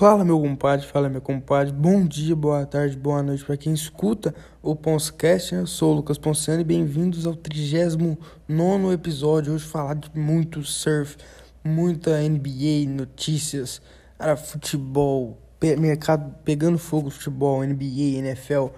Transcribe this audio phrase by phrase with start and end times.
[0.00, 4.34] Fala meu compadre, fala meu compadre, bom dia, boa tarde, boa noite para quem escuta
[4.62, 5.60] o Ponscast, né?
[5.60, 9.52] Eu sou o Lucas Ponciano e bem-vindos ao 39 episódio.
[9.52, 11.18] Hoje falar de muito surf,
[11.62, 13.82] muita NBA, notícias,
[14.18, 18.68] cara, futebol, mercado pegando fogo, futebol, NBA, NFL,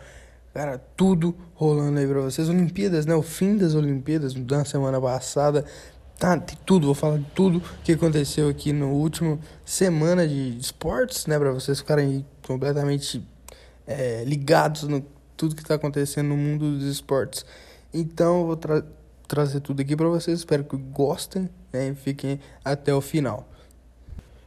[0.53, 2.49] cara, tudo rolando aí pra vocês.
[2.49, 3.14] Olimpíadas, né?
[3.14, 5.64] O fim das Olimpíadas, da semana passada,
[6.22, 11.26] Tá, tem tudo, vou falar de tudo que aconteceu aqui no último semana de esportes,
[11.26, 11.36] né?
[11.36, 13.26] Pra vocês ficarem completamente
[13.85, 15.04] é, ligados no
[15.36, 17.44] tudo que tá acontecendo no mundo dos esportes.
[17.93, 18.85] Então, eu vou tra
[19.27, 20.39] trazer tudo aqui pra vocês.
[20.39, 23.49] Espero que gostem né, e fiquem até o final.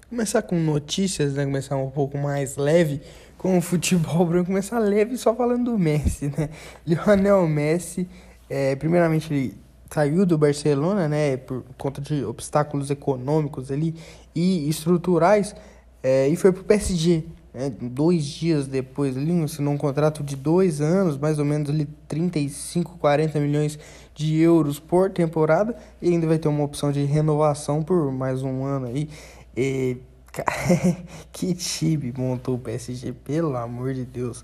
[0.09, 1.43] Começar com notícias, né?
[1.43, 3.01] Começar um pouco mais leve
[3.37, 4.45] com o futebol branco.
[4.45, 6.51] Começar leve só falando do Messi, né?
[6.87, 8.07] Lionel Messi,
[8.49, 9.64] é, primeiramente, ele
[9.95, 13.95] saiu do Barcelona, né, por conta de obstáculos econômicos ali
[14.35, 15.55] e estruturais,
[16.03, 17.23] é, e foi pro PSG.
[17.53, 21.87] Né, dois dias depois, ali, assinou um contrato de dois anos, mais ou menos ali
[22.09, 23.79] 35, 40 milhões
[24.13, 28.65] de euros por temporada, e ainda vai ter uma opção de renovação por mais um
[28.65, 29.07] ano aí.
[29.55, 29.95] E,
[31.31, 34.43] que time montou o PSG, pelo amor de Deus.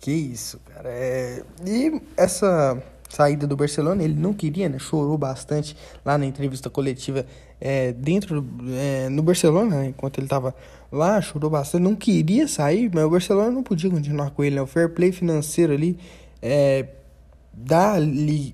[0.00, 0.88] Que isso, cara.
[0.88, 1.44] É...
[1.64, 4.78] E essa saída do Barcelona, ele não queria, né?
[4.78, 7.24] Chorou bastante lá na entrevista coletiva
[7.60, 8.44] é, dentro
[8.76, 9.86] é, no Barcelona, né?
[9.88, 10.54] enquanto ele estava
[10.90, 14.62] lá, chorou bastante, não queria sair, mas o Barcelona não podia continuar com ele, né?
[14.62, 15.98] O fair play financeiro ali
[16.40, 16.86] é,
[17.52, 17.94] da,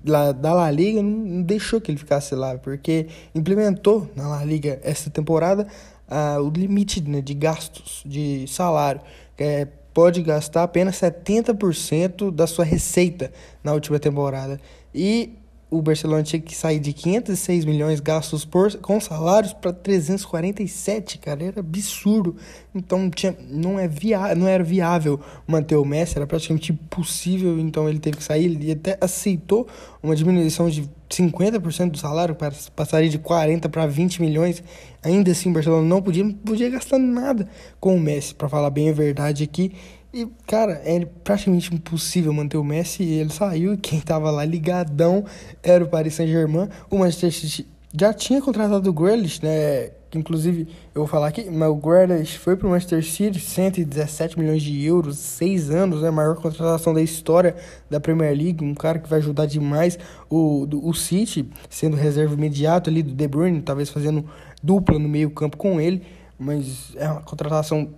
[0.05, 4.43] La, da La Liga não, não deixou que ele ficasse lá, porque implementou na La
[4.43, 5.67] Liga essa temporada
[6.09, 9.01] uh, o limite né, de gastos, de salário,
[9.37, 13.31] é pode gastar apenas 70% da sua receita
[13.63, 14.59] na última temporada.
[14.93, 15.37] E
[15.69, 21.43] o Barcelona tinha que sair de 506 milhões gastos por, com salários para 347, cara,
[21.43, 22.35] era absurdo.
[22.73, 27.89] Então tinha, não, é via, não era viável manter o Messi, era praticamente impossível, então
[27.89, 28.45] ele teve que sair.
[28.45, 29.67] Ele até aceitou
[30.03, 34.63] uma diminuição de 50% do salário, para passaria de 40 para 20 milhões.
[35.03, 37.47] Ainda assim, o Barcelona não podia, não podia gastar nada
[37.79, 39.73] com o Messi, para falar bem a verdade aqui.
[40.15, 43.03] E, cara, é praticamente impossível manter o Messi.
[43.03, 45.25] E ele saiu e quem tava lá ligadão
[45.61, 46.69] era o Paris Saint-Germain.
[46.89, 49.91] O Manchester City já tinha contratado o Grealish, né?
[50.13, 54.85] Inclusive, eu vou falar aqui, mas o Grealish foi pro Manchester City, 117 milhões de
[54.85, 56.07] euros, 6 anos, né?
[56.07, 57.53] A maior contratação da história
[57.89, 58.63] da Premier League.
[58.63, 59.99] Um cara que vai ajudar demais
[60.29, 64.23] o, do, o City, sendo reserva imediato ali do De Bruyne, talvez fazendo
[64.63, 66.03] dupla no meio campo com ele.
[66.39, 67.89] Mas é uma contratação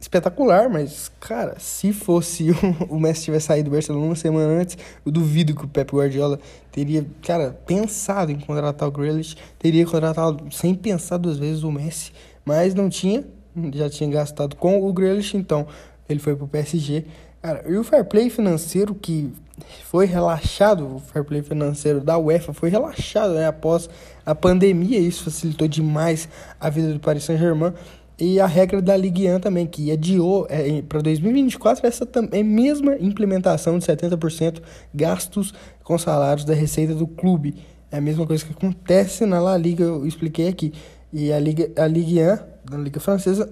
[0.00, 2.50] espetacular, mas, cara, se fosse
[2.88, 6.40] o, Messi tivesse saído do Barcelona uma semana antes, eu duvido que o Pep Guardiola
[6.72, 12.12] teria, cara, pensado em contratar o Grealish, teria contratado sem pensar duas vezes o Messi,
[12.44, 13.24] mas não tinha,
[13.74, 15.66] já tinha gastado com o Grealish, então
[16.08, 17.04] ele foi pro PSG.
[17.42, 19.30] Cara, e o fair play financeiro que
[19.84, 23.88] foi relaxado, o fair play financeiro da UEFA foi relaxado né, após
[24.24, 26.28] a pandemia, isso facilitou demais
[26.58, 27.72] a vida do Paris Saint-Germain.
[28.20, 32.94] E a regra da Ligue 1 também, que adiou é, para 2024 essa é mesma
[32.96, 34.60] implementação de 70%
[34.92, 37.54] gastos com salários da receita do clube.
[37.90, 40.70] É a mesma coisa que acontece na La Liga, eu expliquei aqui.
[41.10, 43.50] E a Liga, a Ligue 1, a Liga Francesa,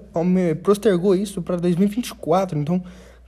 [0.63, 2.59] postergou isso para 2024.
[2.59, 2.83] Então,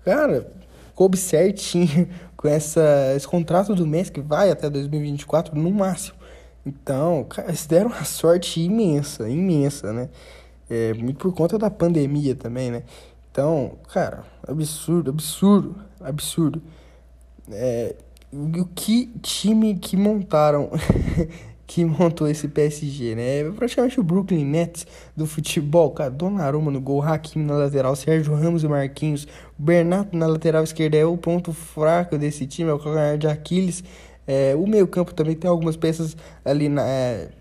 [0.04, 0.46] cara,
[0.94, 6.16] coube certinho com essa, esse contrato do mês que vai até 2024 no máximo.
[6.66, 10.10] Então, cara, eles deram uma sorte imensa, imensa, né?
[10.70, 12.84] É, muito por conta da pandemia também, né?
[13.32, 16.62] Então, cara, absurdo, absurdo, absurdo.
[17.50, 17.96] É,
[18.32, 20.70] o que time que montaram,
[21.66, 23.40] que montou esse PSG, né?
[23.40, 24.86] É praticamente o Brooklyn Nets
[25.16, 26.10] do futebol, cara.
[26.10, 29.26] Donnarumma no gol, Hakimi na lateral, Sérgio Ramos e Marquinhos.
[29.58, 33.82] Bernardo na lateral esquerda é o ponto fraco desse time, é o calcanhar de Aquiles.
[34.26, 36.86] É, o meio campo também tem algumas peças ali na...
[36.86, 37.39] É,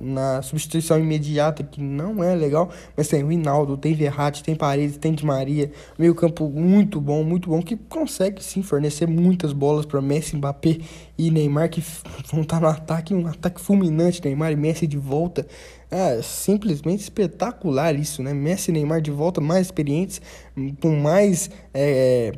[0.00, 4.96] na substituição imediata, que não é legal, mas tem o Hinaldo, tem Verratti, tem Paredes,
[4.96, 9.86] tem Di Maria, meio campo muito bom, muito bom, que consegue sim fornecer muitas bolas
[9.86, 10.78] para Messi, Mbappé
[11.16, 11.82] e Neymar, que
[12.30, 15.46] vão estar tá no ataque, um ataque fulminante, Neymar e Messi de volta,
[15.90, 20.20] é simplesmente espetacular isso, né, Messi e Neymar de volta, mais experientes,
[20.80, 21.50] com mais...
[21.72, 22.32] É,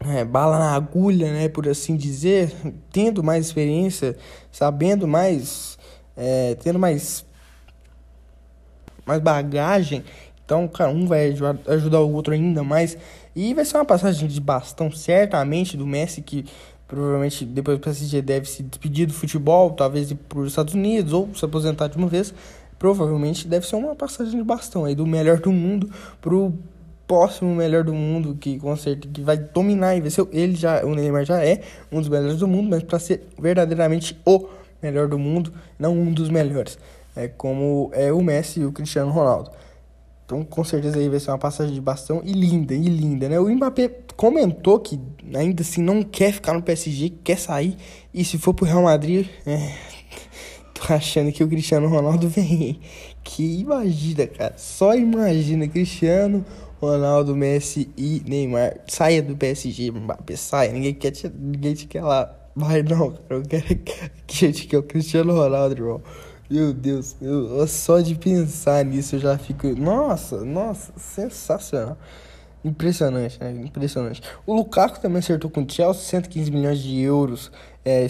[0.00, 2.52] é, bala na agulha, né, por assim dizer,
[2.92, 4.16] tendo mais experiência,
[4.52, 5.77] sabendo mais
[6.18, 7.24] é, tendo mais,
[9.06, 10.04] mais bagagem.
[10.44, 11.34] Então, cara, um vai
[11.68, 12.98] ajudar o outro ainda mais.
[13.36, 16.44] E vai ser uma passagem de bastão, certamente, do Messi, que
[16.88, 21.12] provavelmente depois do PSG deve se despedir do futebol, talvez ir para os Estados Unidos
[21.12, 22.34] ou se aposentar de uma vez.
[22.78, 26.54] provavelmente deve ser uma passagem de bastão aí do melhor do mundo pro
[27.06, 30.84] próximo melhor do mundo que com certeza que vai dominar e vai ser ele já
[30.84, 34.46] o Neymar já é um dos melhores do mundo, mas para ser verdadeiramente o
[34.82, 36.78] melhor do mundo, não um dos melhores.
[37.16, 39.50] É como é o Messi e o Cristiano Ronaldo.
[40.28, 43.40] Então, com certeza aí vai ser uma passagem de bastão e linda, e linda, né?
[43.40, 45.00] O Mbappé comentou que
[45.34, 47.78] ainda assim não quer ficar no PSG, quer sair.
[48.12, 49.72] E se for pro Real Madrid, é,
[50.74, 52.78] tô achando que o Cristiano Ronaldo vem.
[53.24, 54.54] Que imagina, cara.
[54.58, 56.44] Só imagina Cristiano,
[56.78, 58.80] Ronaldo, Messi e Neymar.
[58.86, 60.72] Saia do PSG, Mbappé, saia.
[60.72, 62.37] Ninguém quer te, ninguém te quer lá.
[62.58, 63.22] Vai não, cara.
[63.30, 63.76] Eu quero
[64.26, 66.02] que a gente quer o Cristiano Ronaldo, irmão.
[66.50, 69.68] Meu Deus, eu, só de pensar nisso eu já fico.
[69.68, 71.96] Nossa, nossa, sensacional.
[72.64, 73.52] Impressionante, né?
[73.52, 74.22] Impressionante.
[74.44, 77.52] O Lukaku também acertou com o Chelsea 115 milhões de euros,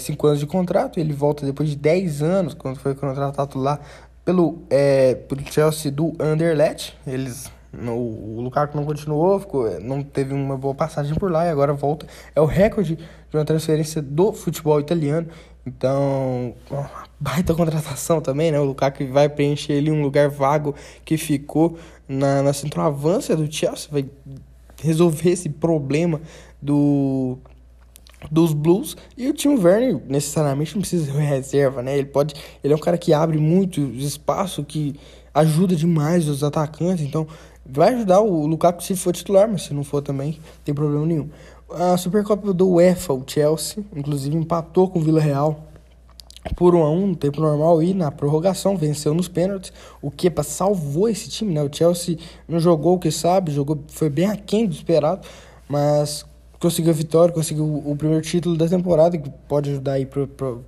[0.00, 0.98] 5 é, anos de contrato.
[0.98, 3.78] Ele volta depois de 10 anos, quando foi contratado lá
[4.24, 6.96] pelo, é, pelo Chelsea do Anderlecht.
[7.06, 11.50] Eles no, o Lukaku não continuou, ficou, não teve uma boa passagem por lá e
[11.50, 12.06] agora volta.
[12.34, 12.98] É o recorde
[13.30, 15.28] de uma transferência do futebol italiano.
[15.66, 16.54] Então,
[17.20, 18.58] baita contratação também, né?
[18.58, 21.78] O Lukaku vai preencher ali um lugar vago que ficou
[22.08, 24.06] na, na centroavância do Chelsea, vai
[24.80, 26.20] resolver esse problema
[26.60, 27.38] do
[28.32, 31.96] dos Blues e o Tim Werner necessariamente não precisa ser reserva, né?
[31.96, 32.34] Ele pode,
[32.64, 34.96] ele é um cara que abre muito espaço, que
[35.32, 37.28] ajuda demais os atacantes, então
[37.64, 41.06] vai ajudar o Lukaku se for titular, mas se não for também, não tem problema
[41.06, 41.28] nenhum.
[41.70, 45.66] A Supercopa do UEFA, o Chelsea, inclusive empatou com o Vila Real
[46.56, 49.70] por 1 a 1 no tempo normal e na prorrogação venceu nos pênaltis.
[50.00, 51.62] O Kepa salvou esse time, né?
[51.62, 52.16] O Chelsea
[52.48, 55.28] não jogou o que sabe, jogou foi bem aquém do esperado,
[55.68, 56.24] mas
[56.58, 60.64] conseguiu a vitória, conseguiu o primeiro título da temporada que pode ajudar aí para pro,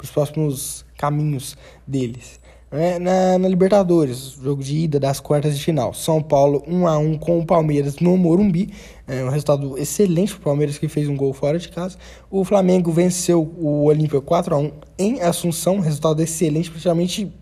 [0.00, 2.38] os próximos caminhos deles.
[2.76, 5.94] É, na, na, Libertadores, jogo de ida das quartas de final.
[5.94, 8.74] São Paulo 1 a 1 com o Palmeiras no Morumbi.
[9.06, 11.96] É um resultado excelente para o Palmeiras que fez um gol fora de casa.
[12.28, 17.32] O Flamengo venceu o Olímpia 4 a 1 em Assunção, resultado excelente, praticamente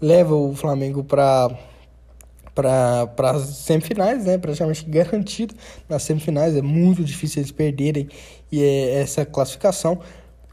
[0.00, 1.50] leva o Flamengo para
[2.54, 4.38] para as semifinais, né?
[4.38, 5.54] Praticamente garantido
[5.88, 6.54] nas semifinais.
[6.54, 8.08] É muito difícil eles perderem
[8.52, 9.98] e é essa classificação.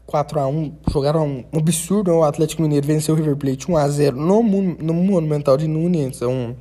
[0.08, 2.10] 4 a 1 jogaram um absurdo.
[2.12, 6.22] O Atlético Mineiro venceu o River Plate 1 a 0 no, no Monumental de Nunes.
[6.22, 6.56] É um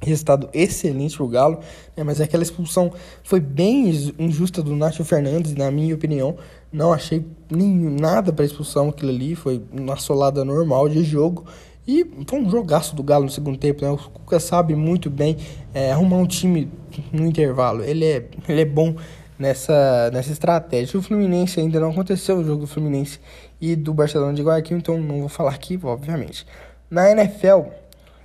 [0.00, 1.58] resultado excelente pro Galo,
[1.96, 2.04] né?
[2.04, 2.92] mas aquela expulsão
[3.24, 6.36] foi bem injusta do Nacho Fernandes, na minha opinião.
[6.72, 11.44] Não achei nem nada para expulsão aquilo ali, foi uma solada normal de jogo.
[11.88, 13.90] E foi um jogaço do Galo no segundo tempo, né?
[13.90, 15.36] O Cuca sabe muito bem
[15.74, 16.70] é, arrumar um time
[17.12, 17.82] no intervalo.
[17.82, 18.94] Ele é, ele é bom
[19.40, 21.00] nessa, nessa estratégia.
[21.00, 23.18] O Fluminense ainda não aconteceu o jogo do Fluminense
[23.58, 26.46] e do Barcelona de Guayaquil, então não vou falar aqui, obviamente.
[26.90, 27.70] Na NFL,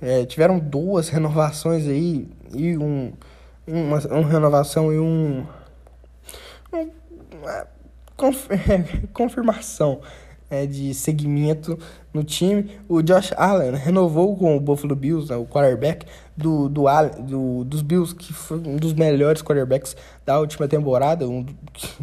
[0.02, 3.12] é, tiveram duas renovações aí e um,
[3.66, 5.46] uma, uma renovação e um,
[6.72, 6.90] um
[7.38, 7.66] uma
[9.12, 10.00] confirmação
[10.50, 11.78] é, de segmento
[12.12, 12.70] no time.
[12.88, 16.06] O Josh Allen renovou com o Buffalo Bills, né, o quarterback
[16.36, 16.84] do, do,
[17.20, 21.28] do, dos Bills, que foi um dos melhores quarterbacks da última temporada.
[21.28, 21.44] Um,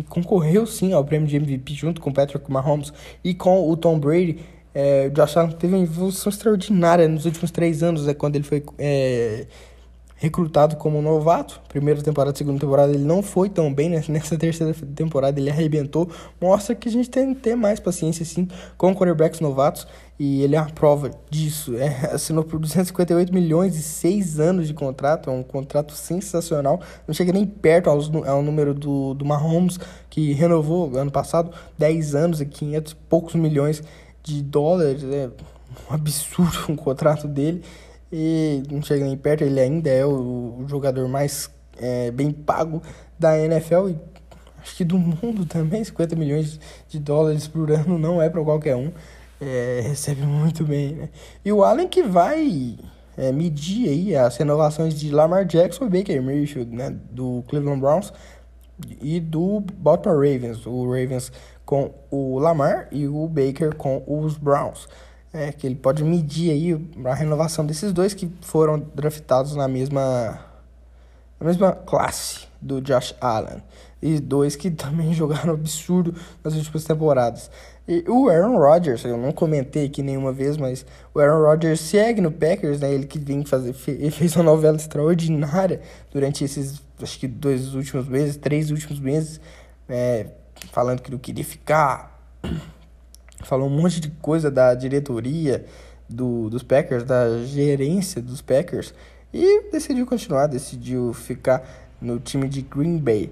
[0.10, 4.40] concorreu sim ao prêmio de MVP junto com Patrick Mahomes e com o Tom Brady.
[4.74, 8.44] É, o Josh Allen teve uma evolução extraordinária nos últimos três anos, é, quando ele
[8.44, 9.46] foi é,
[10.24, 11.60] recrutado como novato.
[11.68, 14.02] Primeira temporada, segunda temporada ele não foi tão bem, né?
[14.08, 16.10] nessa terceira temporada ele arrebentou.
[16.40, 19.86] Mostra que a gente tem que ter mais paciência sim com quarterbacks novatos
[20.18, 21.76] e ele é a prova disso.
[21.76, 26.80] É, assinou por 258 milhões e 6 anos de contrato, é um contrato sensacional.
[27.06, 29.78] Não chega nem perto ao, ao número do, do Mahomes,
[30.10, 33.84] que renovou ano passado 10 anos e 500 e poucos milhões
[34.24, 35.04] de dólares.
[35.04, 35.30] É
[35.92, 37.62] um absurdo um contrato dele
[38.16, 42.80] e não chega nem perto, ele ainda é o, jogador mais é, bem pago
[43.18, 43.98] da NFL e
[44.62, 48.76] acho que do mundo também, 50 milhões de dólares por ano não é para qualquer
[48.76, 48.92] um,
[49.42, 51.10] é, recebe muito bem, né?
[51.44, 52.78] E o Allen que vai
[53.18, 58.14] é, medir aí as renovações de Lamar Jackson e Baker Mayfield, né, do Cleveland Browns
[59.02, 61.32] e do Baltimore Ravens, o Ravens
[61.66, 64.88] com o Lamar e o Baker com os Browns.
[65.34, 70.40] É, que ele pode medir aí a renovação desses dois que foram draftados na mesma,
[71.40, 73.64] na mesma classe do Josh Allen.
[74.00, 76.14] E dois que também jogaram absurdo
[76.44, 77.50] nas últimas temporadas.
[77.88, 82.22] E o Aaron Rodgers, eu não comentei aqui nenhuma vez, mas o Aaron Rodgers segue
[82.22, 82.94] no Packers, né?
[82.94, 88.38] Ele que vem fazer, fez uma novela extraordinária durante esses, acho que dois últimos meses,
[88.38, 89.42] três últimos meses,
[89.90, 90.28] é,
[90.72, 92.14] falando que não queria ficar
[93.44, 95.66] falou um monte de coisa da diretoria,
[96.10, 98.94] do, dos Packers, da gerência dos Packers,
[99.34, 101.64] e decidiu continuar, decidiu ficar
[102.02, 103.32] no time de Green Bay.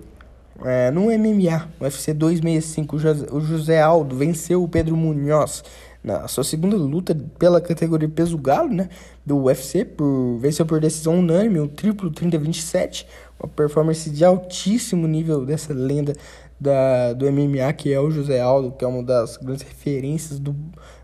[0.63, 2.95] É, no MMA, UFC 265,
[3.31, 5.63] o José Aldo venceu o Pedro Munhoz
[6.03, 8.89] na sua segunda luta pela categoria peso galo, né,
[9.25, 13.05] do UFC, por, venceu por decisão unânime, um triplo 30-27,
[13.39, 16.13] uma performance de altíssimo nível dessa lenda
[16.61, 20.55] da, do MMA, que é o José Aldo, que é uma das grandes referências do,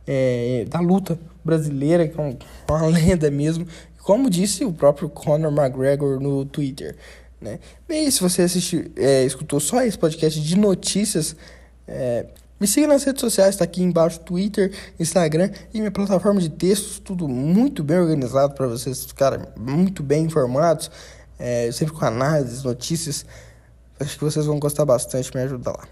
[0.05, 2.37] é, da luta brasileira, que é
[2.69, 3.65] uma lenda mesmo,
[4.03, 6.95] como disse o próprio Conor McGregor no Twitter.
[7.41, 7.59] Né?
[7.87, 11.35] Bem, se você assistiu, é, escutou só esse podcast de notícias,
[11.87, 12.27] é,
[12.59, 16.99] me siga nas redes sociais, está aqui embaixo, Twitter, Instagram e minha plataforma de textos,
[16.99, 20.91] tudo muito bem organizado para vocês ficarem muito bem informados,
[21.39, 23.25] é, sempre com análises, notícias.
[23.99, 25.87] Acho que vocês vão gostar bastante, me ajuda lá.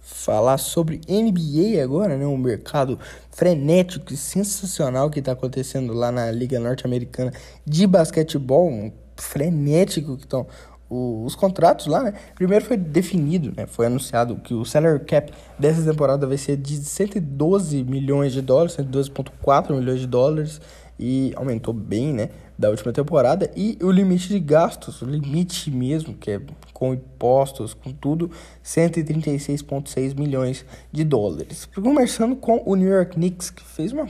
[0.00, 2.26] Falar sobre NBA agora, né?
[2.26, 2.98] Um mercado
[3.30, 7.32] frenético e sensacional que está acontecendo lá na Liga Norte-Americana
[7.64, 10.46] de basquetebol, um frenético que estão
[10.94, 12.14] os contratos lá, né?
[12.34, 13.66] Primeiro foi definido, né?
[13.66, 18.76] Foi anunciado que o salary cap dessa temporada vai ser de 112 milhões de dólares,
[18.76, 20.60] 112,4 milhões de dólares
[20.98, 22.30] e aumentou bem, né?
[22.58, 26.40] Da última temporada e o limite de gastos, o limite mesmo, que é
[26.72, 28.30] com impostos, com tudo,
[28.64, 31.66] 136,6 milhões de dólares.
[31.74, 34.06] Conversando com o New York Knicks, que fez uma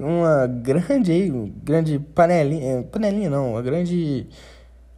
[0.00, 1.30] uma grande,
[1.62, 4.26] grande panelinha, panelinha não, uma grande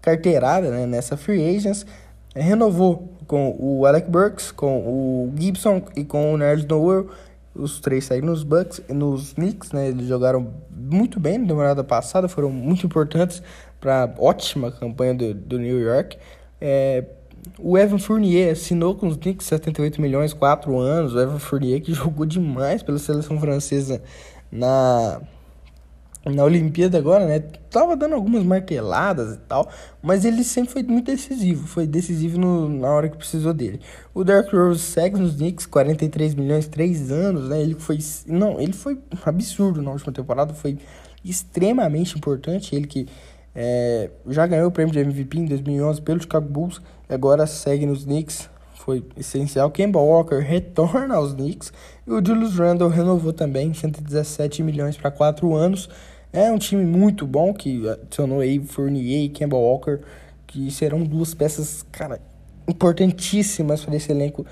[0.00, 1.84] carteirada né, nessa free agents,
[2.34, 7.08] renovou com o Alec Burks, com o Gibson e com o Nerd Noel.
[7.54, 9.88] Os três saíram nos Bucks, nos Knicks, né?
[9.88, 13.42] Eles jogaram muito bem na temporada passada, foram muito importantes
[13.80, 16.16] para ótima campanha do, do New York.
[16.60, 17.04] É,
[17.58, 21.14] o Evan Fournier assinou com os Knicks 78 milhões, 4 anos.
[21.14, 24.02] O Evan Fournier que jogou demais pela seleção francesa
[24.50, 25.20] na
[26.24, 27.40] na Olimpíada agora, né?
[27.70, 29.68] Tava dando algumas marteladas e tal,
[30.00, 33.80] mas ele sempre foi muito decisivo, foi decisivo no, na hora que precisou dele.
[34.14, 37.60] O Dark Rose segue nos Knicks, 43 milhões, 3 anos, né?
[37.60, 40.78] Ele foi, não, ele foi absurdo na última temporada, foi
[41.24, 43.06] extremamente importante, ele que
[43.54, 48.04] é, já ganhou o prêmio de MVP em 2011 pelo Chicago Bulls, agora segue nos
[48.04, 49.70] Knicks, foi essencial.
[49.70, 51.72] Kemba Walker retorna aos Knicks
[52.06, 55.88] e o Julius Randle renovou também 117 milhões para 4 anos.
[56.32, 59.98] É um time muito bom que adicionou aí Fournier e Kemba Walker,
[60.46, 62.22] que serão duas peças, cara,
[62.66, 64.46] importantíssimas para esse elenco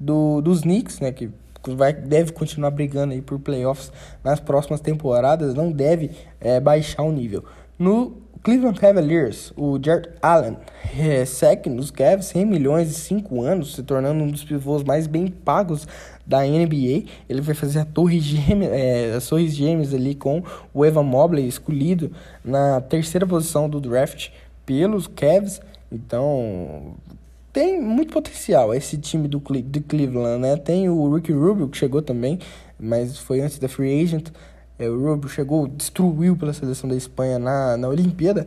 [0.00, 1.28] do, dos Knicks, né, que
[1.68, 3.92] vai, deve continuar brigando aí por playoffs
[4.24, 7.44] nas próximas temporadas, não deve é, baixar o nível.
[7.78, 10.56] No Cleveland Cavaliers, o Jared Allen
[10.98, 15.06] é, segue nos Cavs 100 milhões e 5 anos, se tornando um dos pivôs mais
[15.06, 15.86] bem pagos
[16.26, 17.04] da NBA.
[17.28, 20.42] Ele vai fazer a torre gêmea, é, as torres gêmeas ali com
[20.74, 22.10] o Evan Mobley escolhido
[22.44, 24.30] na terceira posição do draft
[24.64, 25.60] pelos Cavs.
[25.90, 26.94] Então,
[27.52, 30.56] tem muito potencial esse time do, do Cleveland, né?
[30.56, 32.38] Tem o Ricky Rubio que chegou também,
[32.78, 34.28] mas foi antes da free agent.
[34.78, 38.46] É, o Rubio chegou, destruiu pela seleção da Espanha na, na Olimpíada.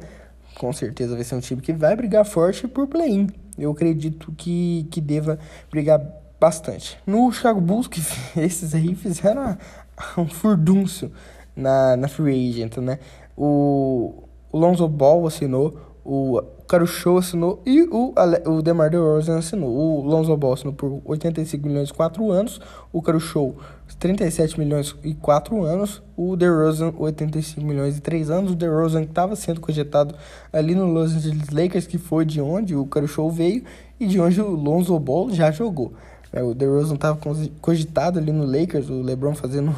[0.55, 3.29] Com certeza vai ser um time que vai brigar forte por play-in.
[3.57, 5.39] Eu acredito que, que deva
[5.71, 5.99] brigar
[6.39, 6.97] bastante.
[7.05, 8.01] No Chicago Bulls, que
[8.39, 9.57] esses aí fizeram
[10.17, 11.11] um furdúncio
[11.55, 12.99] na, na free agent, né?
[13.35, 18.13] O, o Lonzo Ball assinou, o Caruso assinou e o,
[18.45, 19.69] o DeMar DeRozan assinou.
[19.69, 23.55] O Lonzo Ball assinou por 85 milhões e 4 anos, o Caruso
[23.99, 28.51] 37 milhões e 4 anos, o DeRozan 85 milhões e 3 anos.
[28.51, 30.15] O DeRozan estava sendo cogitado
[30.53, 33.63] ali no Los Angeles Lakers, que foi de onde o Caruso veio
[33.99, 35.93] e de onde o Lonzo Ball já jogou.
[36.33, 37.19] O DeRozan estava
[37.59, 39.75] cogitado ali no Lakers, o LeBron fazendo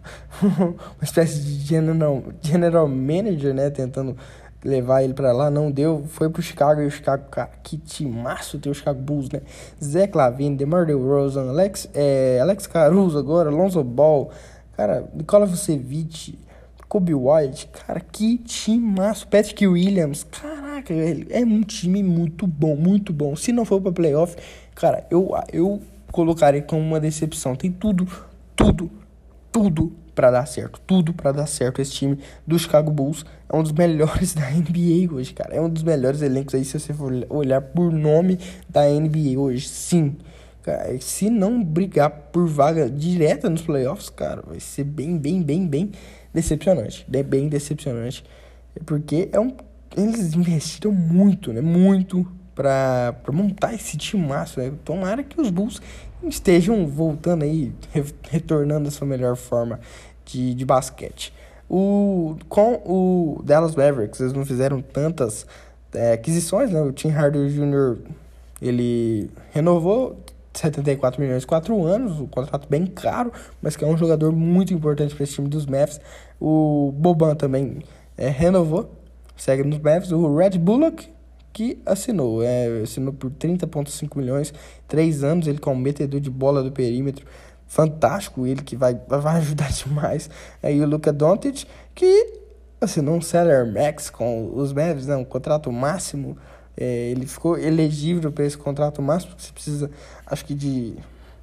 [0.42, 4.14] uma espécie de general, general manager, né, tentando
[4.62, 8.58] levar ele para lá, não deu, foi pro Chicago e o Chicago, cara, que timaço
[8.58, 9.42] tem o Chicago Bulls, né?
[9.82, 14.30] Zé Clavin, DeMar DeRozan, Alex, é, Alex Caruso agora, Alonso Ball,
[14.74, 16.38] cara, Nikola Vucevic,
[16.88, 23.12] Kobe White, cara, que timaço, Patrick Williams, caraca, ele é um time muito bom, muito
[23.12, 23.36] bom.
[23.36, 24.34] Se não for para playoff,
[24.74, 25.82] cara, eu eu
[26.14, 27.56] colocaria como uma decepção.
[27.56, 28.06] Tem tudo,
[28.54, 28.88] tudo,
[29.50, 30.80] tudo para dar certo.
[30.86, 31.82] Tudo para dar certo.
[31.82, 35.56] Esse time do Chicago Bulls é um dos melhores da NBA hoje, cara.
[35.56, 39.68] É um dos melhores elencos aí se você for olhar por nome da NBA hoje.
[39.68, 40.16] Sim.
[40.62, 45.66] Cara, se não brigar por vaga direta nos playoffs, cara, vai ser bem, bem, bem,
[45.66, 45.90] bem
[46.32, 47.04] decepcionante.
[47.12, 48.24] É bem decepcionante.
[48.86, 49.50] Porque é um
[49.96, 51.60] eles investiram muito, né?
[51.60, 54.62] Muito para montar esse time massa.
[54.62, 54.72] Né?
[54.84, 55.80] Tomara que os Bulls
[56.22, 57.72] estejam voltando aí,
[58.30, 59.80] retornando a sua melhor forma
[60.24, 61.32] de, de basquete.
[61.68, 65.46] O, com o Dallas Mavericks, eles não fizeram tantas
[65.92, 66.80] é, aquisições, né?
[66.80, 67.98] O Tim Hardaway Jr.
[68.60, 70.18] ele renovou
[70.52, 75.14] 74 milhões, 4 anos, um contrato bem caro, mas que é um jogador muito importante
[75.14, 76.00] para esse time dos Mavs.
[76.40, 77.78] O Boban também
[78.16, 78.90] é, renovou,
[79.36, 80.12] segue nos Mavs.
[80.12, 81.08] O Red Bullock,
[81.54, 84.52] que assinou, é, assinou por 30,5 milhões,
[84.86, 87.24] 3 anos, ele como metedor de bola do perímetro.
[87.66, 90.28] Fantástico, ele que vai, vai ajudar demais.
[90.62, 92.40] Aí o Luca Doncic, que
[92.78, 96.36] assinou um Seller Max com os Mavs, né, um contrato máximo
[96.76, 99.32] é, ele ficou elegível para esse contrato máximo.
[99.38, 99.90] Você precisa,
[100.26, 100.94] acho que de.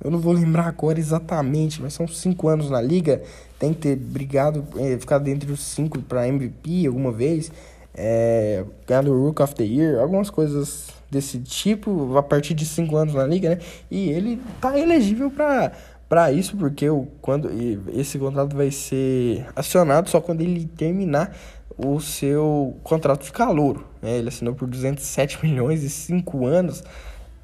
[0.04, 3.22] Eu não vou lembrar agora exatamente, mas são cinco anos na liga.
[3.60, 7.52] Tem que ter brigado, é, ficado entre os cinco para MVP alguma vez.
[7.94, 12.96] É, ganhado o Rook of the Year, algumas coisas desse tipo, a partir de cinco
[12.96, 13.60] anos na liga, né?
[13.90, 15.72] E ele tá elegível para
[16.08, 17.50] para isso, porque o, quando
[17.94, 21.34] esse contrato vai ser acionado só quando ele terminar
[21.78, 23.88] o seu contrato de calouro.
[24.02, 24.18] Né?
[24.18, 26.84] Ele assinou por 207 milhões e 5 anos.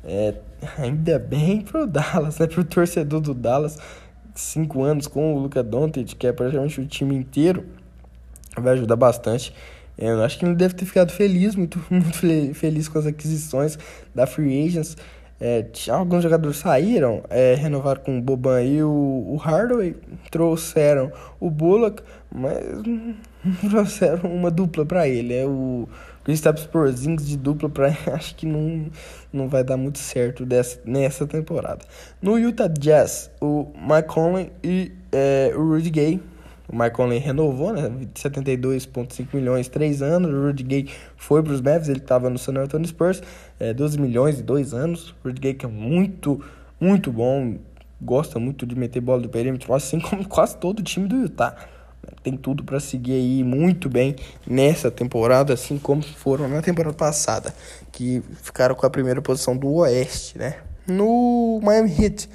[0.04, 0.34] É,
[0.77, 2.48] ainda bem pro Dallas, né?
[2.48, 3.77] Pro torcedor do Dallas.
[4.36, 7.66] 5 anos com o Luca Doncic, que é praticamente o time inteiro.
[8.58, 9.54] Vai ajudar bastante.
[9.98, 12.18] É, eu acho que ele deve ter ficado feliz, muito, muito
[12.54, 13.77] feliz com as aquisições
[14.13, 14.96] da Free Agents.
[15.39, 19.96] É, alguns jogadores saíram, é, renovaram com o Boban e o, o Hardaway,
[20.32, 22.01] trouxeram o Bullock,
[22.34, 22.58] mas
[23.70, 25.36] trouxeram uma dupla para ele.
[25.36, 25.88] É o
[26.24, 28.88] Kristaps Porzingis de dupla para acho que não,
[29.32, 31.86] não vai dar muito certo dessa, nessa temporada.
[32.22, 36.20] No Utah Jazz, o Mike Conley e é, o Rudy Gay
[36.68, 37.90] o Mike Conley renovou, né?
[38.14, 40.32] 72,5 milhões, 3 anos.
[40.32, 43.22] O Rudy Gay foi para os Mavs, ele estava no San Antonio Spurs,
[43.60, 45.12] é, 12 milhões e 2 anos.
[45.24, 46.44] O Rudy Gay que é muito,
[46.80, 47.56] muito bom,
[48.02, 51.56] gosta muito de meter bola do perímetro, assim como quase todo o time do Utah.
[52.22, 54.15] Tem tudo para seguir aí muito bem
[54.46, 57.54] nessa temporada, assim como foram na temporada passada,
[57.91, 60.56] que ficaram com a primeira posição do Oeste, né?
[60.86, 62.30] No Miami Heat,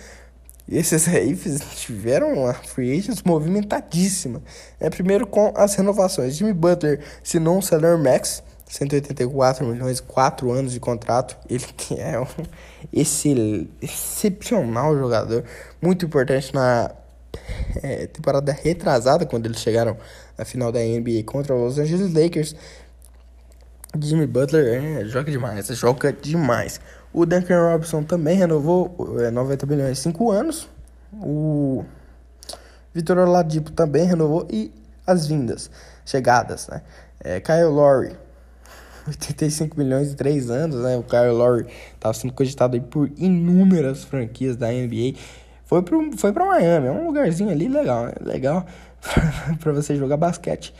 [0.72, 1.36] esses aí
[1.76, 4.42] tiveram uma free agents movimentadíssima.
[4.80, 6.36] É, primeiro com as renovações.
[6.36, 11.36] Jimmy Butler assinou um salary max, 184 milhões, 4 anos de contrato.
[11.48, 12.26] Ele que é um
[12.92, 15.44] esse excepcional jogador,
[15.80, 16.90] muito importante na
[17.82, 19.96] é, temporada retrasada, quando eles chegaram
[20.36, 22.56] na final da NBA contra os Los Angeles Lakers.
[24.00, 26.80] Jimmy Butler é, joga demais, joga demais.
[27.12, 30.68] O Duncan Robinson também renovou é, 90 milhões em 5 anos.
[31.12, 31.84] O
[32.94, 34.46] Vitor Oladipo também renovou.
[34.50, 34.72] E
[35.06, 35.70] as vindas,
[36.06, 36.82] chegadas, né?
[37.20, 38.16] É, Kyle Lowry,
[39.06, 40.96] 85 milhões em 3 anos, né?
[40.96, 45.18] O Kyle Lowry estava sendo cogitado aí por inúmeras franquias da NBA.
[45.64, 48.12] Foi pro, foi pra Miami, é um lugarzinho ali legal, né?
[48.20, 48.66] legal
[49.60, 50.74] para você jogar basquete.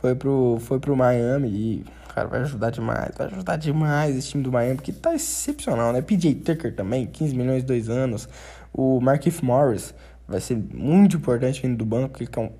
[0.00, 3.14] Foi pro, foi pro Miami e cara, vai ajudar demais.
[3.14, 6.00] Vai ajudar demais esse time do Miami, porque tá excepcional, né?
[6.00, 8.26] PJ Tucker também, 15 milhões, dois anos.
[8.72, 9.94] O Markif Morris
[10.26, 12.50] vai ser muito importante vindo do banco, porque é um,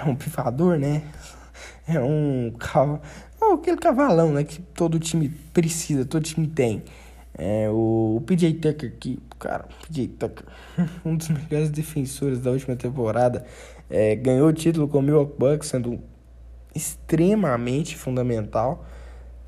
[0.00, 1.02] é um pifador, né?
[1.86, 3.00] É um cav...
[3.38, 4.44] oh, aquele cavalão, né?
[4.44, 6.82] Que todo time precisa, todo time tem.
[7.36, 10.46] É, o, o PJ Tucker, que, cara, PJ Tucker,
[11.04, 13.44] um dos melhores defensores da última temporada,
[13.90, 16.00] é, ganhou o título com o Milwaukee Bucks, sendo
[16.74, 18.84] extremamente fundamental.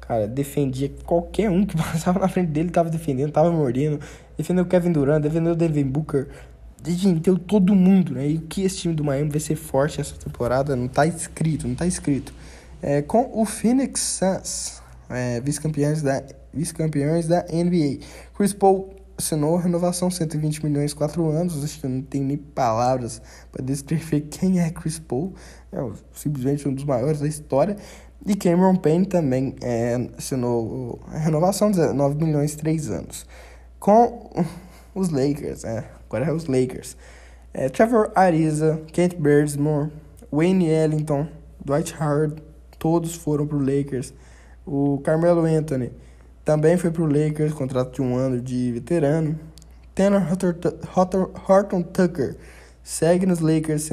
[0.00, 4.00] Cara, defendia qualquer um que passava na frente dele, tava defendendo, tava mordendo.
[4.36, 6.28] Defendeu o Kevin Durant, defendeu o Devin Booker.
[6.82, 8.28] Defendeu todo mundo, né?
[8.28, 11.66] E o que esse time do Miami vai ser forte essa temporada não tá escrito,
[11.66, 12.34] não tá escrito.
[12.82, 18.04] É, com o Phoenix Suns, é, vice-campeões da, vice-campeões da NBA.
[18.36, 21.62] Chris Paul assinou renovação 120 milhões, 4 anos.
[21.62, 25.34] Acho que eu não tenho nem palavras para descrever quem é Chris Paul.
[25.74, 27.76] É simplesmente um dos maiores da história.
[28.26, 33.26] E Cameron Payne também é, assinou a renovação, 19 milhões, 3 anos.
[33.78, 34.30] Com
[34.94, 36.96] os Lakers, é, agora é os Lakers.
[37.52, 39.90] É, Trevor Ariza, Kent Birdsmore,
[40.32, 41.28] Wayne Ellington,
[41.64, 42.42] Dwight Howard,
[42.78, 44.14] todos foram para o Lakers.
[44.66, 45.92] O Carmelo Anthony
[46.44, 49.38] também foi para o Lakers, contrato de um ano de veterano.
[49.94, 50.22] Tanner
[51.48, 52.36] Horton Tucker
[52.84, 53.90] segue nos Lakers,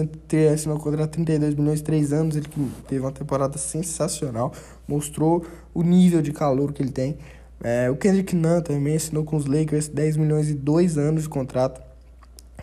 [0.54, 2.36] assinou um contrato de 32 milhões, 3 anos.
[2.36, 2.47] Ele
[2.88, 4.54] teve uma temporada sensacional,
[4.88, 7.17] mostrou o nível de calor que ele tem.
[7.63, 11.30] É, o Kendrick Nunn também assinou com os Lakers 10 milhões e 2 anos de
[11.30, 11.82] contrato.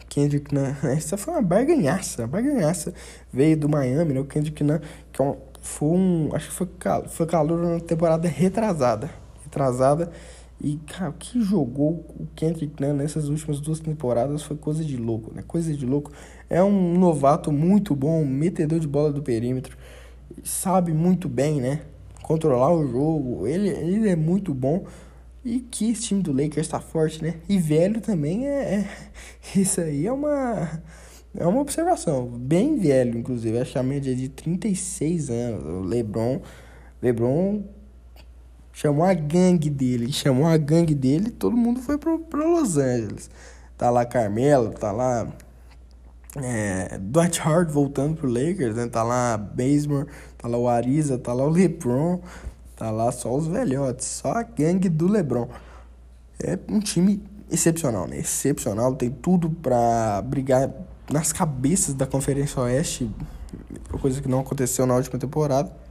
[0.09, 2.93] Kendrick Nunn, essa foi uma barganhaça, uma barganhaça.
[3.33, 4.21] Veio do Miami, né?
[4.21, 4.81] O Kendrick Nunn,
[5.13, 6.31] que é foi um.
[6.33, 6.69] Acho que foi,
[7.09, 9.11] foi calor na temporada retrasada
[9.49, 10.11] retrasada.
[10.61, 14.97] E, cara, o que jogou o Kendrick Nunn nessas últimas duas temporadas foi coisa de
[14.97, 15.43] louco, né?
[15.47, 16.11] Coisa de louco.
[16.51, 19.77] É um novato muito bom, metedor de bola do perímetro.
[20.43, 21.83] Sabe muito bem, né?
[22.23, 23.47] Controlar o jogo.
[23.47, 24.85] Ele, ele é muito bom.
[25.45, 27.37] E que esse time do Lakers tá forte, né?
[27.49, 28.75] E velho também é.
[28.75, 28.89] é
[29.55, 30.83] isso aí é uma.
[31.37, 32.27] É uma observação.
[32.27, 33.59] Bem velho, inclusive.
[33.59, 35.65] Acho que a média é de 36 anos.
[35.65, 36.41] O LeBron.
[37.01, 37.63] LeBron
[38.79, 40.13] chamou a gangue dele.
[40.13, 43.29] Chamou a gangue dele todo mundo foi pro, pro Los Angeles.
[43.77, 45.27] Tá lá Carmelo, tá lá.
[46.37, 48.87] É, Dwight Howard voltando pro Lakers, né?
[48.87, 52.21] Tá lá Bazemore, tá lá o Ariza, tá lá o LeBron.
[52.77, 55.49] Tá lá só os velhotes, só a gangue do LeBron.
[56.41, 58.19] É um time excepcional, né?
[58.19, 60.71] Excepcional, tem tudo pra brigar
[61.11, 63.11] nas cabeças da Conferência Oeste,
[64.01, 65.88] coisa que não aconteceu na última temporada.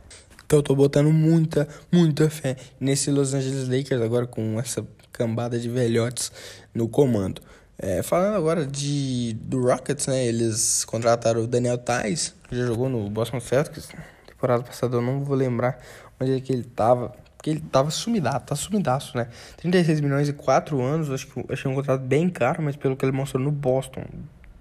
[0.47, 4.81] Então eu tô botando muita, muita fé nesse Los Angeles Lakers agora com essa
[5.11, 6.31] cambada de velhotes
[6.73, 7.41] no comando.
[7.77, 10.25] É, falando agora de do Rockets, né?
[10.25, 13.89] Eles contrataram o Daniel Tais, que já jogou no Boston Celtics.
[14.25, 15.79] Temporada passada eu não vou lembrar
[16.17, 17.13] onde é que ele tava.
[17.35, 19.27] Porque ele tava sumidaço, tá sumidaço, né?
[19.57, 23.03] 36 milhões e 4 anos, acho que achei um contrato bem caro, mas pelo que
[23.03, 24.05] ele mostrou no Boston,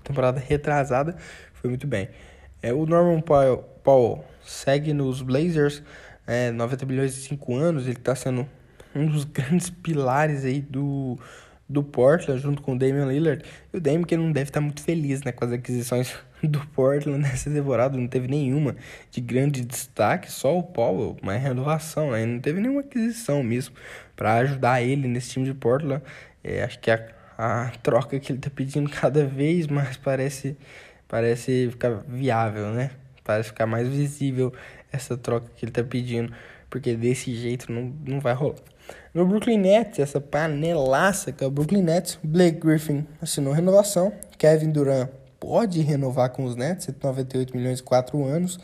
[0.02, 1.16] temporada retrasada,
[1.54, 2.08] foi muito bem.
[2.60, 5.82] É, o Norman Powell, Paul segue nos Blazers,
[6.26, 8.48] é, 90 milhões e 5 anos, ele tá sendo
[8.94, 11.18] um dos grandes pilares aí do
[11.68, 13.44] do Portland junto com o Damian Lillard.
[13.72, 17.18] E o Damian que não deve estar muito feliz né, com as aquisições do Portland
[17.18, 17.96] nessa temporada.
[17.96, 18.76] Não teve nenhuma
[19.10, 22.12] de grande destaque, só o Paul, uma renovação.
[22.12, 22.24] Né?
[22.24, 23.74] Não teve nenhuma aquisição mesmo
[24.14, 26.02] para ajudar ele nesse time de Portland.
[26.42, 27.06] É, acho que a,
[27.36, 30.56] a troca que ele está pedindo cada vez mais parece,
[31.08, 32.90] parece ficar viável, né?
[33.26, 34.52] Parece ficar mais visível
[34.92, 36.32] essa troca que ele está pedindo.
[36.70, 38.56] Porque desse jeito não, não vai rolar.
[39.12, 44.70] No Brooklyn Nets, essa panelaça que é o Brooklyn Nets, Blake Griffin assinou renovação, Kevin
[44.70, 45.08] Durant
[45.40, 48.58] pode renovar com os Nets, 198 milhões e 4 anos,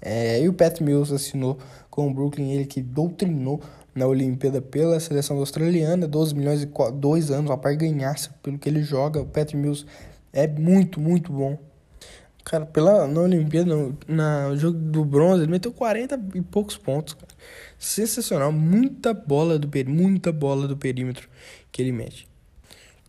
[0.00, 1.58] é, e o Pat Mills assinou
[1.90, 3.60] com o Brooklyn, ele que doutrinou
[3.94, 8.68] na Olimpíada pela seleção australiana, 12 milhões e 2 anos, a par ganhasse pelo que
[8.68, 9.84] ele joga, o Pat Mills
[10.32, 11.58] é muito, muito bom.
[12.48, 16.78] Cara, pela, na Olimpíada, no, na, no jogo do bronze, ele meteu 40 e poucos
[16.78, 17.28] pontos, cara.
[17.78, 21.28] Sensacional, muita bola do muita bola do perímetro
[21.70, 22.26] que ele mete.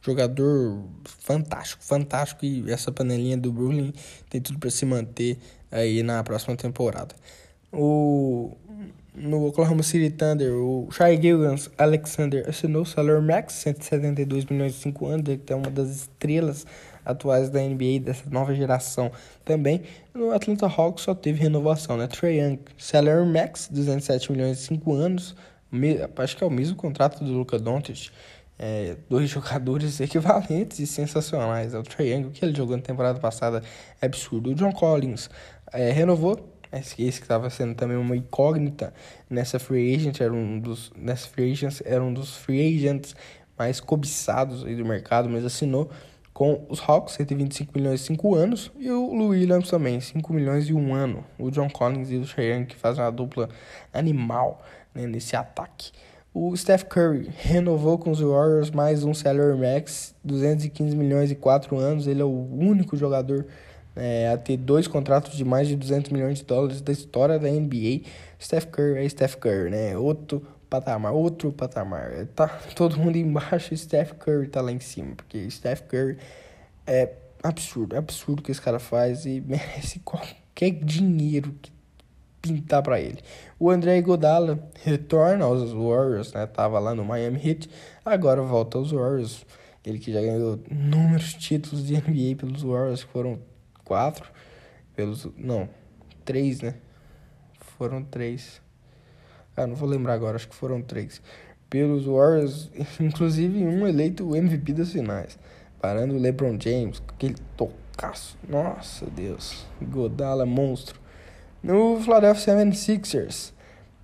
[0.02, 3.93] Jogador fantástico, fantástico e essa panelinha do Brooklyn
[4.30, 5.38] tem tudo para se manter
[5.71, 7.15] aí na próxima temporada.
[7.71, 8.58] O
[9.15, 14.80] no Oklahoma City Thunder, o Shai Gilgans Alexander assinou o Salary Max, 172 milhões de
[14.80, 16.65] 5 anos, ele é uma das estrelas
[17.10, 19.12] atuais da NBA dessa nova geração
[19.43, 19.82] também.
[20.13, 22.08] No Atlanta Hawks só teve renovação, né?
[22.08, 25.36] Trae Young, Salary Max, 207 milhões de 5 anos,
[26.17, 28.12] acho que é o mesmo contrato do Luca Doncic.
[28.62, 31.74] É, dois jogadores equivalentes e sensacionais.
[31.74, 33.63] É o Trae Young, que ele jogou na temporada passada
[34.02, 34.52] é absurdo.
[34.52, 35.30] O John Collins
[35.72, 36.38] é, renovou
[36.72, 38.93] esse que estava sendo também uma incógnita
[39.28, 43.15] nessa free agent, era um dos nessa free agents, era um dos free agents
[43.58, 45.89] mais cobiçados aí do mercado, mas assinou
[46.39, 50.69] com os Hawks, 125 milhões e 5 anos, e o Lou Williams também, 5 milhões
[50.69, 51.25] e 1 ano.
[51.38, 53.49] O John Collins e o Cheyenne que fazem uma dupla
[53.93, 54.63] animal
[54.95, 55.91] né, nesse ataque.
[56.34, 61.78] O Steph Curry renovou com os Warriors mais um salary max, 215 milhões e 4
[61.78, 62.08] anos.
[62.08, 63.45] Ele é o único jogador
[63.93, 67.49] é, a ter dois contratos de mais de 200 milhões de dólares da história da
[67.49, 68.04] NBA.
[68.41, 69.97] Steph Curry é Steph Curry, né?
[69.97, 72.28] Outro patamar, outro patamar.
[72.36, 76.18] Tá todo mundo embaixo Steph Curry tá lá em cima, porque Steph Curry
[76.86, 81.72] é absurdo, é absurdo o que esse cara faz e merece qualquer dinheiro que
[82.42, 83.20] pintar para ele.
[83.60, 86.46] O André Iguodala retorna aos Warriors, né?
[86.48, 87.70] Tava lá no Miami Heat,
[88.06, 89.46] agora volta aos Warriors.
[89.86, 93.40] Ele que já ganhou inúmeros títulos de NBA pelos Warriors, foram
[93.84, 94.30] quatro,
[94.96, 95.70] pelos não,
[96.26, 96.76] três, né?
[97.78, 98.62] Foram três.
[99.60, 101.22] Ah, não vou lembrar agora, acho que foram três.
[101.69, 105.38] Pelos Warriors, inclusive um eleito MVP das finais.
[105.82, 108.38] Parando o LeBron James, aquele tocaço.
[108.48, 109.65] Nossa Deus.
[109.82, 110.98] Godala, monstro.
[111.62, 113.52] No Philadelphia 76ers,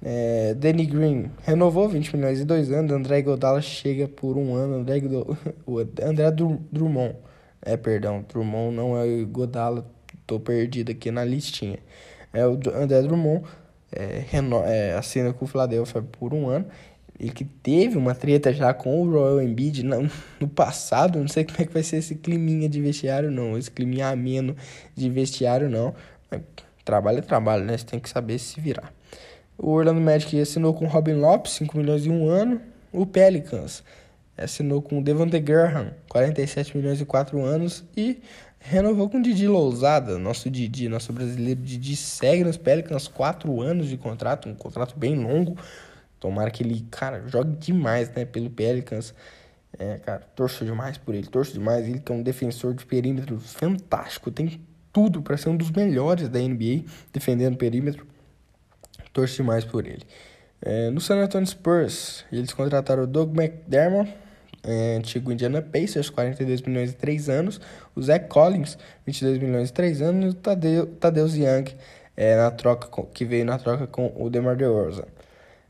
[0.03, 2.91] é, Danny Green renovou 20 milhões e dois anos.
[2.91, 4.75] André Godala chega por um ano.
[4.75, 5.01] André,
[5.65, 6.31] o André
[6.69, 7.15] Drummond.
[7.61, 9.89] É, perdão, Drummond não é Godala.
[10.27, 11.79] Tô perdido aqui na listinha.
[12.33, 13.45] É o André Drummond
[13.95, 14.25] é,
[14.65, 16.65] é, assina com o Philadelphia por um ano.
[17.17, 21.19] Ele que teve uma treta já com o Royal Embiid no, no passado.
[21.19, 23.58] Não sei como é que vai ser esse climinha de vestiário, não.
[23.58, 24.55] Esse climinha ameno
[24.93, 25.95] de vestiário, não.
[26.84, 27.77] Trabalho é trabalho, né?
[27.77, 28.91] Você tem que saber se virar.
[29.58, 32.62] O Orlando Magic assinou com Robin Lopes, 5 milhões em um ano.
[32.91, 33.81] O Pelicans
[34.38, 37.86] assinou com Devonte Graham, 47 milhões e 4 anos.
[37.95, 38.21] E
[38.67, 43.95] renovou com Didi Lousada, nosso Didi, nosso brasileiro Didi, segue nos Pelicans, 4 anos de
[43.95, 45.58] contrato, um contrato bem longo.
[46.19, 49.13] Tomara que ele, cara, jogue demais, né, pelo Pelicans.
[49.78, 51.88] É, cara, torço demais por ele, torço demais.
[51.88, 54.60] Ele que é um defensor de perímetro fantástico, tem
[54.91, 58.08] tudo para ser um dos melhores da NBA defendendo perímetro.
[59.13, 60.04] Torço demais por ele.
[60.62, 64.12] É, no San Antonio Spurs, eles contrataram o Doug McDermott,
[64.65, 67.62] é, antigo Indiana Pacers, 42 milhões e 3 anos.
[67.95, 70.25] O Zach Collins, 22 milhões e 3 anos.
[70.25, 71.65] E o Tadeu, Tadeusz Young,
[72.17, 75.06] é, na troca com, que veio na troca com o DeMar DeRozan.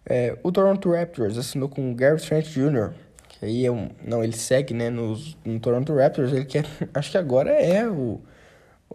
[0.05, 2.93] É, o Toronto Raptors assinou com o Gary Trent Jr.,
[3.27, 3.89] que aí é um...
[4.03, 6.31] Não, ele segue, né, nos, no Toronto Raptors.
[6.31, 6.65] Ele quer...
[6.93, 8.21] Acho que agora é o...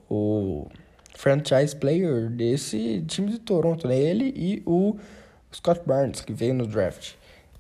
[0.09, 0.67] O
[1.15, 3.99] franchise player desse time de Toronto, né?
[3.99, 4.97] Ele e o
[5.53, 7.13] Scott Barnes, que veio no draft.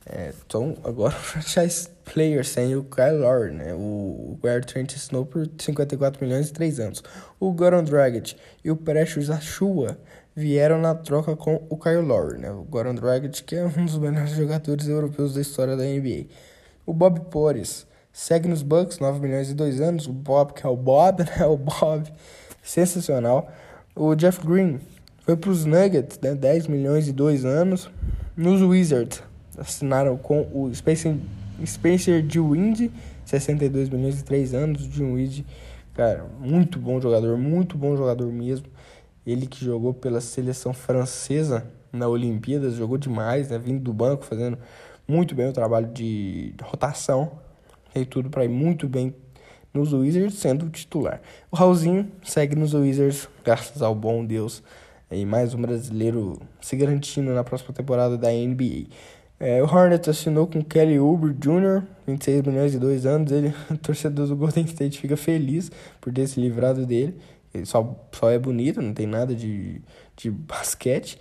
[0.07, 3.72] É, então, agora o franchise player sem o Kyle Lowry, né?
[3.72, 7.04] O guard Trent Snow por 54 milhões e 3 anos.
[7.38, 9.96] O Goran Dragic e o Precious Achua
[10.34, 12.50] vieram na troca com o Kyle Lowry, né?
[12.50, 16.26] O Goran Dragic, que é um dos melhores jogadores europeus da história da NBA.
[16.84, 20.08] O Bob Porres segue nos Bucks, 9 milhões e 2 anos.
[20.08, 21.46] O Bob, que é o Bob, né?
[21.46, 22.10] O Bob,
[22.60, 23.52] sensacional.
[23.94, 24.80] O Jeff Green
[25.20, 26.34] foi para os Nuggets, né?
[26.34, 27.88] 10 milhões e 2 anos.
[28.36, 29.22] Nos Wizards,
[29.56, 31.14] assinaram com o Spencer,
[31.66, 32.90] Spencer Dinwiddie,
[33.24, 34.88] 62 milhões e 3 anos.
[34.88, 35.46] Dinwiddie,
[35.94, 38.66] cara, muito bom jogador, muito bom jogador mesmo.
[39.26, 43.58] Ele que jogou pela seleção francesa na Olimpíadas, jogou demais, né?
[43.58, 44.58] Vindo do banco, fazendo
[45.06, 47.32] muito bem o trabalho de rotação.
[47.92, 49.14] Tem tudo para ir muito bem
[49.72, 51.20] nos Wizards, sendo o titular.
[51.50, 54.62] O Raulzinho segue nos Wizards, graças ao bom Deus.
[55.10, 58.86] E mais um brasileiro se garantindo na próxima temporada da NBA.
[59.42, 63.33] É, o Hornets assinou com Kelly Oubre Jr., 26 milhões e 2 anos.
[63.33, 67.16] Ele, torcedor do Golden State, fica feliz por ter se livrado dele.
[67.55, 69.81] Ele só, só é bonito, não tem nada de,
[70.14, 71.18] de basquete.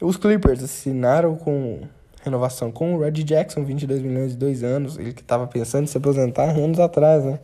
[0.00, 1.82] Os Clippers assinaram com
[2.24, 4.98] renovação com o Red Jackson, 22 milhões e 2 anos.
[4.98, 7.38] Ele que estava pensando em se aposentar anos atrás, né?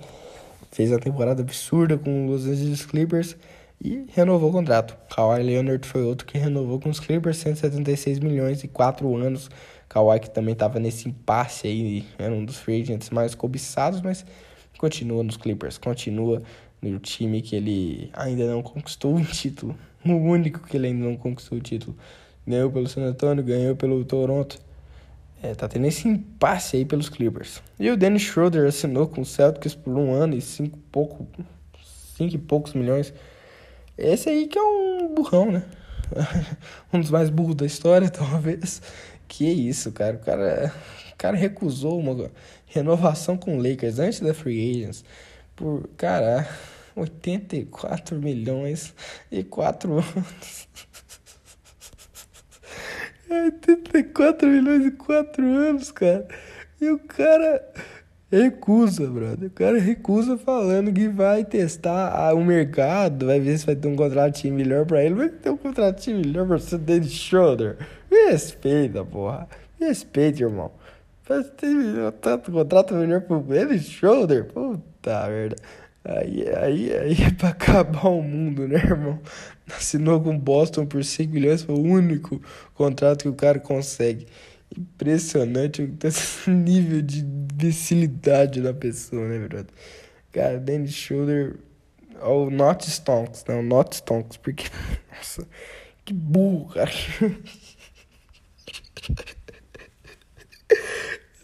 [0.72, 3.36] Fez uma temporada absurda com os Los Angeles Clippers
[3.80, 4.96] e renovou o contrato.
[5.14, 9.50] Kawhi Leonard foi outro que renovou com os Clippers, 176 milhões e 4 anos.
[9.88, 14.24] Kawhi que também estava nesse impasse aí, era um dos free agents mais cobiçados, mas
[14.78, 16.42] continua nos Clippers, continua
[16.82, 19.76] no time que ele ainda não conquistou um título.
[20.06, 21.96] O único que ele ainda não conquistou o título.
[22.46, 24.56] Ganhou pelo San Antonio, ganhou pelo Toronto.
[25.42, 27.60] É, tá tendo esse impasse aí pelos Clippers.
[27.76, 31.26] E o Dennis Schroeder assinou com o Celtics por um ano e cinco, pouco,
[32.16, 33.12] cinco e poucos milhões.
[33.98, 35.62] Esse aí que é um burrão, né?
[36.92, 38.82] um dos mais burros da história, talvez.
[39.26, 40.16] Que isso, cara.
[40.16, 40.72] O cara,
[41.12, 42.30] o cara recusou uma
[42.66, 45.04] renovação com o Lakers antes da Free Agents
[45.54, 46.46] por, cara,
[46.94, 48.94] 84 milhões
[49.30, 50.68] e 4 anos.
[53.28, 56.28] 84 milhões e 4 anos, cara.
[56.80, 57.72] E o cara
[58.30, 59.48] recusa, brother.
[59.48, 63.96] O cara recusa falando que vai testar o mercado, vai ver se vai ter um
[63.96, 65.14] contratinho melhor pra ele.
[65.14, 67.76] Vai ter um contratinho melhor pra você, David Schroeder.
[68.10, 69.48] Me respeita, porra.
[69.80, 70.70] Me respeita, irmão.
[71.28, 74.44] Vai ter tanto contrato melhor pro David Schroeder.
[74.46, 75.56] Puta merda.
[76.04, 79.18] Aí, aí, aí é pra acabar o mundo, né, irmão?
[79.76, 82.40] Assinou com Boston por 5 milhões, foi o único
[82.74, 84.28] contrato que o cara consegue.
[84.76, 89.68] Impressionante esse nível de imbecilidade da pessoa, né, verdade?
[90.32, 91.56] Cara, Dennis Schroeder.
[92.22, 94.64] Ou oh, Not Stonks, não, Not Stonks, porque.
[95.14, 95.46] Nossa,
[96.04, 96.90] que burro, cara.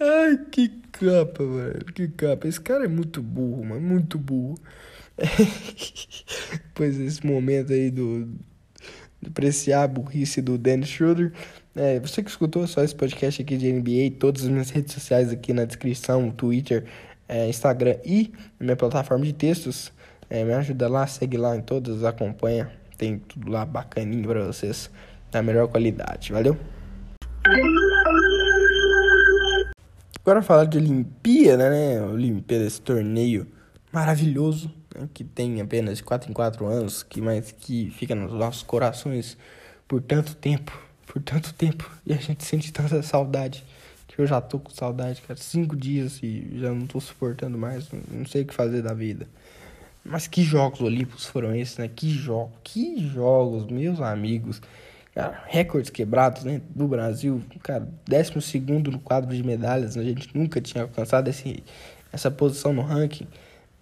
[0.00, 1.84] Ai, que capa, mano.
[1.94, 2.48] Que capa.
[2.48, 3.80] Esse cara é muito burro, mano.
[3.80, 4.58] Muito burro.
[6.52, 8.26] Depois desse momento aí do.
[9.20, 11.32] De apreciar a burrice do Dennis Schroeder.
[11.74, 15.32] É, você que escutou só esse podcast aqui de NBA, todas as minhas redes sociais
[15.32, 16.84] aqui na descrição, Twitter,
[17.26, 18.30] é, Instagram e
[18.60, 19.90] minha plataforma de textos.
[20.28, 22.70] É, me ajuda lá, segue lá em todas, acompanha.
[22.98, 24.90] Tem tudo lá bacaninho pra vocês,
[25.30, 26.30] da melhor qualidade.
[26.30, 26.58] Valeu?
[30.20, 32.02] Agora falar de Olimpíada, né?
[32.02, 33.46] Olimpíada, esse torneio
[33.90, 35.08] maravilhoso, né?
[35.12, 39.38] que tem apenas 4 em 4 anos, que mas que fica nos nossos corações
[39.88, 40.72] por tanto tempo,
[41.12, 43.62] por tanto tempo, e a gente sente tanta saudade,
[44.08, 47.86] que eu já tô com saudade, cara, cinco dias e já não tô suportando mais,
[48.10, 49.28] não sei o que fazer da vida.
[50.02, 51.88] Mas que jogos olímpicos foram esses, né?
[51.94, 54.62] Que jogos, que jogos, meus amigos.
[55.14, 56.62] Cara, recordes quebrados, né?
[56.74, 59.98] Do Brasil, cara, 12 no quadro de medalhas.
[59.98, 61.62] A gente nunca tinha alcançado esse,
[62.10, 63.28] essa posição no ranking.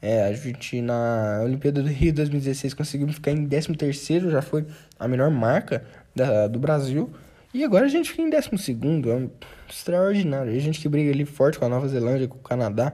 [0.03, 4.67] É, a gente na Olimpíada do Rio 2016 conseguiu ficar em 13, já foi
[4.99, 7.11] a melhor marca da, do Brasil.
[7.53, 8.49] E agora a gente fica em 12,
[9.11, 9.31] é um
[9.69, 10.53] extraordinário.
[10.53, 12.93] A gente que briga ali forte com a Nova Zelândia, com o Canadá.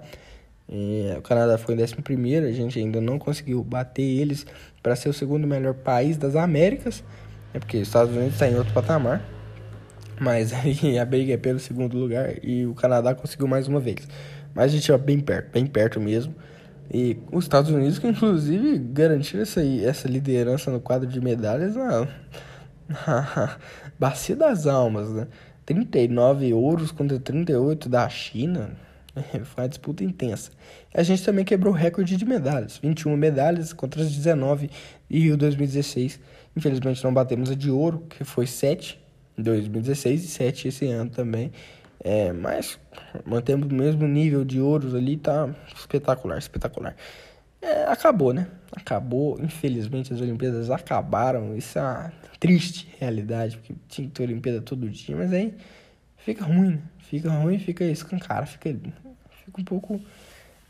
[0.68, 4.46] É, o Canadá foi em 11, a gente ainda não conseguiu bater eles
[4.82, 7.04] para ser o segundo melhor país das Américas.
[7.52, 9.22] É porque os Estados Unidos está em outro patamar.
[10.18, 14.08] Mas aí a briga é pelo segundo lugar e o Canadá conseguiu mais uma vez.
[14.54, 16.34] Mas a gente é bem perto, bem perto mesmo.
[16.92, 22.08] E os Estados Unidos, que inclusive garantiram essa, essa liderança no quadro de medalhas na
[23.98, 25.26] Bacia das Almas, né?
[25.64, 28.70] 39 ouros contra 38 da China.
[29.44, 30.50] Foi uma disputa intensa.
[30.94, 32.78] A gente também quebrou o recorde de medalhas.
[32.78, 34.70] 21 medalhas contra as 19
[35.10, 36.20] em Rio 2016.
[36.56, 38.98] Infelizmente não batemos a de ouro, que foi 7
[39.36, 41.50] em 2016 e 7 esse ano também.
[42.04, 42.78] É, mas
[43.24, 46.94] mantemos o mesmo nível de ouros ali, tá espetacular, espetacular.
[47.60, 48.46] É, acabou, né?
[48.72, 49.40] Acabou.
[49.40, 51.56] Infelizmente as Olimpíadas acabaram.
[51.56, 55.54] Isso é uma triste realidade, porque tinha que ter Olimpíada todo dia, mas aí
[56.16, 56.82] fica ruim, né?
[56.98, 58.70] Fica ruim, fica escancara, fica,
[59.44, 60.00] fica um pouco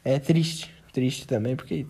[0.04, 0.74] é, triste.
[0.92, 1.86] Triste também, porque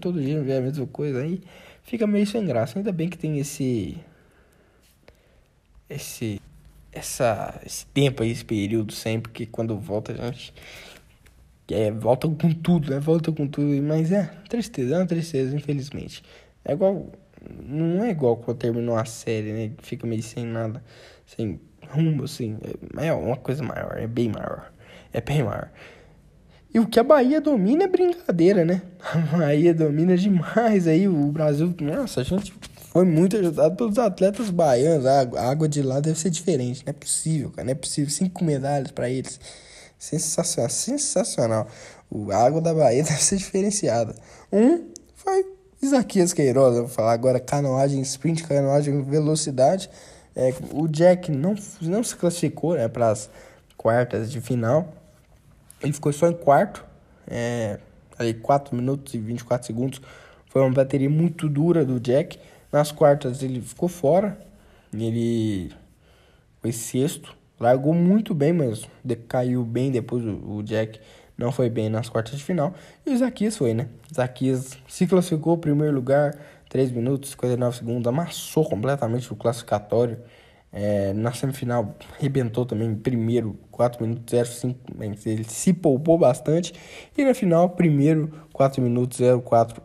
[0.00, 1.40] todo dia vê a mesma coisa aí.
[1.84, 2.78] Fica meio sem graça.
[2.78, 3.96] Ainda bem que tem esse.
[5.88, 6.40] Esse
[6.92, 10.52] essa, esse tempo aí, esse período sempre, que quando volta a gente
[11.70, 12.98] é, volta com tudo, né?
[12.98, 16.22] Volta com tudo, mas é tristeza, é uma tristeza, infelizmente.
[16.64, 17.12] É igual,
[17.66, 19.72] não é igual quando terminou a série, né?
[19.82, 20.82] Fica meio sem nada,
[21.26, 22.58] sem rumo, assim.
[22.98, 24.72] É, é uma coisa maior, é bem maior,
[25.12, 25.70] é bem maior.
[26.72, 28.82] E o que a Bahia domina é brincadeira, né?
[29.02, 32.54] A Bahia domina demais aí, o Brasil, nossa, a gente
[32.90, 35.06] foi muito ajudado pelos atletas baianos.
[35.06, 36.84] A água de lá deve ser diferente.
[36.84, 37.64] Não é possível, cara.
[37.64, 38.10] Não é possível.
[38.10, 39.40] Cinco medalhas para eles.
[39.98, 40.70] Sensacional.
[40.70, 41.68] Sensacional.
[42.32, 44.14] A água da Bahia deve ser diferenciada.
[44.52, 45.44] Um foi
[45.82, 46.76] Isaquias Queiroz.
[46.76, 49.88] Vou falar agora canoagem sprint, canoagem velocidade.
[50.36, 53.30] É, o Jack não, não se classificou né, para as
[53.76, 54.94] quartas de final.
[55.82, 56.84] Ele ficou só em quarto.
[57.26, 57.78] É,
[58.18, 60.00] ali 4 minutos e 24 segundos.
[60.46, 62.38] Foi uma bateria muito dura do Jack.
[62.70, 64.38] Nas quartas ele ficou fora.
[64.92, 65.72] Ele
[66.60, 67.34] foi sexto.
[67.58, 71.00] Largou muito bem, mas decaiu bem depois o, o Jack
[71.40, 72.74] não foi bem nas quartas de final.
[73.04, 73.88] E o Zaquias foi, né?
[74.14, 76.36] Zaquias se classificou primeiro lugar,
[76.68, 80.18] 3 minutos e 59 segundos, amassou completamente o classificatório.
[80.72, 84.78] É, na semifinal, arrebentou também primeiro, 4 minutos 05,
[85.26, 86.74] ele se poupou bastante.
[87.16, 89.82] E na final, primeiro, 4 minutos 04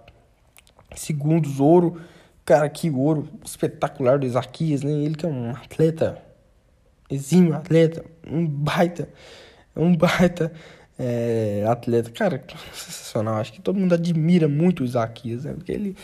[0.95, 2.01] segundos, ouro.
[2.43, 4.91] Cara, que ouro espetacular do Isaquias, né?
[4.91, 6.21] Ele que é um atleta,
[7.09, 9.09] exímio atleta, um baita,
[9.75, 10.51] um baita
[10.97, 12.09] é, atleta.
[12.11, 13.35] Cara, sensacional.
[13.35, 15.53] Acho que todo mundo admira muito o Isaquias, né?
[15.53, 15.95] Porque ele,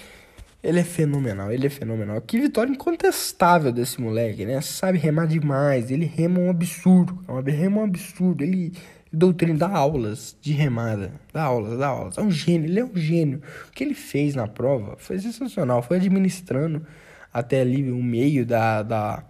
[0.63, 2.21] ele é fenomenal, ele é fenomenal.
[2.21, 4.62] Que vitória incontestável desse moleque, né?
[4.62, 8.43] Sabe remar demais, ele rema um absurdo, é rema um absurdo.
[8.43, 8.73] Ele
[9.12, 12.17] doutrina, dá aulas de remada, dá aulas, dá aulas.
[12.17, 13.41] É um gênio, ele é um gênio.
[13.67, 16.86] O que ele fez na prova foi sensacional, foi administrando
[17.34, 19.23] até ali o meio da, da,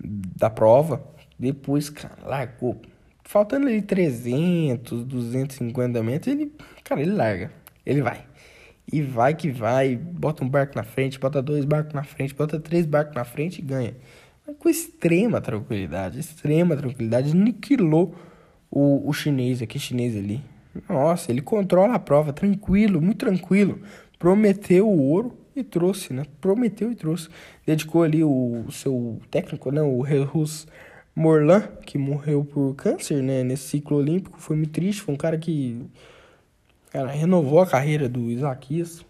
[0.00, 1.02] da prova.
[1.38, 2.80] Depois, cara, largou.
[3.34, 6.52] Faltando ali 300, 250 metros, ele,
[6.84, 7.50] cara, ele larga,
[7.84, 8.24] ele vai.
[8.92, 12.60] E vai que vai, bota um barco na frente, bota dois barcos na frente, bota
[12.60, 13.96] três barcos na frente e ganha.
[14.60, 18.14] Com extrema tranquilidade, extrema tranquilidade, aniquilou
[18.70, 20.40] o, o chinês, aqui chinês ali.
[20.88, 23.80] Nossa, ele controla a prova, tranquilo, muito tranquilo.
[24.16, 26.22] Prometeu o ouro e trouxe, né?
[26.40, 27.28] Prometeu e trouxe.
[27.66, 29.82] Dedicou ali o, o seu técnico, né?
[29.82, 30.68] O Rus
[31.14, 33.44] Morlan, que morreu por câncer, né?
[33.44, 34.40] Nesse ciclo olímpico.
[34.40, 35.80] Foi muito triste, foi um cara que...
[36.90, 39.04] Cara, renovou a carreira do Isaquias.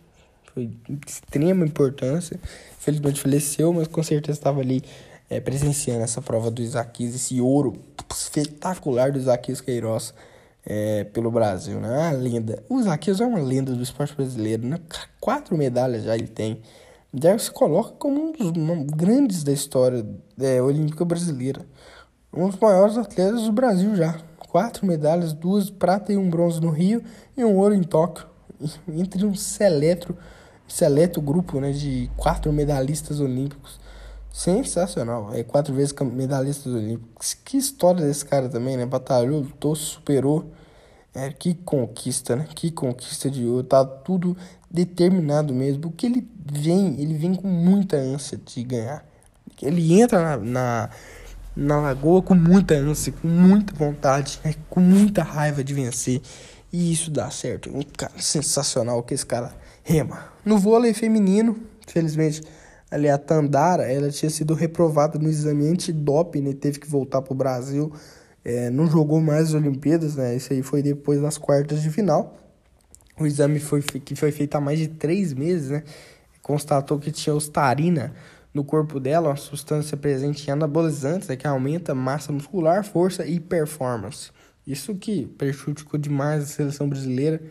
[0.53, 2.38] Foi de extrema importância.
[2.79, 4.83] Infelizmente faleceu, mas com certeza estava ali
[5.29, 7.75] é, presenciando essa prova do Isaquias, esse ouro
[8.11, 10.15] espetacular do Isaquias Queiroz
[10.65, 11.88] é, pelo Brasil, né?
[11.88, 12.63] Uma lenda.
[12.69, 14.79] O Isaquias é uma lenda do esporte brasileiro, né?
[15.21, 16.61] Quatro medalhas já ele tem.
[17.13, 18.50] Já se coloca como um dos
[18.94, 20.05] grandes da história
[20.40, 21.65] é, olímpica brasileira.
[22.37, 24.18] Um dos maiores atletas do Brasil já.
[24.48, 27.02] Quatro medalhas, duas prata e um bronze no Rio
[27.37, 28.26] e um ouro em Tóquio.
[28.88, 30.16] Entre um seleto,
[30.66, 33.78] seleto grupo né, de quatro medalhistas olímpicos.
[34.32, 35.32] Sensacional.
[35.32, 37.35] É quatro vezes medalhista olímpicos.
[37.35, 38.85] Que história desse cara também, né?
[38.85, 40.50] Batalhou, lutou, superou.
[41.14, 42.48] É, que conquista, né?
[42.52, 43.62] Que conquista de ouro.
[43.62, 44.37] Tá tudo
[44.68, 45.87] determinado mesmo.
[45.87, 49.06] O que ele vem, ele vem com muita ânsia de ganhar.
[49.62, 50.90] ele entra na, na,
[51.57, 54.55] na lagoa com muita ânsia, com muita vontade, né?
[54.69, 56.21] com muita raiva de vencer.
[56.73, 57.71] E isso dá certo.
[57.71, 60.25] Um cara sensacional que esse cara rema.
[60.44, 62.42] No vôlei feminino, felizmente,
[62.90, 66.52] ali a Tandara, ela tinha sido reprovada no exame antidoping, né?
[66.52, 67.92] Teve que voltar pro Brasil.
[68.44, 70.35] É, não jogou mais as Olimpíadas, né?
[70.35, 72.37] Isso aí foi depois das quartas de final.
[73.19, 75.85] O exame foi, que foi feito há mais de três meses, né?
[76.42, 78.13] Constatou que tinha ostarina
[78.55, 83.40] no corpo dela, uma substância presente em anabolizantes, né, que aumenta massa muscular, força e
[83.40, 84.31] performance.
[84.65, 87.42] Isso que prejudicou demais a seleção brasileira.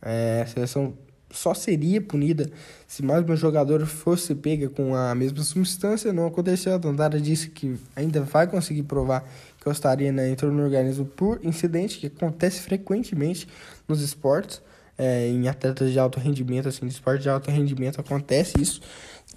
[0.00, 0.94] É, a seleção
[1.30, 2.50] só seria punida
[2.86, 6.12] se mais uma jogadora fosse pega com a mesma substância.
[6.12, 6.74] Não aconteceu.
[6.74, 9.28] A Dandara disse que ainda vai conseguir provar
[9.60, 13.46] que a ostarina entrou no organismo por incidente, que acontece frequentemente
[13.86, 14.62] nos esportes.
[15.00, 18.80] É, em atletas de alto rendimento, assim, de esporte de alto rendimento, acontece isso.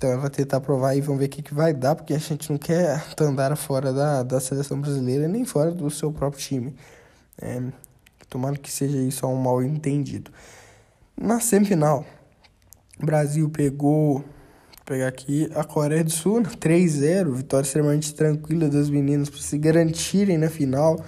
[0.01, 2.49] Então vai tentar provar e vamos ver o que, que vai dar, porque a gente
[2.49, 6.75] não quer andar fora da, da seleção brasileira nem fora do seu próprio time.
[7.39, 7.61] É,
[8.27, 10.31] tomando que seja isso um mal entendido.
[11.15, 12.03] Na semifinal,
[12.99, 14.25] o Brasil pegou,
[14.85, 20.35] pegar aqui, a Coreia do Sul 3-0, vitória extremamente tranquila das meninas para se garantirem
[20.35, 20.99] na final.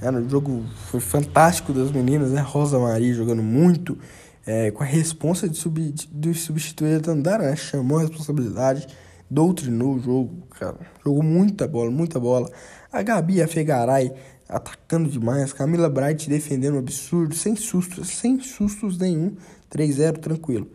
[0.00, 2.40] Era um jogo foi fantástico das meninas, né?
[2.40, 3.98] Rosa Maria jogando muito
[4.46, 7.56] é, com a responsa de, sub, de substituir a Tandara, né?
[7.56, 8.86] Chamou a responsabilidade,
[9.30, 10.78] doutrinou o jogo, cara.
[11.04, 12.50] Jogou muita bola, muita bola.
[12.92, 14.12] A Gabi a Fegaray
[14.48, 15.52] atacando demais.
[15.52, 19.36] Camila Bright defendendo um absurdo, sem sustos, sem sustos nenhum.
[19.70, 20.68] 3-0, tranquilo.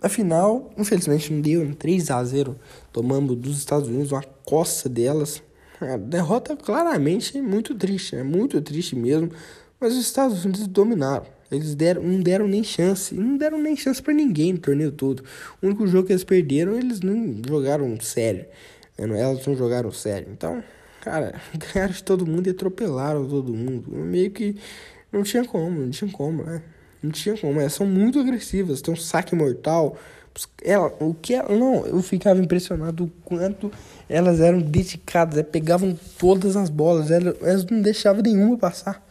[0.00, 2.56] Na final, infelizmente não deu, 3 a 0
[2.92, 5.42] tomando dos Estados Unidos uma coça delas.
[5.80, 8.22] A derrota claramente muito triste, né?
[8.22, 9.30] Muito triste mesmo.
[9.80, 11.26] Mas os Estados Unidos dominaram.
[11.50, 13.14] Eles deram, não deram nem chance.
[13.14, 15.22] Não deram nem chance para ninguém no torneio todo.
[15.62, 18.46] O único jogo que eles perderam, eles não jogaram sério.
[18.98, 19.20] Né?
[19.20, 20.28] Elas não jogaram sério.
[20.30, 20.62] Então,
[21.00, 21.40] cara,
[21.72, 23.90] ganharam de todo mundo e atropelaram todo mundo.
[23.90, 24.56] Meio que
[25.12, 26.62] não tinha como, não tinha como, né?
[27.02, 27.60] Não tinha como.
[27.60, 28.82] Elas são muito agressivas.
[28.82, 29.96] Tem um saque mortal.
[30.62, 33.72] Ela, o que ela, não, eu ficava impressionado o quanto
[34.06, 39.05] elas eram dedicadas, elas pegavam todas as bolas, elas, elas não deixavam nenhuma passar.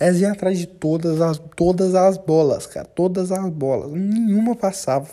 [0.00, 2.86] Elas iam atrás de todas as, todas as bolas, cara.
[2.86, 3.90] Todas as bolas.
[3.92, 5.06] Nenhuma passava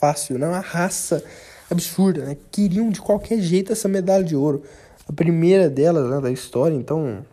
[0.00, 0.48] fácil, não.
[0.48, 0.54] Né?
[0.54, 1.22] Uma raça
[1.70, 2.36] absurda, né?
[2.50, 4.62] Queriam de qualquer jeito essa medalha de ouro.
[5.08, 7.24] A primeira delas, né, da história, então.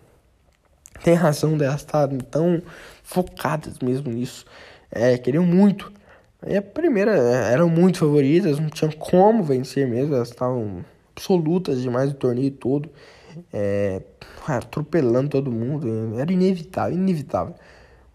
[1.03, 2.61] Tem razão delas estarem tão
[3.03, 4.45] focadas mesmo nisso.
[4.91, 5.91] É, queriam muito.
[6.45, 10.13] E a primeira é, eram muito favoritas, não tinham como vencer mesmo.
[10.13, 10.83] Elas estavam
[11.15, 12.89] absolutas demais o torneio todo.
[13.53, 14.01] É,
[14.47, 15.87] atropelando todo mundo.
[16.19, 17.55] Era inevitável, inevitável.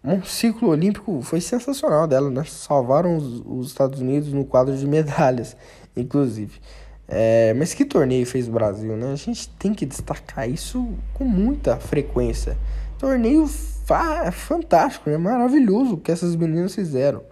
[0.03, 2.43] Um ciclo olímpico foi sensacional dela, né?
[2.45, 5.57] Salvaram os, os Estados Unidos no quadro de medalhas,
[5.95, 6.59] inclusive.
[7.07, 9.11] É, mas que torneio fez o Brasil, né?
[9.11, 12.57] A gente tem que destacar isso com muita frequência.
[12.97, 15.17] Torneio fa fantástico, né?
[15.17, 17.23] Maravilhoso que essas meninas fizeram.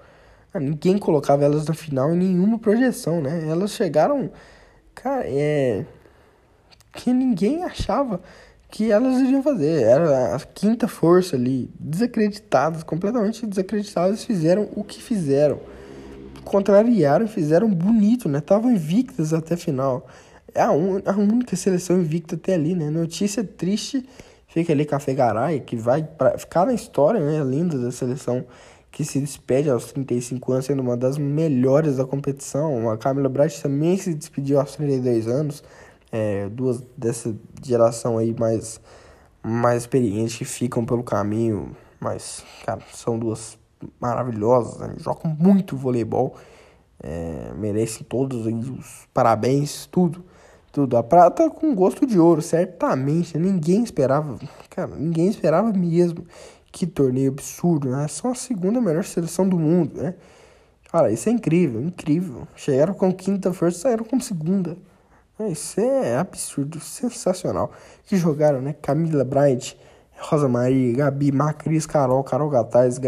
[0.53, 3.47] Ah, ninguém colocava elas na final em nenhuma projeção, né?
[3.47, 4.31] Elas chegaram.
[4.93, 5.85] Cara, é.
[6.91, 8.21] Que ninguém achava
[8.73, 9.83] que elas iriam fazer.
[9.83, 15.59] Era a quinta força ali, desacreditadas, completamente desacreditadas, fizeram o que fizeram.
[16.43, 18.39] Contrariaram, fizeram bonito, né?
[18.39, 20.07] Estavam invictas até a final.
[20.55, 20.99] É a, un...
[21.05, 22.89] a única seleção invicta até ali, né?
[22.89, 24.03] Notícia triste
[24.47, 26.35] fica ali com a Fegaray, que vai pra...
[26.39, 27.43] ficar na história, né?
[27.43, 28.43] Linda da seleção
[28.91, 32.89] que se despede aos 35 anos, sendo uma das melhores da competição.
[32.89, 35.63] A Camila Bright também se despediu aos 32 anos
[36.13, 38.79] é, duas dessa geração aí mais,
[39.41, 43.57] mais experientes que ficam pelo caminho, mas, cara, são duas
[43.99, 44.93] maravilhosas, né?
[44.99, 46.35] jogam muito voleibol,
[47.01, 50.23] é, merecem todos os parabéns, tudo,
[50.71, 50.95] tudo.
[50.95, 54.37] A prata com gosto de ouro, certamente, ninguém esperava,
[54.69, 56.27] cara, ninguém esperava mesmo.
[56.71, 58.07] Que torneio absurdo, né?
[58.07, 60.15] São a segunda melhor seleção do mundo, né?
[60.91, 62.47] Cara, isso é incrível, incrível.
[62.55, 64.75] Chegaram com quinta força, saíram com segunda.
[65.39, 67.71] É, isso é absurdo, sensacional.
[68.05, 68.73] Que jogaram, né?
[68.79, 69.73] Camila Bryant,
[70.19, 72.99] Rosa Maria, Gabi, Macris, Carol, Carol Gataz,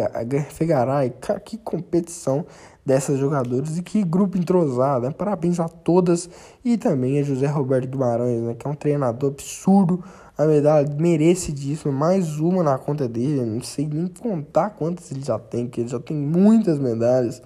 [0.50, 1.14] Fegaray.
[1.44, 2.44] Que competição
[2.84, 5.14] dessas jogadoras e que grupo entrosado, né?
[5.16, 6.28] Parabéns a todas
[6.64, 8.56] e também a José Roberto Guimarães, né?
[8.56, 10.04] Que é um treinador absurdo.
[10.36, 13.46] A medalha merecidíssima, mais uma na conta dele.
[13.46, 17.42] Não sei nem contar quantas ele já tem, que ele já tem muitas medalhas.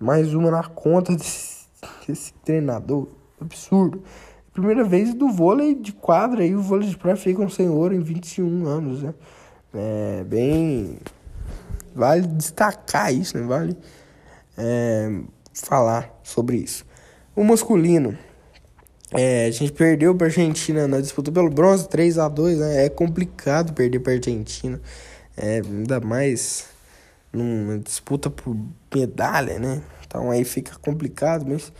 [0.00, 1.66] Mais uma na conta desse,
[2.06, 3.06] desse treinador
[3.40, 4.02] absurdo.
[4.52, 8.00] Primeira vez do vôlei de quadra e o vôlei de praia ficam sem ouro em
[8.00, 9.14] 21 anos, né?
[9.72, 10.98] É bem.
[11.94, 13.46] Vale destacar isso, né?
[13.46, 13.76] Vale
[14.56, 15.20] é,
[15.54, 16.84] falar sobre isso.
[17.34, 18.16] O masculino.
[19.12, 22.86] É, a gente perdeu pra Argentina na disputa pelo bronze, 3 a 2 né?
[22.86, 24.80] É complicado perder pra Argentina.
[25.36, 26.66] É, ainda mais
[27.32, 28.56] numa disputa por
[28.94, 29.82] medalha, né?
[30.06, 31.72] Então aí fica complicado, mas,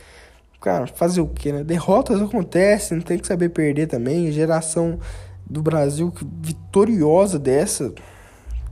[0.60, 1.64] cara, fazer o que, né?
[1.64, 4.30] Derrotas acontecem, tem que saber perder também.
[4.30, 4.98] Geração
[5.46, 7.92] do Brasil vitoriosa dessa,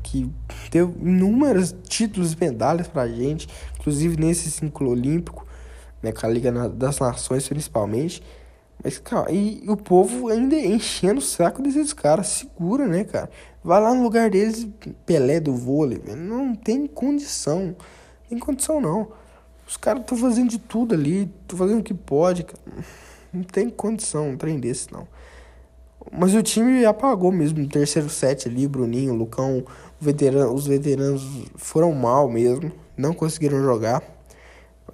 [0.03, 0.31] que
[0.71, 5.47] deu inúmeros títulos e medalhas pra gente, inclusive nesse ciclo olímpico,
[6.03, 6.13] né?
[6.13, 8.23] Com a Liga das Nações principalmente.
[8.83, 12.29] Mas, cara, e, e o povo ainda enchendo o saco desses caras.
[12.29, 13.29] Segura, né, cara?
[13.65, 14.69] Vai lá no lugar deles,
[15.05, 16.01] Pelé do vôlei.
[16.17, 17.67] Não tem condição.
[17.67, 19.09] Não tem condição, não.
[19.69, 21.31] Os caras estão fazendo de tudo ali.
[21.43, 22.59] Estão fazendo o que pode, cara.
[23.31, 25.07] Não tem condição um trem desse, não.
[26.11, 28.67] Mas o time apagou mesmo no terceiro set ali.
[28.67, 29.63] Bruninho, Lucão,
[30.01, 31.23] veterano, os veteranos
[31.57, 32.73] foram mal mesmo.
[32.97, 34.03] Não conseguiram jogar.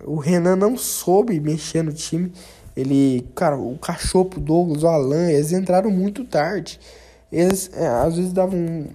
[0.05, 2.33] O Renan não soube mexer no time.
[2.77, 6.81] Ele, cara, o Cachorro, o Douglas, o Alan, eles entraram muito tarde.
[7.31, 8.89] Eles é, às vezes davam um,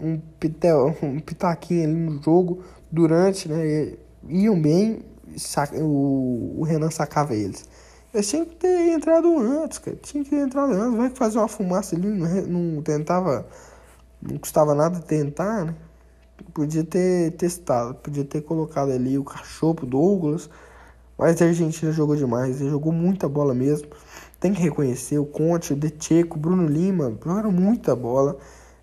[0.00, 3.92] um, pitel, um pitaquinho ali no jogo durante, né?
[4.26, 5.00] Iam bem,
[5.36, 7.68] saca, o, o Renan sacava eles.
[8.12, 9.96] Eles tinham que ter entrado antes, cara.
[9.96, 10.96] Tinha que ter entrado antes.
[10.96, 12.28] Vai fazer uma fumaça ali, não,
[12.74, 13.46] não tentava.
[14.20, 15.74] Não custava nada tentar, né?
[16.54, 20.48] Podia ter testado, podia ter colocado ali o cachorro Douglas
[21.18, 23.88] mas a Argentina jogou demais, ele jogou muita bola mesmo.
[24.38, 28.38] Tem que reconhecer o Conte, o De Checo, o Bruno Lima, jogaram muita bola.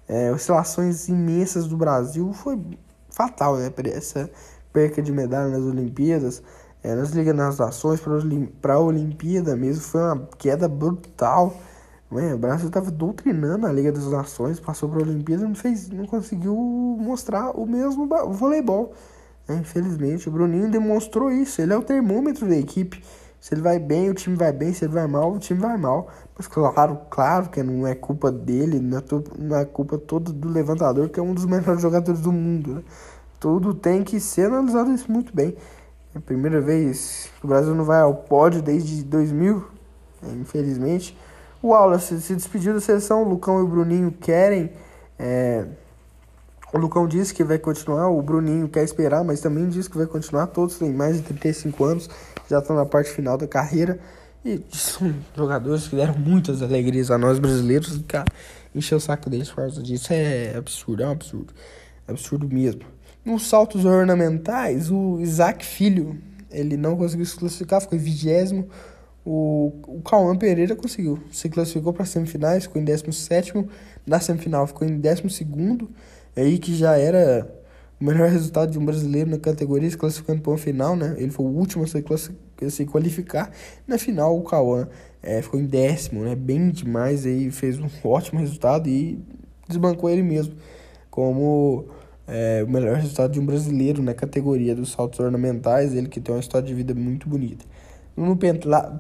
[0.06, 2.62] É, oscilações imensas do Brasil foi
[3.10, 3.72] fatal, né?
[3.86, 4.30] Essa
[4.76, 6.44] perca de medalha nas Olimpíadas,
[6.84, 8.02] é, nas Ligas das Nações,
[8.62, 11.56] para a Olimpíada mesmo, foi uma queda brutal.
[12.12, 12.34] Né?
[12.34, 15.90] O Brasil estava doutrinando a Liga das Nações, passou para a Olimpíada e não, fez,
[15.90, 16.54] não conseguiu
[17.00, 18.94] mostrar o mesmo voleibol.
[19.48, 21.62] É, infelizmente, o Bruninho demonstrou isso.
[21.62, 23.02] Ele é o termômetro da equipe.
[23.40, 24.74] Se ele vai bem, o time vai bem.
[24.74, 26.10] Se ele vai mal, o time vai mal.
[26.36, 29.04] Mas claro, claro que não é culpa dele, não é,
[29.38, 32.76] não é culpa toda do levantador, que é um dos melhores jogadores do mundo.
[32.76, 32.84] Né?
[33.46, 35.56] Tudo tem que ser analisado isso muito bem.
[36.16, 39.64] É a primeira vez que o Brasil não vai ao pódio desde 2000,
[40.20, 40.34] né?
[40.42, 41.16] infelizmente.
[41.62, 44.72] O Aula se, despediu da seleção, o Lucão e o Bruninho querem.
[45.20, 45.64] É,
[46.74, 50.08] o Lucão disse que vai continuar, o Bruninho quer esperar, mas também disse que vai
[50.08, 50.48] continuar.
[50.48, 52.10] Todos têm mais de 35 anos,
[52.50, 54.00] já estão na parte final da carreira.
[54.44, 58.02] E são jogadores que deram muitas alegrias a nós brasileiros.
[58.74, 61.54] Encher o saco deles por causa disso é absurdo, é um absurdo.
[62.08, 62.95] É absurdo mesmo.
[63.26, 66.16] Nos saltos ornamentais, o Isaac Filho,
[66.52, 68.70] ele não conseguiu se classificar, ficou em vigésimo.
[69.26, 73.66] O, o Cauã Pereira conseguiu, se classificou para semifinais, ficou em 17.
[74.06, 75.24] Na semifinal ficou em 12
[76.36, 77.52] aí que já era
[78.00, 81.16] o melhor resultado de um brasileiro na categoria, se classificando para uma final, né?
[81.18, 82.00] Ele foi o último a se,
[82.70, 83.50] se qualificar.
[83.88, 84.88] Na final, o Cauã
[85.24, 86.36] é, ficou em décimo, né?
[86.36, 89.18] Bem demais, aí fez um ótimo resultado e
[89.68, 90.54] desbancou ele mesmo
[91.10, 91.86] como
[92.28, 96.34] é, o melhor resultado de um brasileiro na categoria dos saltos ornamentais, ele que tem
[96.34, 97.66] uma história de vida muito bonita.
[98.18, 98.38] No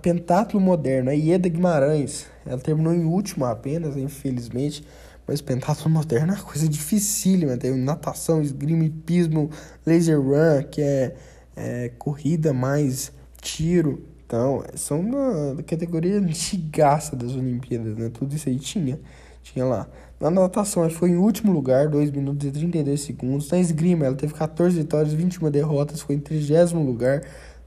[0.01, 4.83] pentatlo moderno, a Ieda Guimarães, ela terminou em último apenas, infelizmente,
[5.27, 7.57] mas pentatlo moderno é uma coisa dificílima.
[7.57, 9.49] Tem natação, esgrima, hipismo,
[9.85, 11.15] laser run, que é,
[11.55, 13.11] é corrida mais
[13.41, 14.03] tiro.
[14.25, 18.09] Então, são uma categoria antigaça das Olimpíadas, né?
[18.09, 18.99] Tudo isso aí tinha.
[19.41, 19.87] Tinha lá.
[20.25, 23.51] Na natação, ela foi em último lugar, 2 minutos e 32 segundos.
[23.51, 27.21] Na esgrima, ela teve 14 vitórias, 21 derrotas, foi em 30 lugar.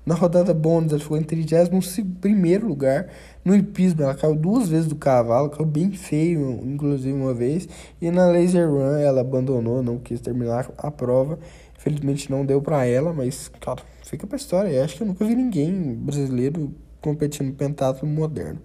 [0.05, 3.11] Na rodada bônus, ela ficou em 31 lugar.
[3.45, 7.69] No hipismo, ela caiu duas vezes do cavalo, caiu bem feio, inclusive uma vez.
[8.01, 11.39] E na laser run, ela abandonou, não quis terminar a prova.
[11.77, 14.69] Infelizmente não deu para ela, mas, cara, fica pra história.
[14.69, 18.59] Eu acho que eu nunca vi ninguém brasileiro competindo no pentatlo moderno.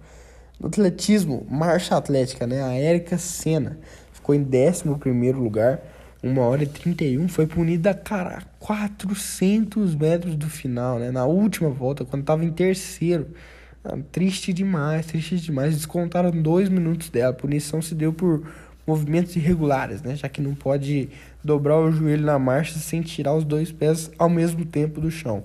[0.58, 2.62] No atletismo, marcha atlética, né?
[2.62, 3.78] A Érica Senna
[4.12, 4.84] ficou em 11
[5.32, 5.80] lugar.
[6.22, 11.10] 1 hora e 31, foi punida, cara, 400 metros do final, né?
[11.10, 13.28] Na última volta, quando tava em terceiro.
[13.84, 15.74] Ah, triste demais, triste demais.
[15.74, 17.30] Descontaram dois minutos dela.
[17.30, 18.42] A punição se deu por
[18.86, 20.16] movimentos irregulares, né?
[20.16, 21.10] Já que não pode
[21.42, 25.44] dobrar o joelho na marcha sem tirar os dois pés ao mesmo tempo do chão.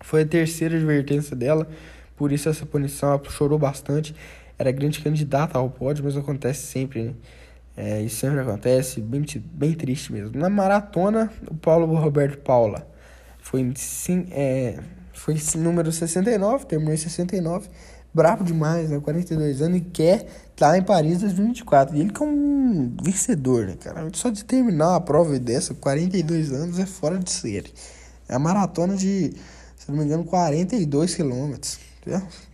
[0.00, 1.68] Foi a terceira advertência dela,
[2.16, 4.14] por isso essa punição ela chorou bastante.
[4.58, 7.14] Era grande candidata ao pódio, mas acontece sempre, né?
[7.76, 10.38] É, isso sempre acontece, bem, bem triste mesmo.
[10.38, 12.86] Na maratona, o Paulo Roberto Paula
[13.40, 14.78] foi, sim, é,
[15.12, 17.68] foi número 69, terminou em 69.
[18.12, 19.00] Bravo demais, né?
[19.00, 21.96] 42 anos e quer estar tá em Paris 2024.
[21.96, 24.08] E ele que é um vencedor, né, cara?
[24.12, 27.72] Só de terminar uma prova dessa, 42 anos, é fora de série.
[28.28, 29.32] É a maratona de,
[29.76, 31.80] se não me engano, 42 quilômetros.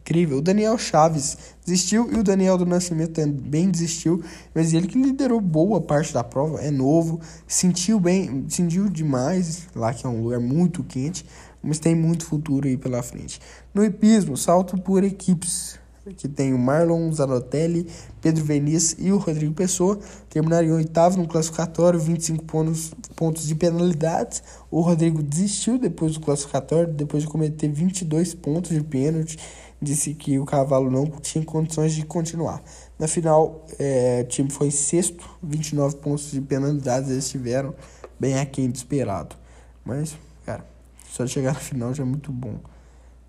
[0.00, 0.38] Incrível.
[0.38, 4.22] O Daniel Chaves desistiu e o Daniel do Nascimento também desistiu,
[4.54, 9.92] mas ele que liderou boa parte da prova, é novo, sentiu bem, sentiu demais lá
[9.92, 11.24] que é um lugar muito quente,
[11.62, 13.40] mas tem muito futuro aí pela frente.
[13.74, 15.79] No hipismo, salto por equipes,
[16.16, 17.86] que tem o Marlon Zanotelli,
[18.20, 19.98] Pedro Veniz e o Rodrigo Pessoa.
[20.28, 24.42] Terminaram em oitavo no classificatório, 25 pontos, pontos de penalidades.
[24.70, 29.38] O Rodrigo desistiu depois do classificatório, depois de cometer 22 pontos de pênalti.
[29.82, 32.62] Disse que o cavalo não tinha condições de continuar.
[32.98, 37.74] Na final, é, o time foi sexto, 29 pontos de penalidades eles tiveram,
[38.18, 39.36] bem aquém do esperado.
[39.84, 40.66] Mas, cara,
[41.10, 42.56] só chegar na final já é muito bom.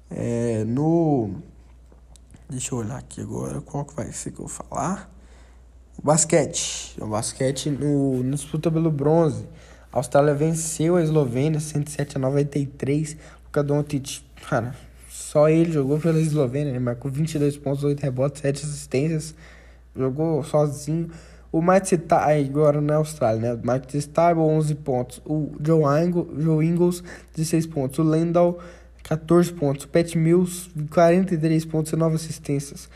[0.09, 1.41] É, no
[2.51, 5.09] Deixa eu olhar aqui agora qual que vai ser que eu vou falar.
[5.97, 6.93] O basquete.
[6.99, 9.47] O basquete no, no disputa pelo bronze.
[9.89, 13.15] A Austrália venceu a Eslovênia 107 a 93.
[13.45, 14.75] Luka Doncic, cara,
[15.09, 19.33] só ele jogou pela Eslovênia, ele marcou 22 pontos, 8 rebotes, 7 assistências.
[19.95, 21.09] Jogou sozinho.
[21.53, 21.97] O Mike
[22.49, 23.53] agora na Austrália, né?
[23.53, 25.21] O Mike Stable 11 pontos.
[25.25, 25.83] O Joe,
[26.37, 27.01] Joe Ingles
[27.33, 27.97] 16 pontos.
[27.99, 28.59] O Lendal
[29.03, 29.85] 14 pontos.
[29.85, 32.89] Pat Mills, 43 pontos e 9 assistências.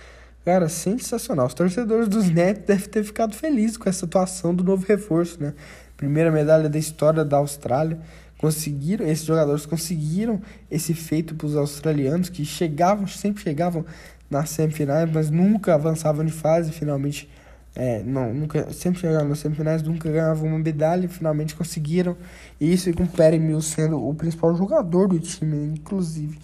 [0.46, 1.48] Cara, sensacional.
[1.48, 5.54] Os torcedores dos Nets devem ter ficado felizes com essa atuação do novo reforço, né?
[5.98, 8.00] Primeira medalha da história da Austrália.
[8.38, 13.86] Conseguiram, esses jogadores conseguiram esse feito para os australianos que chegavam, sempre chegavam
[14.30, 16.72] nas semifinais, mas nunca avançavam de fase.
[16.72, 17.28] Finalmente
[17.76, 22.16] é, não, nunca, sempre chegaram nas semifinais, nunca ganhavam uma medalha, finalmente conseguiram
[22.60, 26.40] isso, e com o Perry Mills sendo o principal jogador do time, inclusive.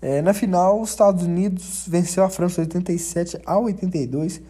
[0.00, 4.40] É, na final, os Estados Unidos venceu a França 87 a 82.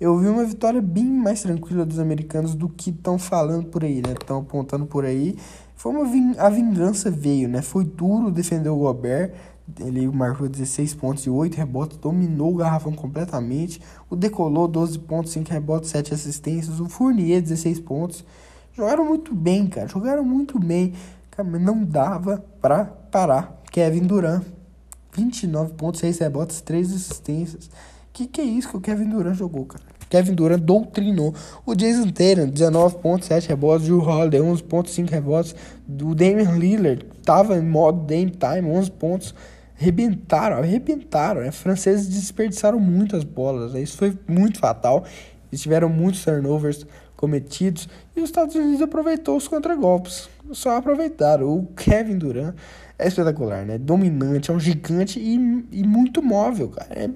[0.00, 4.02] Eu vi uma vitória bem mais tranquila dos americanos do que estão falando por aí,
[4.02, 4.14] né?
[4.20, 5.36] Estão apontando por aí.
[5.76, 6.04] Foi uma
[6.38, 7.62] a vingança veio, né?
[7.62, 9.32] Foi duro defender o Gobert,
[9.80, 13.80] ele marcou 16 pontos e 8 rebotes, dominou o garrafão completamente.
[14.10, 16.80] O Decolou, 12 pontos, 5 rebotes, 7 assistências.
[16.80, 18.24] O Fournier, 16 pontos.
[18.74, 19.88] Jogaram muito bem, cara.
[19.88, 20.92] Jogaram muito bem.
[21.30, 23.62] Cara, não dava pra parar.
[23.72, 24.44] Kevin Durant,
[25.16, 27.70] 29 pontos, 6 rebotes, 3 assistências.
[28.12, 29.82] Que que é isso que o Kevin Durant jogou, cara?
[30.10, 31.34] Kevin Durant doutrinou.
[31.64, 33.88] O Jason Tatum, 19 pontos, 7 rebotes.
[33.88, 35.56] O Holiday, 11 pontos, 5 rebotes.
[35.88, 39.34] O Damian Lillard, tava em modo Dame Time, 11 pontos
[39.78, 41.40] arrebentaram, arrebentaram.
[41.40, 41.50] Né?
[41.50, 43.74] Franceses desperdiçaram muitas bolas.
[43.74, 43.82] Né?
[43.82, 45.04] Isso foi muito fatal.
[45.50, 50.28] Eles tiveram muitos turnovers cometidos e os Estados Unidos aproveitou os contragolpes.
[50.52, 51.48] Só aproveitaram.
[51.48, 52.54] O Kevin Durant
[52.98, 53.78] é espetacular, né?
[53.78, 55.34] Dominante, é um gigante e,
[55.72, 56.88] e muito móvel, cara.
[56.90, 57.08] É,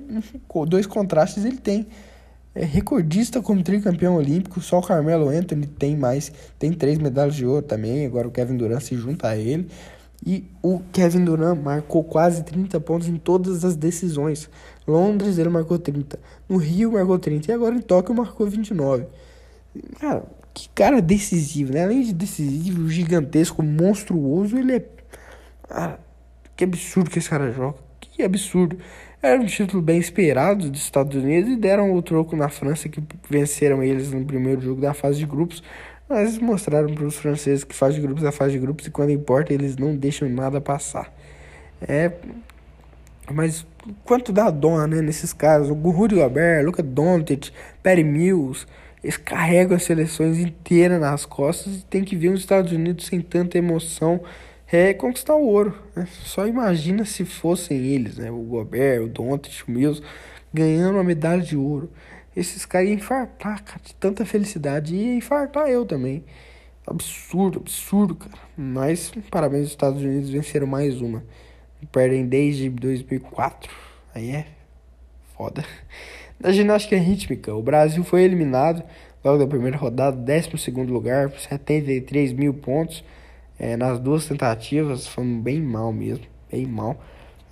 [0.67, 1.87] dois contrastes ele tem.
[2.55, 7.47] É recordista como tricampeão olímpico, só o Carmelo Anthony tem mais, tem três medalhas de
[7.47, 8.05] ouro também.
[8.07, 9.69] Agora o Kevin Durant se junta a ele.
[10.25, 14.51] E o Kevin Durant marcou quase 30 pontos em todas as decisões.
[14.87, 19.07] Londres ele marcou 30, no Rio marcou 30 e agora em Tóquio marcou 29.
[20.01, 21.85] Cara, que cara decisivo, né?
[21.85, 24.85] Além de decisivo, gigantesco, monstruoso, ele é.
[25.71, 25.99] Ah,
[26.57, 27.77] que absurdo que esse cara joga.
[28.01, 28.77] Que absurdo.
[29.23, 33.03] Era um título bem esperado dos Estados Unidos e deram o troco na França, que
[33.29, 35.62] venceram eles no primeiro jogo da fase de grupos.
[36.09, 39.11] Mas mostraram para os franceses que faz de grupos é fase de grupos e quando
[39.11, 41.13] importa eles não deixam nada passar.
[41.81, 42.13] É.
[43.31, 43.67] Mas
[44.05, 45.69] quanto dá dó, né, nesses casos?
[45.71, 47.51] O Rudy Gobert, Luca Doncic,
[47.83, 48.67] Perry Mills,
[49.05, 53.21] eles carregam as seleções inteiras nas costas e tem que ver os Estados Unidos sem
[53.21, 54.23] tanta emoção
[54.71, 55.75] é conquistar o ouro.
[55.95, 56.07] Né?
[56.25, 58.31] Só imagina se fossem eles, né?
[58.31, 60.03] O Gobert, o Doncic, o Mills,
[60.53, 61.91] ganhando uma medalha de ouro
[62.39, 64.95] esses caras iam infartar, cara, de tanta felicidade.
[64.95, 66.24] Ia infartar eu também.
[66.86, 68.39] Absurdo, absurdo, cara.
[68.57, 71.24] Mas, parabéns, os Estados Unidos venceram mais uma.
[71.91, 73.70] Perdem desde 2004.
[74.14, 74.47] Aí é
[75.36, 75.64] foda.
[76.39, 78.84] Na ginástica rítmica, o Brasil foi eliminado
[79.24, 83.05] logo da primeira rodada, 12 lugar, 73 mil pontos.
[83.59, 87.03] É, nas duas tentativas, foi bem mal mesmo, bem mal.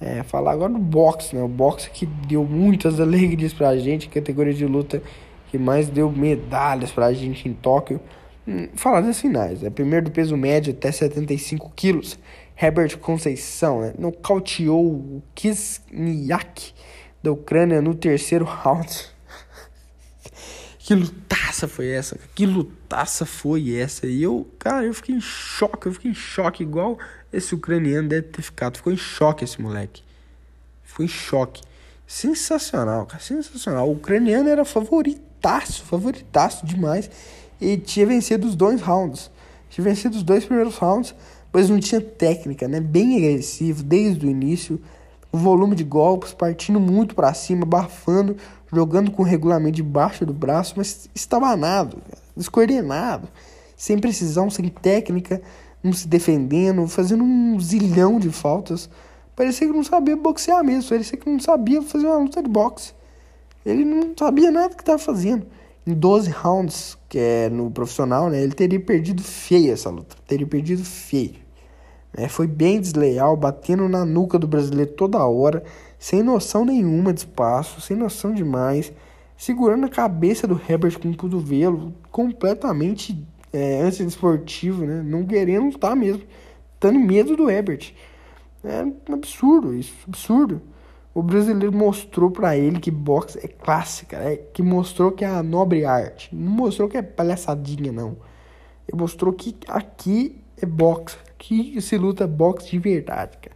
[0.01, 1.43] É, falar agora do boxe, né?
[1.43, 5.03] O boxe que deu muitas alegrias pra gente, categoria de luta
[5.51, 8.01] que mais deu medalhas pra gente em Tóquio.
[8.47, 9.71] Hum, falar das finais, né?
[9.71, 12.19] Primeiro do peso médio até 75 quilos.
[12.61, 13.95] Herbert Conceição, né?
[13.99, 16.73] Nocauteou o Kisniak
[17.23, 19.11] da Ucrânia no terceiro round.
[20.79, 20.95] que
[21.47, 22.19] lutaça foi essa?
[22.35, 24.07] Que lutaça foi essa?
[24.07, 26.99] E eu, cara, eu fiquei em choque, eu fiquei em choque, igual
[27.33, 28.77] esse ucraniano deve ter ficado.
[28.77, 30.03] Ficou em choque esse moleque.
[30.83, 31.63] Ficou em choque.
[32.07, 33.23] Sensacional, cara.
[33.23, 33.89] Sensacional.
[33.89, 37.11] O ucraniano era favoritaço, favoritaço demais.
[37.61, 39.31] E tinha vencido os dois rounds.
[39.71, 41.15] Tinha vencido os dois primeiros rounds,
[41.53, 42.81] mas não tinha técnica, né?
[42.81, 44.81] Bem agressivo desde o início.
[45.33, 48.37] volume de golpes, partindo muito para cima, abafando,
[48.73, 51.99] jogando com o regulamento debaixo do braço, mas estabanado,
[52.37, 53.29] descoordenado,
[53.77, 55.41] sem precisão, sem técnica,
[55.83, 58.89] não se defendendo, fazendo um zilhão de faltas.
[59.35, 62.95] Parecia que não sabia boxear mesmo, parecia que não sabia fazer uma luta de boxe.
[63.65, 65.47] Ele não sabia nada que estava fazendo.
[65.87, 70.17] Em 12 rounds, que é no profissional, né, ele teria perdido feio essa luta.
[70.27, 71.47] Teria perdido feio.
[72.17, 75.63] É, foi bem desleal, batendo na nuca do brasileiro toda hora,
[75.99, 78.93] sem noção nenhuma de espaço, sem noção demais,
[79.37, 83.23] segurando a cabeça do Herbert com o cotovelo, completamente
[83.53, 85.03] é, anti-esportivo, né?
[85.03, 86.23] não querendo lutar mesmo,
[86.79, 87.93] tendo medo do Herbert.
[88.65, 90.61] É um absurdo isso, absurdo.
[91.15, 95.43] O brasileiro mostrou para ele que boxe é clássica, é, que mostrou que é a
[95.43, 96.35] nobre arte.
[96.35, 98.19] Não mostrou que é palhaçadinha, não.
[98.87, 103.56] Ele mostrou que aqui é boxe, que se luta boxe de verdade, cara.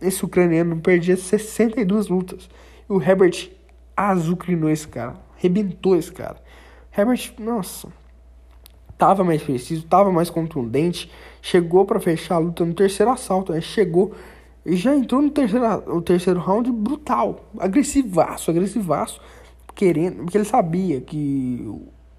[0.00, 2.48] Esse ucraniano perdia 62 lutas.
[2.88, 3.50] E o Herbert
[3.96, 6.36] azucrinou esse cara, rebentou esse cara.
[6.96, 7.88] Herbert, nossa,
[8.98, 11.10] tava mais preciso, tava mais contundente,
[11.40, 13.60] chegou para fechar a luta no terceiro assalto, né?
[13.60, 14.12] chegou
[14.64, 19.20] e já entrou no terceiro, terceiro round brutal, agressivaço, agressivaço,
[19.74, 21.66] querendo, porque ele sabia que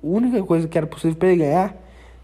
[0.03, 1.75] a única coisa que era possível para ele ganhar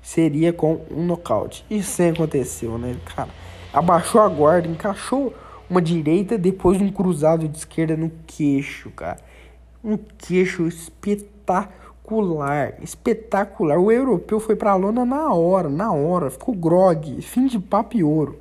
[0.01, 1.65] seria com um nocaute.
[1.69, 3.29] Isso sem aconteceu, né, cara?
[3.73, 5.33] Abaixou a guarda, encaixou
[5.69, 9.17] uma direita, depois um cruzado de esquerda no queixo, cara.
[9.83, 11.79] Um queixo espetacular
[12.81, 13.77] espetacular.
[13.77, 18.03] O europeu foi pra lona na hora, na hora, ficou grog, fim de papo e
[18.03, 18.39] ouro.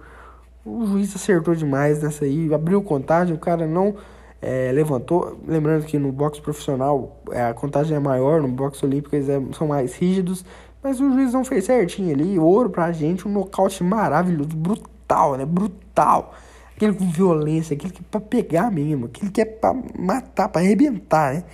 [0.65, 3.95] O juiz acertou demais nessa aí, abriu contagem, o cara não
[4.41, 5.39] é, levantou.
[5.47, 9.41] Lembrando que no boxe profissional é, a contagem é maior, no boxe olímpico eles é,
[9.53, 10.45] são mais rígidos,
[10.83, 12.39] mas o juiz não fez certinho ali.
[12.39, 14.91] Ouro pra gente, um nocaute maravilhoso, brutal,
[15.37, 15.45] né?
[15.45, 16.35] Brutal.
[16.77, 20.61] Aquele com violência, aquele que é pra pegar mesmo, aquele que é pra matar, pra
[20.61, 21.45] arrebentar, né?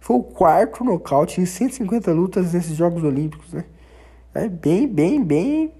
[0.00, 3.64] Foi o quarto nocaute em 150 lutas nesses Jogos Olímpicos, né?
[4.34, 5.72] É bem, bem, bem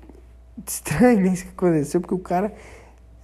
[0.66, 2.54] estranho né, isso que aconteceu, porque o cara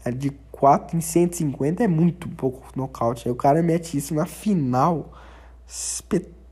[0.04, 3.28] é de 4 em 150 é muito pouco nocaute.
[3.28, 5.12] Aí o cara mete isso na final.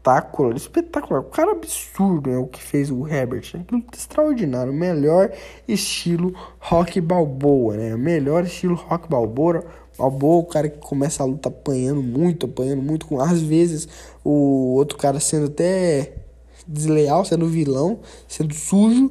[0.07, 1.21] Espetacular, espetacular.
[1.21, 3.53] O cara absurdo é o que fez o Herbert.
[3.55, 3.83] Né?
[3.93, 4.73] Extraordinário.
[4.73, 5.33] O melhor
[5.67, 7.95] estilo rock balboa, né?
[7.95, 9.65] O melhor estilo rock balboa
[9.99, 13.89] Balboa, o cara que começa a luta apanhando muito, apanhando muito, com às vezes
[14.23, 16.13] o outro cara sendo até
[16.67, 19.11] desleal, sendo vilão, sendo sujo.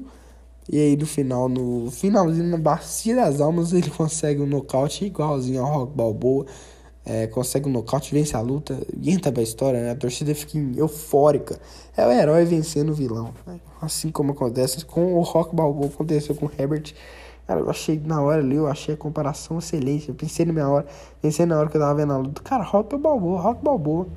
[0.72, 5.62] E aí no final, no finalzinho, na bacia das almas, ele consegue um nocaute igualzinho
[5.64, 6.46] ao Rock Balboa.
[7.06, 9.92] É, consegue um nocaute, vence a luta, e entra pra história, né?
[9.92, 11.60] A torcida fica eufórica.
[11.96, 13.32] É o herói vencendo o vilão.
[13.46, 13.60] Né?
[13.80, 16.94] Assim como acontece com o Rock Balboa, aconteceu com o Herbert.
[17.46, 20.10] Cara, eu achei na hora ali, eu achei a comparação excelente.
[20.10, 20.86] Eu pensei na minha hora,
[21.22, 22.42] pensei na hora que eu tava vendo a luta.
[22.42, 24.08] Cara, Rock Balboa, Rock Balboa.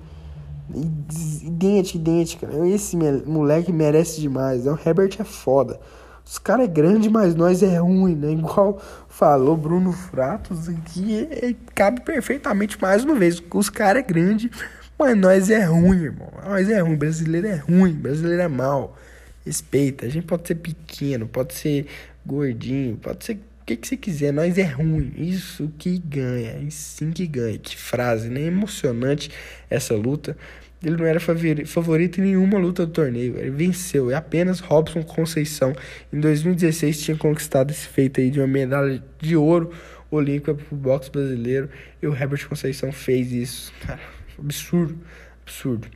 [1.43, 2.47] Idêntico, idêntico.
[2.65, 4.67] Esse moleque merece demais.
[4.67, 5.79] O Herbert é foda.
[6.25, 8.33] Os caras é grande, mas nós é ruim, né?
[8.33, 8.79] Igual
[9.19, 13.43] falou Bruno Fratos é, cabe perfeitamente mais uma vez.
[13.53, 14.49] Os caras é grande,
[14.97, 16.33] mas nós é ruim, irmão.
[16.47, 18.97] Nós é ruim, brasileiro é ruim, brasileiro é mal.
[19.45, 21.87] Respeita, a gente pode ser pequeno, pode ser
[22.25, 25.13] gordinho, pode ser o que, que você quiser, nós é ruim.
[25.17, 27.59] Isso que ganha, isso sim que ganha.
[27.59, 28.43] Que frase, né?
[28.43, 29.33] Emocionante
[29.69, 30.37] essa luta.
[30.83, 33.37] Ele não era favorito em nenhuma luta do torneio.
[33.37, 34.11] Ele venceu.
[34.11, 35.75] E apenas Robson Conceição,
[36.13, 39.73] em 2016, tinha conquistado esse feito aí de uma medalha de ouro
[40.11, 41.69] olímpica pro boxe brasileiro.
[42.01, 43.73] E o Herbert Conceição fez isso.
[43.85, 44.01] Cara,
[44.39, 44.97] absurdo.
[45.43, 45.89] Absurdo.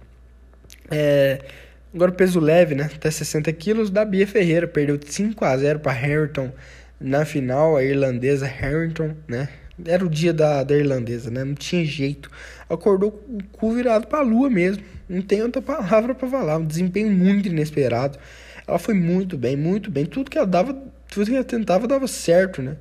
[0.91, 1.39] É.
[1.95, 2.91] Agora peso leve, né?
[2.93, 4.67] Até 60 quilos, da Bia Ferreira.
[4.67, 6.51] Perdeu 5 a 0 para Harrington
[6.99, 9.49] na final, a irlandesa Harrington, né?
[9.85, 11.45] Era o dia da, da irlandesa, né?
[11.45, 12.31] Não tinha jeito.
[12.73, 14.83] Acordou com o cu virado pra lua mesmo.
[15.09, 16.59] Não tem outra palavra para falar.
[16.59, 18.19] Um desempenho muito inesperado.
[18.67, 20.07] Ela foi muito bem, muito bem.
[20.07, 20.77] Tudo que ela dava,
[21.09, 22.77] tudo que ela tentava dava certo, né?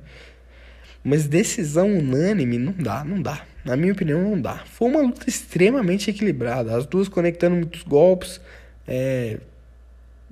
[1.04, 3.44] Mas decisão unânime não dá, não dá.
[3.64, 4.62] Na minha opinião, não dá.
[4.66, 6.76] Foi uma luta extremamente equilibrada.
[6.76, 8.40] As duas conectando muitos golpes
[8.86, 9.38] é,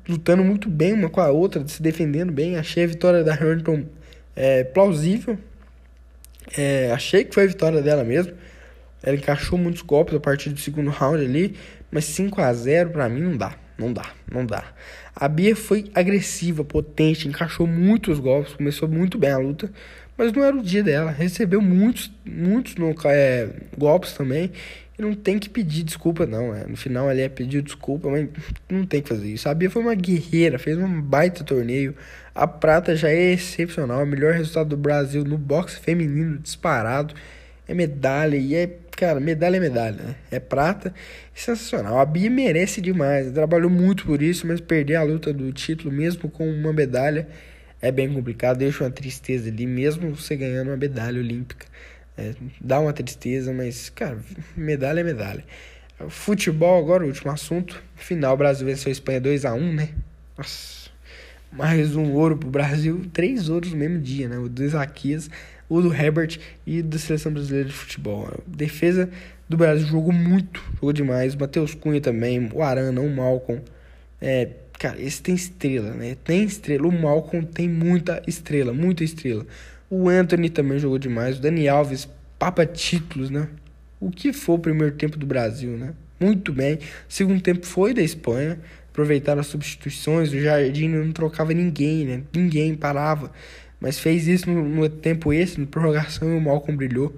[0.08, 2.56] lutando muito bem uma com a outra, se defendendo bem.
[2.56, 3.84] Achei a vitória da Hamilton
[4.34, 5.38] é, plausível.
[6.56, 8.32] É, achei que foi a vitória dela mesmo.
[9.02, 11.56] Ela encaixou muitos golpes a partir do segundo round ali,
[11.90, 14.64] mas 5 a 0 para mim não dá, não dá, não dá.
[15.14, 19.70] A Bia foi agressiva, potente, encaixou muitos golpes, começou muito bem a luta,
[20.16, 21.10] mas não era o dia dela.
[21.10, 24.52] Recebeu muitos, muitos no, é, golpes também
[25.00, 26.54] não tem que pedir desculpa, não.
[26.54, 26.66] É.
[26.66, 28.28] No final ele é pedir desculpa, mas
[28.68, 29.48] não tem que fazer isso.
[29.48, 31.94] A Bia foi uma guerreira, fez um baita torneio.
[32.34, 37.14] A prata já é excepcional, o melhor resultado do Brasil no boxe feminino disparado.
[37.70, 40.14] É medalha e é, cara, medalha é medalha, né?
[40.30, 40.92] É prata,
[41.32, 42.00] sensacional.
[42.00, 46.28] A Bia merece demais, trabalhou muito por isso, mas perder a luta do título mesmo
[46.28, 47.28] com uma medalha
[47.80, 51.66] é bem complicado, deixa uma tristeza ali, mesmo você ganhando uma medalha olímpica.
[52.18, 54.18] É, dá uma tristeza, mas, cara,
[54.56, 55.44] medalha é medalha.
[56.08, 57.80] Futebol, agora o último assunto.
[57.94, 59.90] Final, Brasil venceu a Espanha 2 a 1 né?
[60.36, 60.90] Nossa,
[61.52, 63.02] mais um ouro pro Brasil.
[63.12, 64.38] Três ouros no mesmo dia, né?
[64.38, 65.30] O do Isaquias,
[65.70, 68.28] o do Herbert e da Seleção Brasileira de Futebol.
[68.46, 69.08] Defesa
[69.48, 71.34] do Brasil jogou muito, jogou demais.
[71.34, 73.60] O Matheus Cunha também, o Arana, o Malcom.
[74.20, 74.48] É,
[74.78, 76.16] cara, esse tem estrela, né?
[76.24, 76.88] Tem estrela.
[76.88, 79.46] O Malcom tem muita estrela, muita estrela.
[79.88, 81.38] O Anthony também jogou demais.
[81.38, 82.08] O Dani Alves,
[82.38, 83.48] papa títulos, né?
[84.00, 85.94] O que foi o primeiro tempo do Brasil, né?
[86.18, 86.76] Muito bem.
[86.76, 88.58] O segundo tempo foi da Espanha.
[88.90, 90.32] Aproveitaram as substituições.
[90.32, 92.22] O Jardim não trocava ninguém, né?
[92.34, 93.30] Ninguém parava.
[93.80, 97.16] Mas fez isso no, no tempo esse, na prorrogação, e o Malcom brilhou.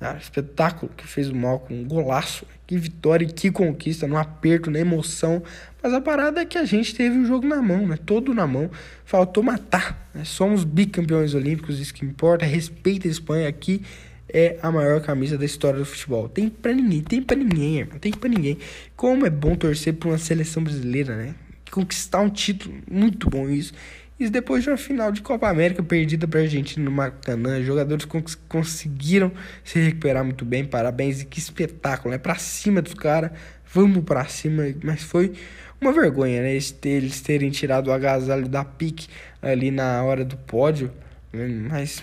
[0.00, 1.74] Ah, espetáculo que fez o Malcom.
[1.74, 2.46] Um golaço.
[2.66, 4.06] Que vitória e que conquista.
[4.06, 5.42] No aperto, na emoção.
[5.82, 7.98] Mas a parada é que a gente teve o jogo na mão, né?
[8.04, 8.70] Todo na mão.
[9.04, 10.10] Faltou matar.
[10.14, 10.24] Né?
[10.24, 12.44] Somos bicampeões olímpicos, isso que importa.
[12.44, 13.82] Respeita a Espanha aqui.
[14.28, 16.28] É a maior camisa da história do futebol.
[16.28, 17.98] Tem pra ninguém, tem pra ninguém, irmão.
[17.98, 18.58] Tem pra ninguém.
[18.96, 21.34] Como é bom torcer pra uma seleção brasileira, né?
[21.70, 22.74] Conquistar um título.
[22.90, 23.72] Muito bom isso.
[24.18, 28.04] E depois de uma final de Copa América perdida para a Argentina no Maracanã, jogadores
[28.04, 29.32] cons conseguiram
[29.64, 30.64] se recuperar muito bem.
[30.64, 32.18] Parabéns e que espetáculo, né?
[32.18, 33.32] Para cima dos caras,
[33.72, 34.62] vamos para cima.
[34.84, 35.32] Mas foi
[35.80, 36.56] uma vergonha, né?
[36.84, 39.08] Eles terem tirado o agasalho da pique
[39.42, 40.92] ali na hora do pódio.
[41.32, 41.48] Né?
[41.48, 42.00] Mas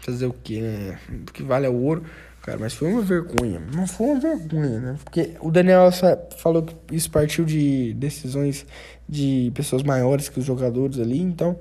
[0.00, 0.98] fazer o que, né?
[1.08, 2.04] O que vale é o ouro.
[2.42, 3.62] Cara, mas foi uma vergonha.
[3.74, 4.96] Não foi uma vergonha, né?
[5.02, 5.88] Porque o Daniel
[6.36, 8.66] falou que isso partiu de decisões
[9.08, 11.58] de pessoas maiores que os jogadores ali, então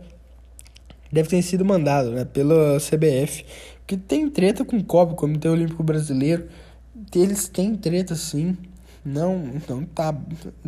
[1.11, 3.45] deve ter sido mandado, né, pela CBF.
[3.79, 6.47] Porque tem treta com o COB, Comitê Olímpico Brasileiro.
[7.13, 8.57] Eles têm treta sim.
[9.05, 10.15] Não, não tá,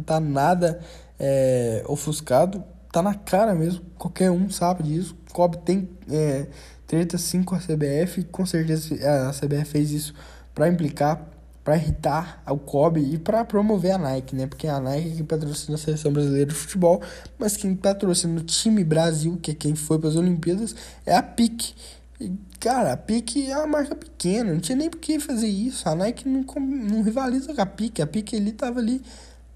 [0.05, 0.79] tá nada
[1.19, 2.63] é, ofuscado.
[2.91, 3.81] Tá na cara mesmo.
[3.97, 5.15] Qualquer um sabe disso.
[5.29, 6.47] O COB tem é,
[6.85, 8.23] treta sim com a CBF.
[8.25, 8.95] Com certeza
[9.29, 10.13] a CBF fez isso
[10.53, 11.25] para implicar,
[11.65, 14.47] para irritar o Kobe e para promover a Nike, né?
[14.47, 17.01] Porque é a Nike que patrocina a seleção brasileira de futebol,
[17.37, 20.73] mas quem patrocina o time Brasil, que é quem foi para as Olimpíadas,
[21.05, 21.73] é a PIC.
[22.21, 25.89] E, cara, a PIC é uma marca pequena, não tinha nem por que fazer isso.
[25.89, 28.01] A Nike não, não rivaliza com a PIC.
[28.01, 29.01] A PIC ali tava ali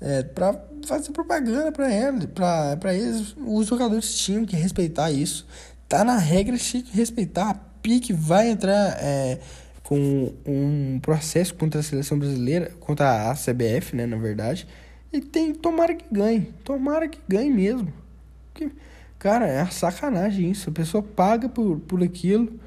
[0.02, 2.20] é, para fazer propaganda para ela,
[2.78, 3.34] para eles.
[3.38, 5.46] Os jogadores tinham que respeitar isso
[5.90, 7.50] tá na regra, tinha que respeitar.
[7.50, 9.40] A PIC vai entrar é,
[9.90, 14.68] com um processo contra a seleção brasileira, contra a CBF, né, na verdade.
[15.12, 17.92] E tem, tomara que ganhe, tomara que ganhe mesmo.
[18.54, 18.72] Que,
[19.18, 20.70] cara, é sacanagem isso.
[20.70, 22.60] A pessoa paga por, por aquilo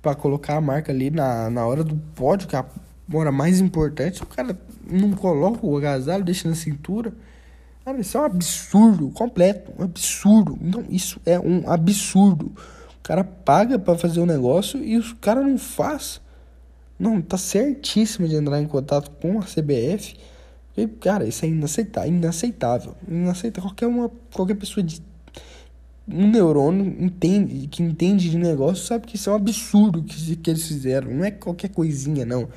[0.00, 2.66] para colocar a marca ali na, na hora do pódio, que é a
[3.12, 4.22] hora mais importante.
[4.22, 4.56] O cara
[4.88, 7.12] não coloca o agasalho, deixa na cintura.
[7.84, 10.56] Cara, isso é um absurdo completo, um absurdo.
[10.62, 12.52] Então, isso é um absurdo.
[13.00, 16.20] O cara paga para fazer um negócio e o cara não faz.
[16.98, 20.16] Não, tá certíssimo de entrar em contato com a CBF.
[20.76, 22.94] E, cara, isso é inaceitável, inaceitável.
[23.06, 23.70] Inaceitável.
[23.70, 25.02] Qualquer, uma, qualquer pessoa de
[26.10, 30.50] um neurônio entende, que entende de negócio sabe que isso é um absurdo que, que
[30.50, 31.10] eles fizeram.
[31.10, 32.48] Não é qualquer coisinha, não.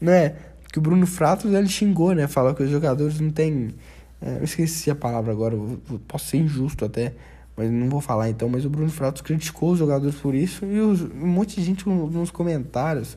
[0.00, 0.36] Não é
[0.72, 2.26] que o Bruno Fratos ele xingou, né?
[2.26, 3.74] Falou que os jogadores não têm
[4.20, 7.14] é, eu esqueci a palavra agora, eu posso ser injusto até,
[7.56, 8.48] mas não vou falar então.
[8.48, 11.88] Mas o Bruno Fratos criticou os jogadores por isso e os, um monte de gente
[11.88, 13.16] nos comentários.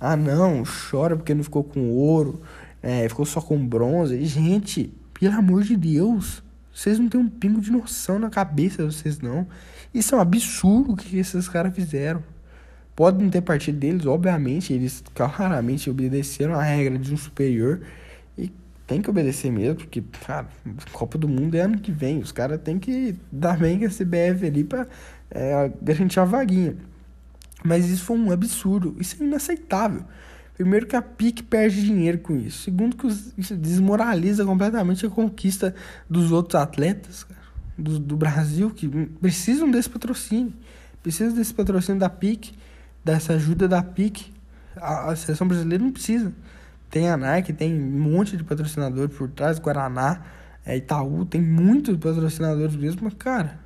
[0.00, 2.40] Ah, não, chora porque não ficou com ouro,
[2.82, 4.24] é, ficou só com bronze.
[4.24, 6.42] Gente, pelo amor de Deus,
[6.72, 9.46] vocês não têm um pingo de noção na cabeça, vocês não.
[9.94, 12.22] Isso é um absurdo o que esses caras fizeram.
[12.94, 17.80] Pode não ter partido deles, obviamente, eles claramente obedeceram a regra de um superior
[18.86, 20.46] tem que obedecer mesmo, porque, cara,
[20.92, 22.18] Copa do Mundo é ano que vem.
[22.18, 24.86] Os caras têm que dar bem com a CBF ali pra
[25.30, 26.76] é, garantir a vaguinha.
[27.66, 28.96] Mas isso foi um absurdo.
[28.98, 30.04] Isso é inaceitável.
[30.54, 32.62] Primeiro que a PIC perde dinheiro com isso.
[32.62, 33.06] Segundo que
[33.36, 35.74] isso desmoraliza completamente a conquista
[36.08, 37.40] dos outros atletas cara,
[37.76, 38.88] do, do Brasil que
[39.20, 40.54] precisam desse patrocínio.
[41.02, 42.54] Precisam desse patrocínio da PIC,
[43.04, 44.32] dessa ajuda da PIC.
[44.76, 46.32] A, a seleção brasileira não precisa.
[46.88, 50.22] Tem a Nike, tem um monte de patrocinador por trás, Guaraná,
[50.64, 53.58] é, Itaú, tem muitos patrocinadores mesmo, mas, cara,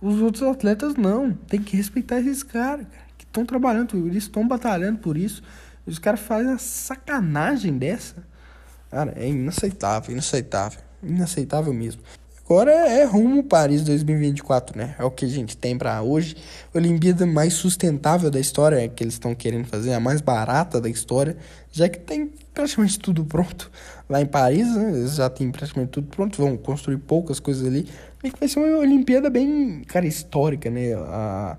[0.00, 1.32] os outros atletas não.
[1.32, 5.42] Tem que respeitar esses caras, cara, que estão trabalhando isso, estão batalhando por isso.
[5.86, 8.16] Os caras fazem uma sacanagem dessa.
[8.90, 10.80] Cara, é inaceitável, inaceitável.
[11.02, 12.02] Inaceitável mesmo.
[12.44, 14.94] agora é, rumo Paris 2024, né?
[14.98, 16.36] É o que a gente tem para hoje.
[16.74, 20.88] A Olimpíada mais sustentável da história que eles estão querendo fazer, a mais barata da
[20.88, 21.36] história,
[21.70, 23.70] já que tem praticamente tudo pronto
[24.08, 24.90] lá em Paris, né?
[24.90, 27.86] Eles já tem praticamente tudo pronto, vão construir poucas coisas ali.
[28.24, 30.94] E vai ser uma Olimpíada bem, cara, histórica, né?
[30.94, 31.58] A,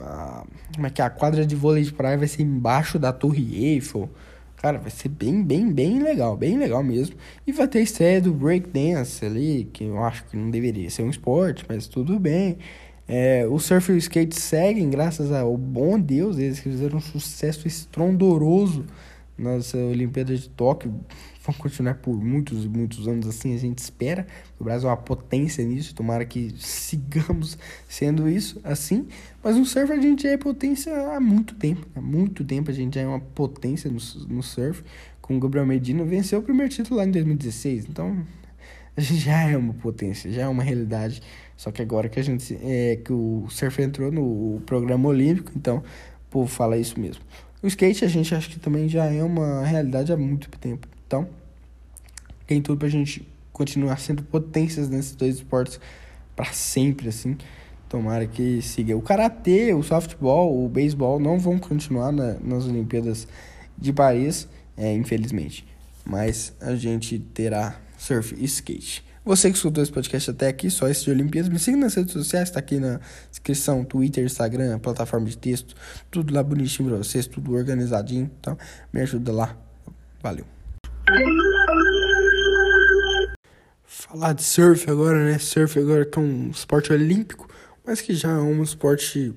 [0.00, 1.04] a, como é que é?
[1.04, 4.08] A quadra de vôlei de praia vai ser embaixo da Torre Eiffel.
[4.56, 7.16] Cara, vai ser bem, bem, bem legal, bem legal mesmo.
[7.46, 11.02] E vai ter a estreia do breakdance ali, que eu acho que não deveria ser
[11.02, 12.58] um esporte, mas tudo bem.
[13.08, 17.66] É, o surf e o skate seguem, graças ao bom Deus, eles fizeram um sucesso
[17.66, 18.84] estrondoroso
[19.36, 20.94] nas Olimpíadas de Tóquio
[21.50, 24.26] vão continuar por muitos e muitos anos assim, a gente espera.
[24.58, 29.06] O Brasil é uma potência nisso, tomara que sigamos sendo isso assim.
[29.42, 32.74] Mas no surf a gente já é potência há muito tempo, há muito tempo a
[32.74, 33.98] gente já é uma potência no,
[34.28, 34.82] no surf.
[35.20, 38.24] Com o Gabriel Medina venceu o primeiro título lá em 2016, então
[38.96, 41.22] a gente já é uma potência, já é uma realidade.
[41.56, 45.78] Só que agora que a gente é que o surf entrou no programa olímpico, então
[45.78, 47.22] o povo fala isso mesmo.
[47.62, 50.88] O skate a gente acha que também já é uma realidade há muito tempo.
[51.06, 51.28] Então,
[52.50, 55.78] tem tudo pra gente continuar sendo potências nesses dois esportes
[56.34, 57.38] para sempre, assim.
[57.88, 58.96] Tomara que siga.
[58.96, 63.28] O karatê, o softball, o beisebol não vão continuar na, nas Olimpíadas
[63.78, 65.64] de Paris, é, infelizmente.
[66.04, 69.04] Mas a gente terá surf e skate.
[69.24, 72.12] Você que escutou esse podcast até aqui, só esse de Olimpíadas, me siga nas redes
[72.12, 72.98] sociais, tá aqui na
[73.30, 75.76] descrição, Twitter, Instagram, plataforma de texto,
[76.10, 78.58] tudo lá bonitinho pra vocês, tudo organizadinho, então
[78.92, 79.56] me ajuda lá.
[80.20, 80.44] Valeu.
[84.10, 85.38] Falar de surf agora, né?
[85.38, 87.48] Surf agora que é um esporte olímpico,
[87.86, 89.32] mas que já é um esporte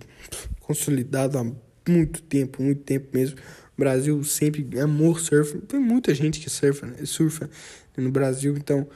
[0.61, 1.45] consolidado há
[1.87, 3.37] muito tempo, muito tempo mesmo.
[3.77, 6.95] O Brasil sempre amou surf, tem muita gente que surfa, né?
[7.05, 7.47] surfa
[7.95, 8.87] no Brasil, então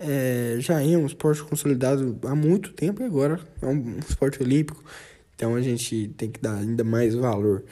[0.00, 4.82] é, já é um esporte consolidado há muito tempo e agora é um esporte olímpico,
[5.36, 7.62] então a gente tem que dar ainda mais valor.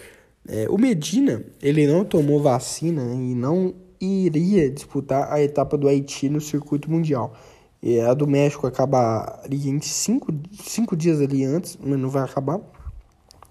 [0.47, 6.29] É, o Medina, ele não tomou vacina e não iria disputar a etapa do Haiti
[6.29, 7.37] no circuito mundial.
[7.83, 12.61] E a do México acabaria em cinco, cinco dias ali antes, mas não vai acabar.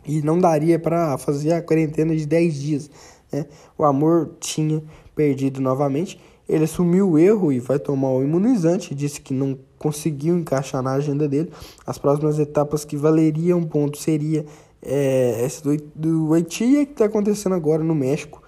[0.05, 2.91] E não daria para fazer a quarentena de 10 dias.
[3.31, 3.45] Né?
[3.77, 4.83] O amor tinha
[5.15, 8.95] perdido novamente ele assumiu o erro e vai tomar o imunizante.
[8.95, 11.51] Disse que não conseguiu encaixar na agenda dele.
[11.85, 14.45] As próximas etapas que valeriam ponto seria
[14.81, 18.41] é, essa do, do Haiti que está acontecendo agora no México.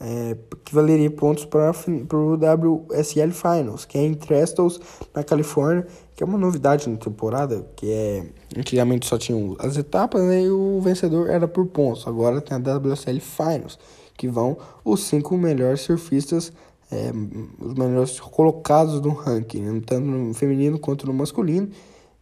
[0.00, 4.80] É, que valeria pontos para o WSL Finals, que é em Trestles,
[5.14, 8.26] na Califórnia, que é uma novidade na temporada, que é
[8.56, 12.06] antigamente só tinham as etapas né, e o vencedor era por pontos.
[12.06, 13.78] Agora tem a WSL Finals,
[14.16, 16.52] que vão os cinco melhores surfistas
[16.90, 17.10] é,
[17.58, 19.82] os melhores colocados no ranking, né?
[19.84, 21.68] tanto no feminino quanto no masculino.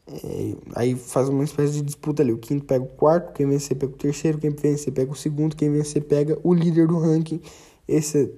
[0.06, 2.32] É, aí faz uma espécie de disputa ali.
[2.32, 5.56] O quinto pega o quarto, quem vencer pega o terceiro, quem vencer pega o segundo,
[5.56, 7.40] quem vencer pega o líder do ranking.
[7.86, 8.32] Esse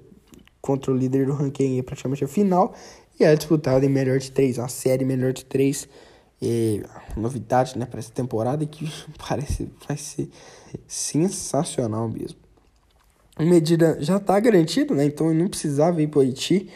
[0.61, 2.75] contra o líder do ranking é praticamente a final.
[3.19, 5.89] E é disputado em melhor de três, uma série melhor de três.
[6.43, 6.83] É,
[7.17, 10.29] novidade né, para essa temporada que parece vai ser
[10.87, 12.39] sensacional mesmo.
[13.39, 15.05] Medida já está garantido, né?
[15.05, 16.69] Então ele não precisava ir para o Haiti.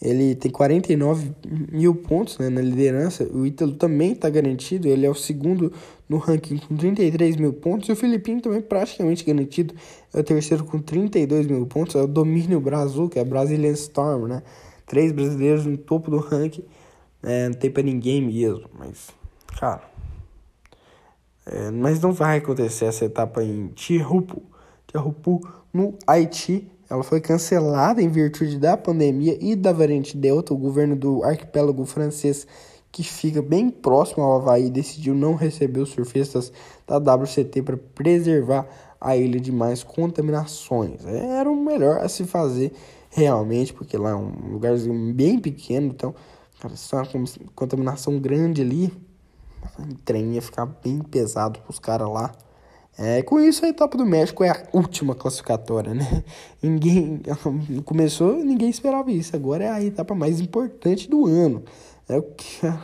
[0.00, 1.32] Ele tem 49
[1.72, 3.24] mil pontos né, na liderança.
[3.32, 4.86] O Ítalo também está garantido.
[4.88, 5.72] Ele é o segundo
[6.06, 7.88] no ranking com 33 mil pontos.
[7.88, 9.74] E o Filipinho também praticamente garantido.
[10.12, 11.94] É o terceiro com 32 mil pontos.
[11.94, 14.42] É o Domínio Brasil, que é Brazilian Storm, né?
[14.86, 16.64] Três brasileiros no topo do ranking.
[17.22, 18.68] É, não tem para ninguém mesmo.
[18.78, 19.08] Mas,
[19.58, 19.82] cara.
[21.46, 24.42] É, mas não vai acontecer essa etapa em Tirupu.
[24.86, 25.40] Tirupu
[25.72, 26.70] no Haiti.
[26.88, 30.54] Ela foi cancelada em virtude da pandemia e da variante Delta.
[30.54, 32.46] O governo do arquipélago francês,
[32.92, 36.52] que fica bem próximo ao Havaí, decidiu não receber os surfistas
[36.86, 38.68] da WCT para preservar
[39.00, 41.04] a ilha de mais contaminações.
[41.04, 42.72] Era o melhor a se fazer
[43.10, 46.14] realmente, porque lá é um lugarzinho bem pequeno, então,
[46.60, 47.06] cara, se é uma
[47.54, 48.92] contaminação grande ali,
[49.78, 52.32] o trem ia ficar bem pesado para os caras lá.
[52.98, 56.24] É, com isso, a etapa do México é a última classificatória, né?
[56.62, 57.20] Ninguém
[57.84, 59.36] começou, ninguém esperava isso.
[59.36, 61.62] Agora é a etapa mais importante do ano.
[62.08, 62.80] É o que a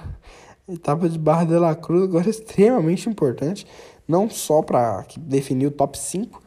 [0.68, 3.66] etapa de Barra de la Cruz agora é extremamente importante,
[4.06, 6.42] não só para definir o top 5,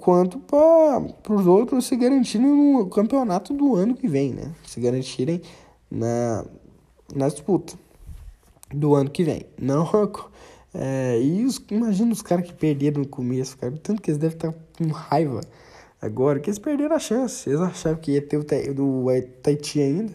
[0.00, 4.52] quanto para os outros se garantirem no campeonato do ano que vem, né?
[4.66, 5.42] Se garantirem
[5.90, 6.44] na,
[7.14, 7.74] na disputa
[8.72, 9.46] do ano que vem.
[9.58, 9.84] Não
[10.74, 13.72] é, e os, imagina os caras que perderam no começo, cara.
[13.82, 15.40] Tanto que eles devem estar com raiva
[16.00, 17.48] agora, que eles perderam a chance.
[17.48, 19.06] Eles achavam que ia ter o, do
[19.42, 20.12] Tahiti ainda.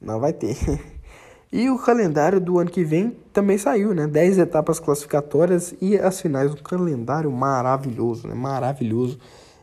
[0.00, 0.56] Não vai ter.
[1.52, 4.06] E o calendário do ano que vem também saiu, né?
[4.06, 6.52] 10 etapas classificatórias e as finais.
[6.52, 8.34] Um calendário maravilhoso, né?
[8.34, 9.18] Maravilhoso.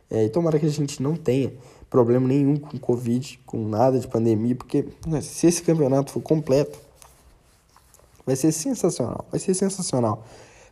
[0.10, 1.54] É, e tomara que a gente não tenha
[1.90, 6.80] problema nenhum com Covid, com nada de pandemia, porque né, se esse campeonato for completo,
[8.26, 9.26] vai ser sensacional.
[9.32, 10.24] Vai ser sensacional.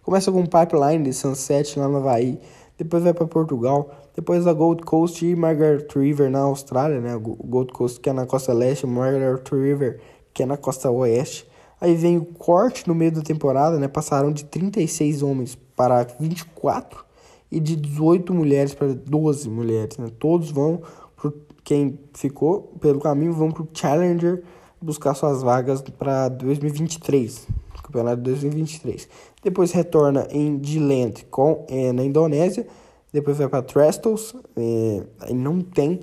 [0.03, 2.39] Começa com Pipeline de Sunset lá no Havaí,
[2.77, 7.15] depois vai para Portugal, depois a Gold Coast e Margaret River na Austrália, né?
[7.17, 10.01] Gold Coast que é na costa leste, Margaret River
[10.33, 11.47] que é na costa oeste.
[11.79, 13.87] Aí vem o corte no meio da temporada, né?
[13.87, 17.05] Passaram de 36 homens para 24
[17.51, 20.07] e de 18 mulheres para 12 mulheres, né?
[20.17, 20.81] Todos vão
[21.15, 21.33] pro,
[21.63, 24.43] quem ficou pelo caminho vão para o Challenger
[24.81, 27.47] buscar suas vagas para 2023,
[27.83, 29.07] campeonato de 2023.
[29.43, 32.67] Depois retorna em G-Land com é, na Indonésia,
[33.13, 35.99] depois vai para Trestles, é, aí não tem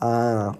[0.00, 0.54] a,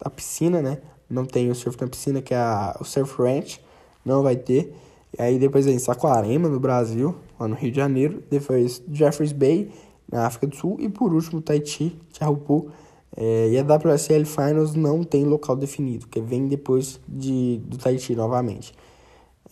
[0.00, 0.78] a piscina, né?
[1.08, 3.60] não tem o surf na piscina, que é a, o Surf Ranch,
[4.04, 4.74] não vai ter.
[5.18, 8.22] Aí depois vem Saquarema, no Brasil, lá no Rio de Janeiro.
[8.30, 9.70] Depois Jeffreys Bay,
[10.10, 10.76] na África do Sul.
[10.80, 12.70] E por último, Tahiti, Tiahupu.
[13.16, 18.14] É, e a WSL Finals não tem local definido, que vem depois de, do Tahiti
[18.14, 18.74] novamente.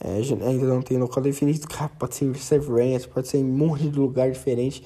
[0.01, 3.45] É, ainda não tem local definido, cara, pode ser em Surf Ranch, pode ser em
[3.45, 4.85] um monte de lugar diferente.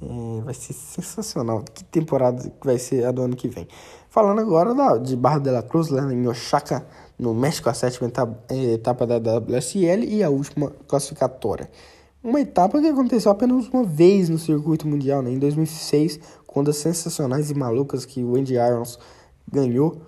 [0.00, 1.62] É, vai ser sensacional.
[1.62, 3.66] Que temporada que vai ser a do ano que vem.
[4.08, 6.86] Falando agora da, de Barra de la Cruz, lá em Oaxaca,
[7.18, 11.68] no México, a sétima etapa, é, etapa da WSL e a última classificatória.
[12.22, 15.30] Uma etapa que aconteceu apenas uma vez no circuito mundial, né?
[15.30, 16.18] em 2006,
[16.54, 18.96] quando as sensacionais e malucas que o Wendy Irons
[19.50, 20.00] ganhou,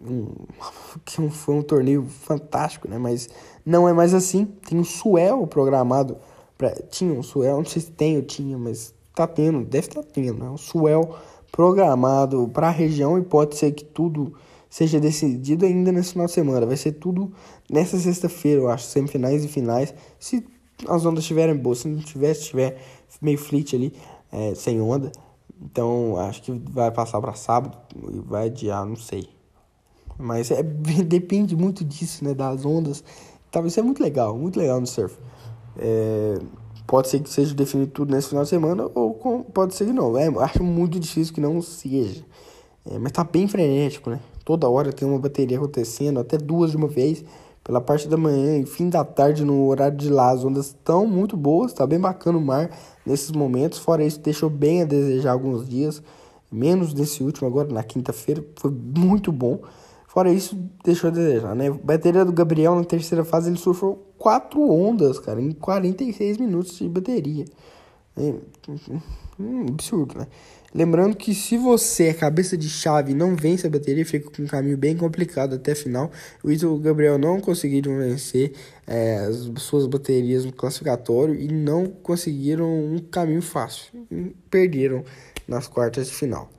[0.00, 0.28] um,
[1.04, 2.96] que foi um torneio fantástico, né?
[2.98, 3.28] mas
[3.66, 4.44] não é mais assim.
[4.44, 6.16] Tem um Suel programado,
[6.56, 10.04] pra, tinha um Suel, não sei se tem ou tinha, mas tá tendo, deve estar
[10.04, 10.48] tá tendo, né?
[10.48, 11.16] um Suel
[11.50, 14.34] programado para a região e pode ser que tudo
[14.70, 16.64] seja decidido ainda nesse final de semana.
[16.64, 17.32] Vai ser tudo
[17.68, 19.92] nessa sexta-feira, eu acho, semifinais e finais.
[20.20, 20.46] Se
[20.86, 22.80] as ondas estiverem boas, se não tiver, se tiver
[23.20, 23.92] meio flit ali,
[24.30, 25.10] é, sem onda,
[25.62, 29.28] então acho que vai passar para sábado e vai adiar, não sei.
[30.18, 30.62] Mas é,
[31.04, 33.04] depende muito disso, né, das ondas.
[33.50, 35.16] Talvez seja muito legal, muito legal no surf.
[35.78, 36.38] É,
[36.88, 39.92] Pode ser que seja definido tudo nesse final de semana ou com, pode ser que
[39.92, 40.16] não.
[40.16, 42.24] É, acho muito difícil que não seja.
[42.86, 44.18] É, mas tá bem frenético, né?
[44.42, 47.22] Toda hora tem uma bateria acontecendo, até duas de uma vez,
[47.68, 50.30] pela parte da manhã e fim da tarde no horário de lá.
[50.30, 52.70] As ondas estão muito boas, tá bem bacana o mar
[53.04, 53.78] nesses momentos.
[53.78, 56.02] Fora isso, deixou bem a desejar alguns dias,
[56.50, 59.60] menos nesse último agora, na quinta-feira, foi muito bom.
[60.06, 61.70] Fora isso, deixou a desejar, né?
[61.70, 66.88] Bateria do Gabriel na terceira fase, ele surfou quatro ondas, cara, em 46 minutos de
[66.88, 67.44] bateria.
[68.16, 68.34] É,
[69.38, 70.26] um absurdo, né?
[70.74, 74.42] Lembrando que se você é cabeça de chave e não vence a bateria, fica com
[74.42, 76.10] um caminho bem complicado até a final.
[76.44, 78.52] O Ito e o Gabriel não conseguiram vencer
[78.86, 83.92] é, as suas baterias no classificatório e não conseguiram um caminho fácil.
[84.50, 85.04] Perderam
[85.46, 86.50] nas quartas de final.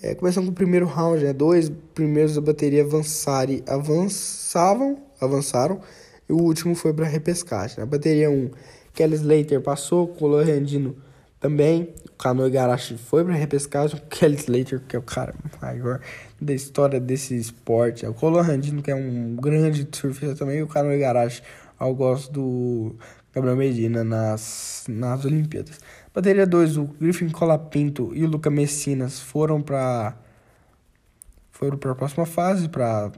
[0.00, 1.32] É, começando com o primeiro round, né?
[1.32, 5.80] Dois primeiros da bateria avançarem, avançavam, avançaram.
[6.28, 7.82] E o último foi para repescagem.
[7.82, 8.50] A bateria 1,
[8.94, 11.07] Kelly Slater passou, Colo Randino
[11.40, 11.94] também.
[12.04, 13.98] O Cano Igarashi foi para repescagem.
[13.98, 16.00] O Kelly Slater, que é o cara maior
[16.40, 18.04] da história desse esporte.
[18.04, 20.58] É o Colo Randino, que é um grande surfista também.
[20.58, 21.42] E o Cano Igarashi,
[21.78, 22.96] ao gosto do
[23.32, 25.80] Gabriel Medina nas, nas Olimpíadas.
[26.14, 30.16] Bateria 2, o Griffin Colapinto e o Luca Messinas foram para
[31.52, 33.10] foram para a próxima fase, para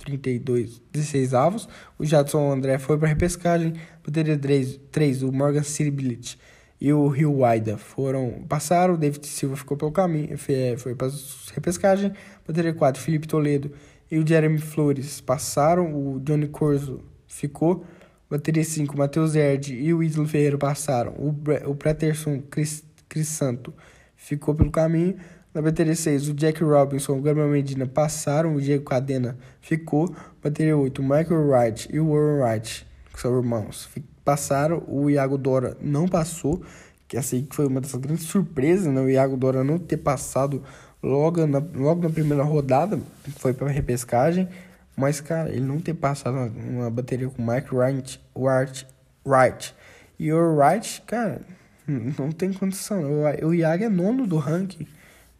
[0.00, 1.68] 32, 16 avos.
[1.96, 3.74] O Jadson André foi para repescagem.
[4.04, 6.36] Bateria 3, 3 o Morgan Sirbilit
[6.84, 8.92] e o Rio Waida foram passaram.
[8.92, 11.10] O David Silva ficou pelo caminho, foi, foi para
[11.54, 12.12] repescagem.
[12.46, 13.72] Bateria 4, Felipe Toledo
[14.10, 15.94] e o Jeremy Flores passaram.
[15.94, 17.86] O Johnny Corso ficou.
[18.28, 21.14] Bateria 5, Matheus Erd e o Islo Ferreira passaram.
[21.16, 23.72] O, Bre o Preterson Cris, Cris Santo
[24.14, 25.16] ficou pelo caminho.
[25.54, 28.56] Na bateria 6, o Jack Robinson e o Gabriel Medina passaram.
[28.56, 30.14] O Diego Cadena ficou.
[30.42, 33.88] Bateria 8, o Michael Wright e o Warren Wright, que são irmãos,
[34.24, 34.82] passaram.
[34.88, 36.62] O Iago Dora não passou.
[37.06, 39.00] Que assim que foi uma das grandes surpresas, né?
[39.00, 40.62] O Iago Dora não ter passado
[41.02, 42.98] logo na, logo na primeira rodada.
[43.36, 44.48] Foi para repescagem.
[44.96, 48.86] Mas, cara, ele não ter passado uma, uma bateria com o Mike Wright, Wright,
[49.26, 49.74] Wright
[50.18, 51.40] e o Wright, cara,
[52.18, 53.02] não tem condição.
[53.02, 54.86] O, o Iago é nono do ranking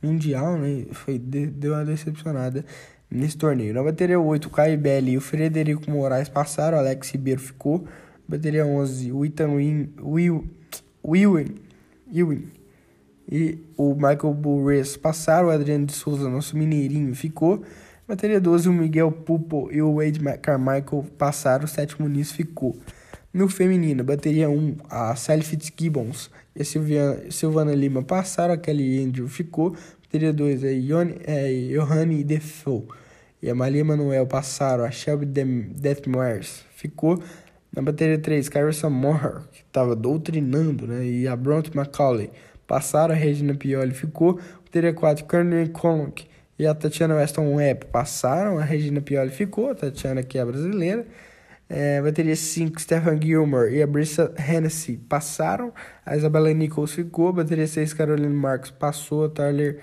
[0.02, 0.86] mundial, né?
[0.92, 2.64] Foi, deu uma decepcionada
[3.10, 3.72] nesse torneio.
[3.72, 7.86] Na bateria 8, o Caio Belli e o Frederico Moraes passaram, o Alex Ribeiro ficou.
[8.26, 10.44] Bateria 11, o Ethan Win, Will,
[11.04, 11.32] Will,
[12.12, 12.48] Will,
[13.30, 17.62] e o Michael Burres passaram, o Adriano de Souza, nosso mineirinho, ficou.
[18.06, 22.78] Bateria 12, o Miguel Pupo e o Wade Carmichael passaram, o sétimo Muniz ficou.
[23.32, 29.02] No feminino, bateria 1, a Sally Fitzgibbons e a Silvia, Silvana Lima passaram, a Kelly
[29.02, 29.74] Andrew ficou.
[30.04, 32.86] Bateria 2, a Ione, é, Johanny Defoe
[33.42, 37.22] e a Malia Manuel passaram, a Shelby Deathmars ficou.
[37.74, 41.04] Na bateria 3, Carissa Moore, que estava doutrinando, né?
[41.04, 42.30] E a Bront McCauley
[42.68, 44.38] passaram, a Regina Pioli ficou.
[44.64, 46.24] Bateria 4, Karen Conlock
[46.56, 51.04] e a Tatiana Weston Webb passaram, a Regina Pioli ficou, a Tatiana que é brasileira.
[51.68, 55.72] É, bateria 5, Stephen Gilmore e a Brissa Hennessy passaram.
[56.06, 57.32] A Isabella Nichols ficou.
[57.32, 59.24] Bateria 6, Caroline Marks passou.
[59.24, 59.80] A Tyler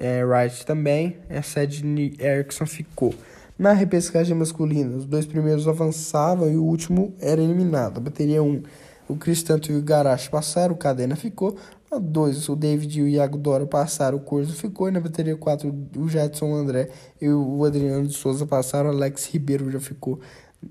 [0.00, 1.18] é, Wright também.
[1.30, 3.14] A Sedney Erickson ficou.
[3.62, 7.98] Na repescagem masculina, os dois primeiros avançavam e o último era eliminado.
[7.98, 8.60] A bateria 1,
[9.06, 10.74] o Cristanto e o Garache passaram.
[10.74, 11.56] O Cadena ficou.
[11.88, 14.18] A 2, o David e o Iago Dora passaram.
[14.18, 14.88] O Corso ficou.
[14.88, 16.90] E na bateria 4, o Jetson André
[17.20, 18.90] e o Adriano de Souza passaram.
[18.90, 20.18] O Alex Ribeiro já ficou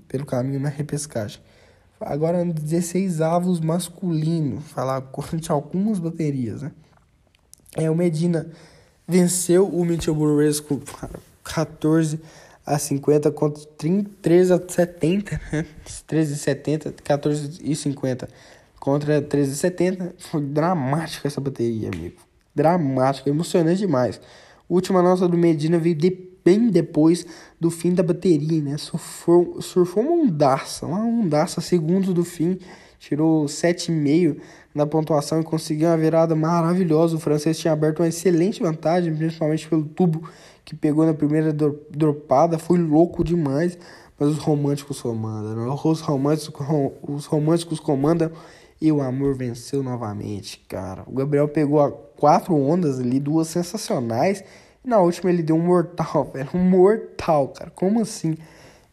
[0.06, 1.40] pelo caminho na repescagem.
[1.98, 5.02] Agora, 16 avos masculino, falar
[5.32, 6.70] de algumas baterias, né?
[7.74, 8.50] É, o Medina
[9.08, 10.78] venceu o Mitchell Brewers com
[11.42, 12.20] 14
[12.64, 15.66] a 50 contra 30, 13 a 70, né?
[16.06, 18.28] 13 a 70, 14 e 50
[18.78, 20.14] contra 13 a 70.
[20.18, 22.16] Foi dramática essa bateria, amigo.
[22.54, 24.20] Dramática, emocionante demais.
[24.68, 27.26] Última nota do Medina veio de bem depois
[27.60, 28.76] do fim da bateria, né?
[28.76, 32.58] Surfou, surfou uma ondaça, uma ondaça segundos do fim,
[32.98, 34.40] tirou 7,5
[34.74, 37.16] na pontuação e conseguiu uma virada maravilhosa.
[37.16, 40.28] O francês tinha aberto uma excelente vantagem, principalmente pelo tubo
[40.64, 43.76] que pegou na primeira dropada, foi louco demais,
[44.18, 45.76] mas os românticos comandam, né?
[45.84, 46.66] os românticos,
[47.02, 48.30] os românticos comandam
[48.80, 51.02] e o amor venceu novamente, cara.
[51.06, 54.44] O Gabriel pegou quatro ondas ali, duas sensacionais
[54.84, 56.48] na última ele deu um mortal, velho.
[56.54, 57.70] Um mortal, cara.
[57.70, 58.36] Como assim?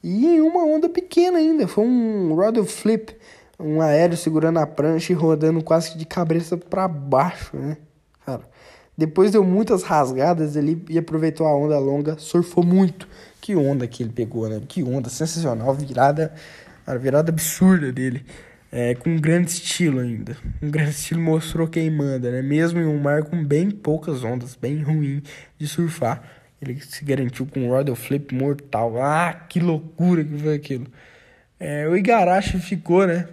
[0.03, 1.67] E em uma onda pequena ainda.
[1.67, 3.15] Foi um rod flip.
[3.59, 7.77] Um aéreo segurando a prancha e rodando quase de cabeça para baixo, né?
[8.25, 8.43] Cara.
[8.97, 12.17] Depois deu muitas rasgadas ali e aproveitou a onda longa.
[12.17, 13.07] Surfou muito.
[13.41, 14.61] Que onda que ele pegou, né?
[14.67, 15.73] Que onda sensacional.
[15.73, 16.33] Virada.
[16.85, 18.25] A virada absurda dele
[18.71, 20.37] é, com um grande estilo ainda.
[20.61, 22.41] Um grande estilo mostrou quem manda, né?
[22.41, 25.21] Mesmo em um mar com bem poucas ondas, bem ruim
[25.57, 26.21] de surfar.
[26.61, 29.01] Ele se garantiu com um Royal Flip mortal.
[29.01, 30.87] Ah, que loucura que foi aquilo.
[31.59, 33.27] É, o Igarashi ficou, né?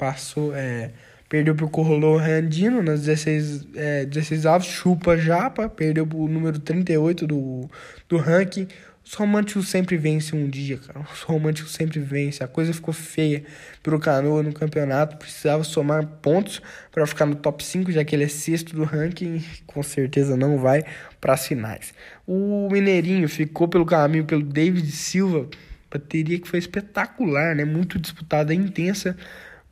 [0.00, 0.92] Passou, é,
[1.28, 7.26] perdeu pro Corrolo Randino nas 16, é, 16 avos, chupa japa, perdeu pro número 38
[7.26, 7.68] do,
[8.08, 8.66] do ranking.
[9.04, 11.00] Os românticos sempre vencem um dia, cara.
[11.12, 12.42] Os românticos sempre vencem.
[12.42, 13.44] A coisa ficou feia
[13.82, 15.18] pro Canoa no campeonato.
[15.18, 19.44] Precisava somar pontos para ficar no top 5, já que ele é sexto do ranking.
[19.66, 20.82] Com certeza não vai
[21.20, 21.92] para as finais.
[22.26, 25.46] O Mineirinho ficou pelo caminho pelo David Silva.
[25.90, 27.66] Bateria que foi espetacular, né?
[27.66, 29.14] Muito disputada, intensa.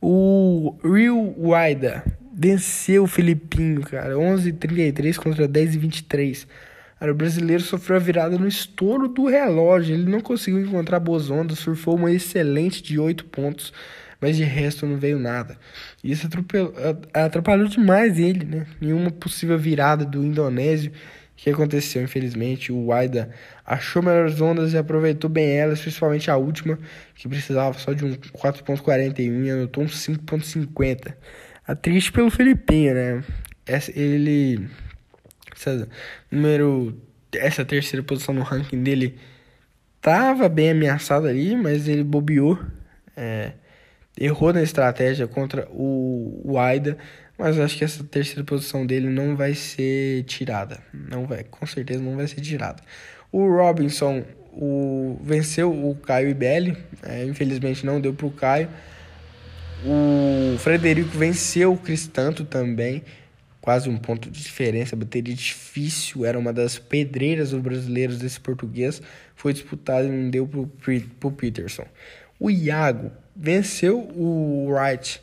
[0.01, 2.03] O Real Wida
[2.33, 4.17] venceu o Filipinho, cara.
[4.17, 6.47] 11:33 contra 10:23.
[6.99, 9.93] Cara, o brasileiro sofreu a virada no estouro do relógio.
[9.95, 13.71] Ele não conseguiu encontrar boas ondas, surfou uma excelente de 8 pontos,
[14.19, 15.57] mas de resto não veio nada.
[16.03, 16.27] Isso
[17.13, 18.67] atrapalhou demais ele, né?
[18.81, 20.91] Nenhuma possível virada do indonésio
[21.41, 22.71] que aconteceu, infelizmente.
[22.71, 23.29] O Waida
[23.65, 26.77] achou melhores ondas e aproveitou bem elas, principalmente a última,
[27.15, 31.13] que precisava só de um 4.41 e anotou um 5.50.
[31.65, 33.23] A triste pelo Felipinho, né?
[33.95, 34.67] Ele
[35.55, 35.87] essa
[36.31, 36.99] número
[37.33, 39.17] essa terceira posição no ranking dele
[40.01, 42.59] tava bem ameaçado ali, mas ele bobeou,
[43.15, 43.53] é,
[44.19, 46.97] errou na estratégia contra o, o Aida,
[47.39, 52.03] mas acho que essa terceira posição dele não vai ser tirada, não vai, com certeza
[52.03, 52.83] não vai ser tirada.
[53.31, 58.67] O Robinson o, venceu o Caio Ibelli, é, infelizmente não deu para o Caio.
[59.85, 63.03] O Frederico venceu o Cristanto também,
[63.61, 69.01] quase um ponto de diferença, bateria difícil, era uma das pedreiras dos brasileiros desse português,
[69.33, 71.85] foi disputado e não deu para o Peterson.
[72.37, 75.21] O Iago venceu o Wright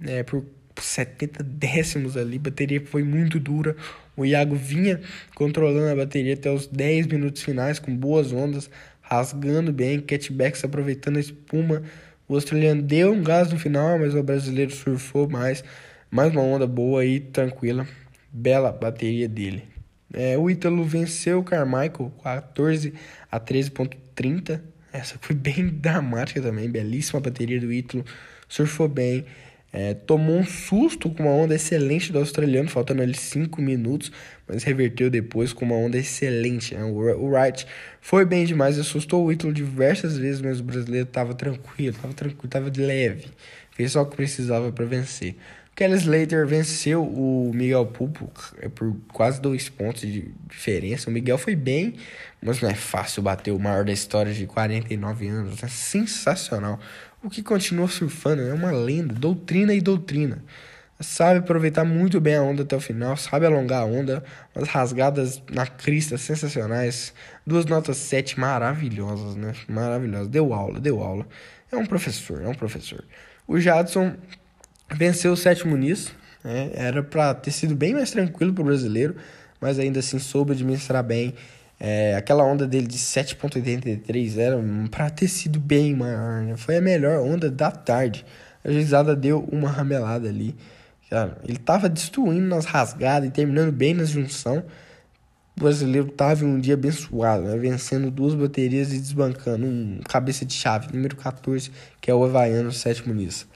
[0.00, 0.44] né, por
[0.82, 3.76] 70 décimos ali, a bateria foi muito dura,
[4.16, 5.00] o Iago vinha
[5.34, 8.70] controlando a bateria até os 10 minutos finais, com boas ondas,
[9.00, 11.82] rasgando bem, catbacks aproveitando a espuma,
[12.28, 15.62] o australiano deu um gás no final, mas o brasileiro surfou mais,
[16.10, 17.86] mais uma onda boa e tranquila.
[18.32, 19.62] Bela bateria dele.
[20.12, 22.94] É, o Ítalo venceu o Carmichael 14
[23.30, 24.60] a 13.30.
[24.92, 26.68] Essa foi bem dramática também.
[26.68, 28.04] Belíssima bateria do Ítalo.
[28.48, 29.24] Surfou bem.
[29.78, 34.10] É, tomou um susto com uma onda excelente do australiano, faltando ali 5 minutos,
[34.48, 36.74] mas reverteu depois com uma onda excelente.
[36.74, 36.82] Né?
[36.82, 37.66] O Wright
[38.00, 42.46] foi bem demais, assustou o Whitlow diversas vezes, mas o brasileiro estava tranquilo, estava tranquilo,
[42.46, 43.26] estava leve.
[43.72, 45.36] Fez só o que precisava para vencer.
[45.74, 48.32] Kelly Slater venceu o Miguel Pulpo
[48.62, 51.10] é, por quase dois pontos de diferença.
[51.10, 51.96] O Miguel foi bem,
[52.40, 55.62] mas não é fácil bater o maior da história de 49 anos.
[55.62, 56.80] É sensacional.
[57.26, 60.44] O que continua surfando é uma lenda, doutrina e doutrina.
[61.00, 64.22] Sabe aproveitar muito bem a onda até o final, sabe alongar a onda,
[64.54, 67.12] umas rasgadas na crista sensacionais,
[67.44, 69.54] duas notas 7 maravilhosas, né?
[69.66, 70.28] Maravilhosas.
[70.28, 71.26] Deu aula, deu aula.
[71.72, 73.02] É um professor, é um professor.
[73.44, 74.14] O Jadson
[74.94, 76.14] venceu o sétimo nisso.
[76.44, 76.70] Né?
[76.74, 79.16] Era para ter sido bem mais tranquilo para o brasileiro,
[79.60, 81.34] mas ainda assim soube administrar bem.
[81.78, 84.56] É, aquela onda dele de 7,83 era
[84.90, 86.42] para ter sido bem maior.
[86.42, 86.56] Né?
[86.56, 88.24] Foi a melhor onda da tarde.
[88.64, 90.54] A juizada deu uma ramelada ali.
[91.10, 94.64] Cara, ele tava destruindo nas rasgadas e terminando bem na junção.
[95.56, 97.56] O brasileiro tava em um dia abençoado, né?
[97.56, 101.70] vencendo duas baterias e desbancando um cabeça de chave, número 14,
[102.00, 103.48] que é o Havaiano, sétimo nisso.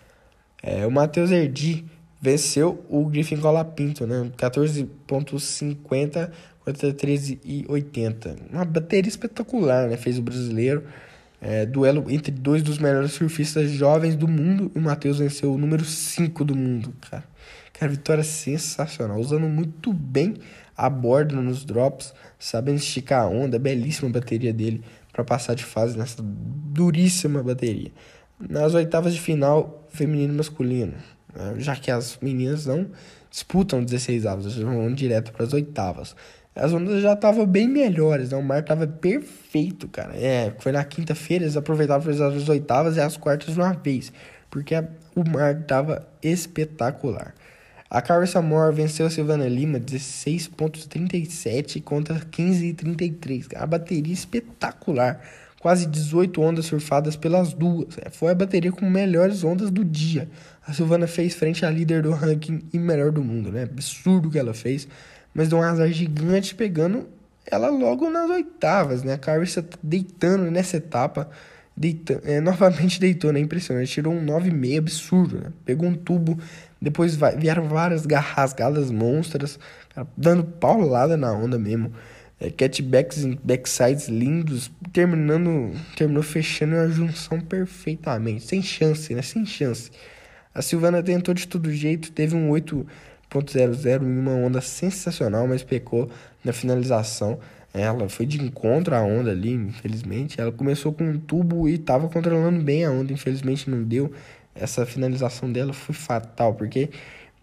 [0.62, 1.84] É, o Matheus Erdi
[2.20, 4.30] venceu o Griffin Colapinto, né?
[4.36, 6.30] 14.50
[6.64, 8.36] contra 13,80.
[8.52, 9.96] Uma bateria espetacular, né?
[9.96, 10.84] Fez o brasileiro.
[11.42, 14.70] É, duelo entre dois dos melhores surfistas jovens do mundo.
[14.74, 17.24] E o Matheus venceu o número 5 do mundo, cara.
[17.72, 19.18] Cara, vitória sensacional.
[19.18, 20.34] Usando muito bem
[20.76, 23.58] a borda nos drops, sabendo esticar a onda.
[23.58, 24.82] Belíssima bateria dele
[25.12, 27.90] para passar de fase nessa duríssima bateria
[28.48, 30.94] nas oitavas de final feminino e masculino,
[31.34, 31.54] né?
[31.58, 32.90] já que as meninas não
[33.30, 36.16] disputam 16 avos, elas vão direto para as oitavas.
[36.54, 38.36] As ondas já estavam bem melhores, né?
[38.36, 40.14] o mar estava perfeito, cara.
[40.16, 44.12] É, foi na quinta-feira, eles aproveitavam para as oitavas e as quartas de uma vez,
[44.50, 47.34] porque a, o mar estava espetacular.
[47.88, 53.56] A Carissa Moore venceu a Silvana Lima 16.37 contra 15.33.
[53.56, 55.20] A bateria espetacular
[55.60, 57.98] quase 18 ondas surfadas pelas duas.
[57.98, 60.28] É, foi a bateria com melhores ondas do dia.
[60.66, 63.64] A Silvana fez frente à líder do ranking e melhor do mundo, né?
[63.64, 64.88] Absurdo que ela fez,
[65.34, 67.06] mas deu um azar gigante pegando
[67.46, 69.14] ela logo nas oitavas, né?
[69.14, 71.28] A Carissa tá deitando nessa etapa,
[71.76, 73.40] deitando, é, novamente deitou, né?
[73.40, 75.52] Impressionante, tirou um 9,5 absurdo, né?
[75.64, 76.38] Pegou um tubo,
[76.80, 79.58] depois vieram várias rasgadas monstras,
[79.94, 81.92] cara, dando paulada na onda mesmo
[82.40, 89.22] é, catbacks e backsides lindos, terminando, terminou fechando a junção perfeitamente, sem chance, né?
[89.22, 89.90] Sem chance.
[90.54, 92.50] A Silvana tentou de todo jeito, teve um
[93.38, 96.10] 8.00 em uma onda sensacional, mas pecou
[96.44, 97.38] na finalização.
[97.72, 100.40] Ela foi de encontro à onda ali, infelizmente.
[100.40, 104.12] Ela começou com um tubo e estava controlando bem a onda, infelizmente não deu.
[104.54, 106.90] Essa finalização dela foi fatal, porque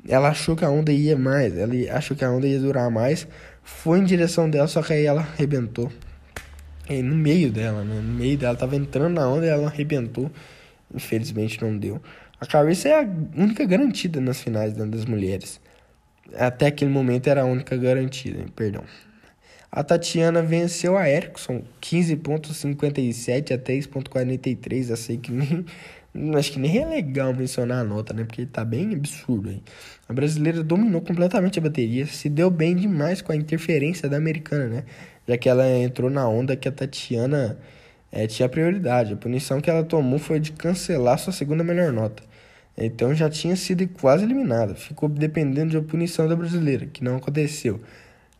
[0.07, 3.27] ela achou que a onda ia mais, ela achou que a onda ia durar mais,
[3.63, 5.91] foi em direção dela, só que aí ela arrebentou.
[6.89, 7.95] E no meio dela, né?
[7.95, 10.31] No meio dela, tava entrando na onda e ela arrebentou.
[10.93, 12.01] Infelizmente não deu.
[12.39, 15.59] A Carissa é a única garantida nas finais né, das mulheres.
[16.35, 18.83] Até aquele momento era a única garantida, perdão.
[19.71, 24.89] A Tatiana venceu a Erickson 15.57 a 3.43.
[24.89, 25.65] Eu sei que nem
[26.35, 28.23] Acho que nem é legal mencionar a nota, né?
[28.23, 29.61] Porque tá bem absurdo aí.
[30.09, 34.67] A brasileira dominou completamente a bateria, se deu bem demais com a interferência da americana,
[34.67, 34.83] né?
[35.27, 37.59] Já que ela entrou na onda que a Tatiana
[38.11, 39.13] é, tinha prioridade.
[39.13, 42.23] A punição que ela tomou foi de cancelar sua segunda melhor nota.
[42.77, 44.75] Então já tinha sido quase eliminada.
[44.75, 47.81] Ficou dependendo da punição da brasileira, que não aconteceu.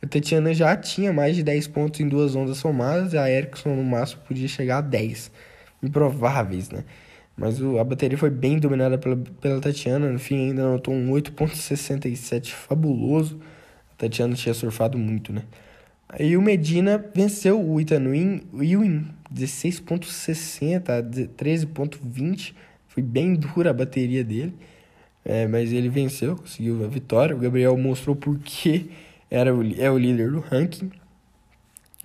[0.01, 3.75] A Tatiana já tinha mais de 10 pontos em duas ondas somadas e a Erickson
[3.75, 5.31] no máximo podia chegar a 10.
[5.81, 6.83] Improváveis, né?
[7.35, 10.11] Mas o, a bateria foi bem dominada pela, pela Tatiana.
[10.11, 13.39] No fim, ainda anotou um 8,67 fabuloso.
[13.93, 15.43] A Tatiana tinha surfado muito, né?
[16.09, 18.05] Aí o Medina venceu o Ethan
[18.53, 22.53] Ewing, 16,60 a 13,20.
[22.97, 24.55] Foi bem dura a bateria dele.
[25.23, 27.35] É, mas ele venceu, conseguiu a vitória.
[27.35, 28.89] O Gabriel mostrou por que
[29.29, 30.89] era o, é o líder do ranking.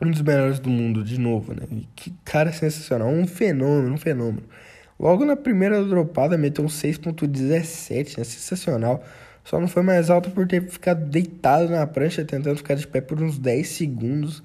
[0.03, 1.63] Um dos melhores do mundo, de novo, né?
[1.71, 3.09] E que cara sensacional.
[3.09, 4.43] Um fenômeno, um fenômeno.
[5.01, 8.25] Logo na primeira dropada, meteu um 6.17, né?
[8.25, 9.03] sensacional.
[9.45, 13.01] Só não foi mais alto por ter ficado deitado na prancha, tentando ficar de pé
[13.01, 14.43] por uns 10 segundos.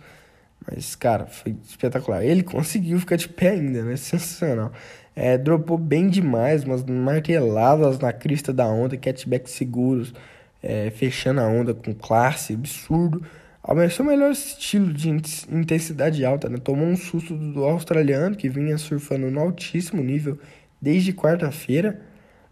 [0.65, 2.23] Mas, cara, foi espetacular.
[2.23, 3.97] Ele conseguiu ficar de pé ainda, né?
[3.97, 4.71] Sensacional.
[5.19, 10.13] É, dropou bem demais, umas marteladas na crista da onda, catback seguros,
[10.61, 13.23] é, fechando a onda com classe, absurdo.
[13.63, 16.59] Almeçou o melhor estilo de intensidade alta, né?
[16.59, 20.37] Tomou um susto do australiano, que vinha surfando no altíssimo nível
[20.79, 21.99] desde quarta-feira.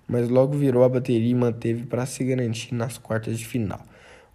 [0.07, 3.79] mas logo virou a bateria e manteve para se garantir nas quartas de final.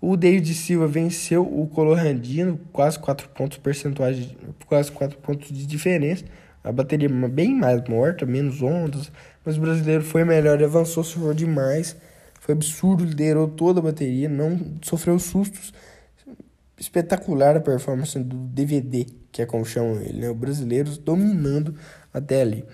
[0.00, 4.34] O David Silva venceu o Colorandino, quase 4 pontos percentuais,
[4.66, 6.24] quase 4 pontos de diferença.
[6.62, 9.10] A bateria bem mais morta, menos ondas,
[9.44, 11.96] mas o brasileiro foi melhor avançou, sofreu demais.
[12.40, 15.72] Foi absurdo, liderou toda a bateria, não sofreu sustos.
[16.78, 20.30] Espetacular a performance do DVD, que é como chamam ele, né?
[20.30, 21.74] O brasileiro dominando
[22.12, 22.64] até ali.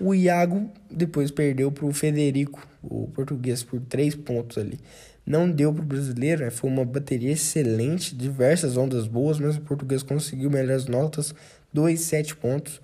[0.00, 4.80] O Iago depois perdeu para o Federico, o português, por 3 pontos ali.
[5.24, 6.50] Não deu para o brasileiro, né?
[6.50, 11.32] foi uma bateria excelente, diversas ondas boas, mas o português conseguiu melhores notas,
[11.72, 12.80] 2, 7 pontos.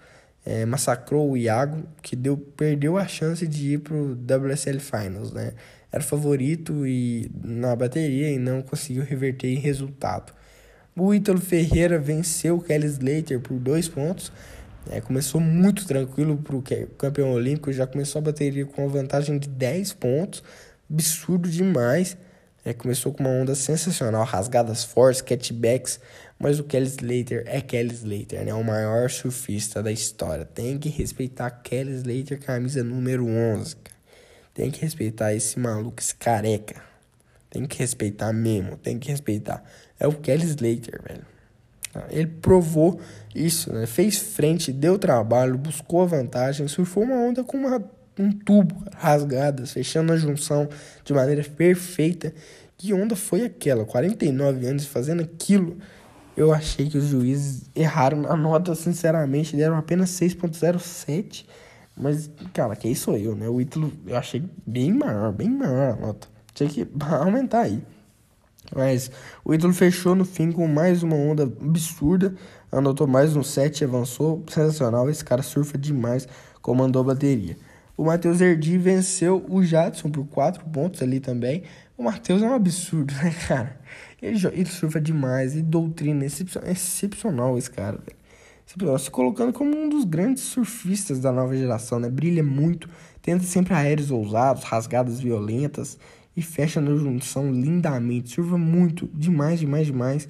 [0.51, 5.31] É, massacrou o Iago, que deu, perdeu a chance de ir para o WSL Finals,
[5.31, 5.53] né?
[5.93, 10.33] Era favorito e na bateria e não conseguiu reverter em resultado.
[10.97, 14.33] O Ítalo Ferreira venceu o Kelly Slater por dois pontos.
[14.91, 16.63] É, começou muito tranquilo para o
[16.97, 20.43] campeão olímpico, já começou a bateria com uma vantagem de 10 pontos,
[20.91, 22.17] absurdo demais.
[22.65, 26.01] É, começou com uma onda sensacional, rasgadas fortes, catbacks,
[26.39, 28.55] mas o Kelly Slater é Kelly Slater, né?
[28.55, 30.45] O maior surfista da história.
[30.45, 33.77] Tem que respeitar Kelly Slater, camisa número 11.
[34.55, 36.83] Tem que respeitar esse maluco, esse careca.
[37.51, 39.65] Tem que respeitar mesmo, tem que respeitar.
[39.99, 41.27] É o Kelly Slater, velho.
[42.11, 43.01] Ele provou
[43.35, 43.87] isso, né?
[43.87, 47.83] Fez frente, deu trabalho, buscou a vantagem, surfou uma onda com uma
[48.19, 50.69] um tubo rasgadas, fechando a junção
[51.05, 52.35] de maneira perfeita.
[52.77, 53.85] Que onda foi aquela?
[53.85, 55.79] 49 anos fazendo aquilo.
[56.39, 61.45] Eu achei que os juízes erraram na nota, sinceramente, deram apenas 6.07.
[61.97, 63.49] Mas, cara, quem sou eu, né?
[63.49, 66.29] O Ítalo eu achei bem maior, bem maior a nota.
[66.55, 66.87] Tinha que
[67.21, 67.83] aumentar aí.
[68.73, 69.11] Mas
[69.45, 72.33] o Ítalo fechou no fim com mais uma onda absurda.
[72.71, 74.45] Anotou mais um 7 e avançou.
[74.49, 75.11] Sensacional.
[75.11, 76.29] Esse cara surfa demais.
[76.63, 77.57] Comandou a bateria.
[77.97, 81.65] O Matheus Erdi venceu o Jadson por 4 pontos ali também.
[81.97, 83.77] O Matheus é um absurdo, né, cara?
[84.21, 86.25] Ele, ele surfa demais e doutrina.
[86.25, 88.99] É excepcional esse cara, velho.
[88.99, 92.11] Se colocando como um dos grandes surfistas da nova geração, né?
[92.11, 92.87] Brilha muito,
[93.23, 95.99] tenta sempre aéreos ousados, rasgadas violentas
[96.37, 98.31] e fecha na junção lindamente.
[98.31, 100.29] Surfa muito, demais, demais, demais.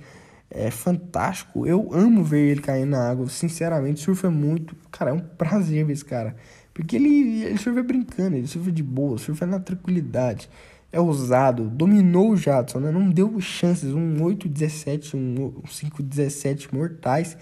[0.50, 1.66] É fantástico.
[1.66, 4.00] Eu amo ver ele cair na água, sinceramente.
[4.00, 4.76] Surfa muito.
[4.90, 6.36] Cara, é um prazer ver esse cara.
[6.72, 10.48] Porque ele, ele surfa brincando, ele surfa de boa, surfa na tranquilidade.
[10.90, 12.90] É ousado, dominou o Jadson, né?
[12.90, 13.92] não deu chances.
[13.92, 17.36] Um 8-17, um 5-17 mortais.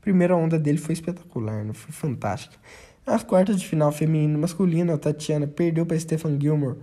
[0.00, 1.72] Primeira onda dele foi espetacular, né?
[1.72, 2.56] foi fantástica.
[3.04, 6.78] Nas quartas de final feminino e masculino, a Tatiana perdeu para Stefan Gilmore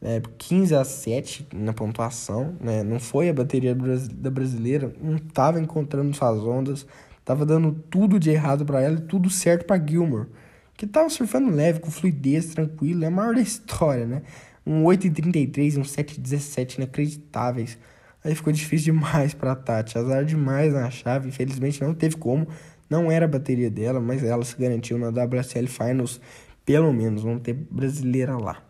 [0.00, 2.54] é, 15 a 7 na pontuação.
[2.60, 2.82] Né?
[2.82, 6.86] Não foi a bateria da brasileira, não estava encontrando suas ondas,
[7.18, 10.28] estava dando tudo de errado para ela e tudo certo para Gilmore
[10.78, 14.22] que tava surfando leve, com fluidez, tranquilo, é a maior da história, né?
[14.68, 17.78] Um 8,33 e um 7,17 inacreditáveis.
[18.22, 22.46] Aí ficou difícil demais pra Tati, azar demais na chave, infelizmente não teve como,
[22.90, 26.20] não era a bateria dela, mas ela se garantiu na WSL Finals,
[26.64, 28.62] pelo menos, vamos ter brasileira lá.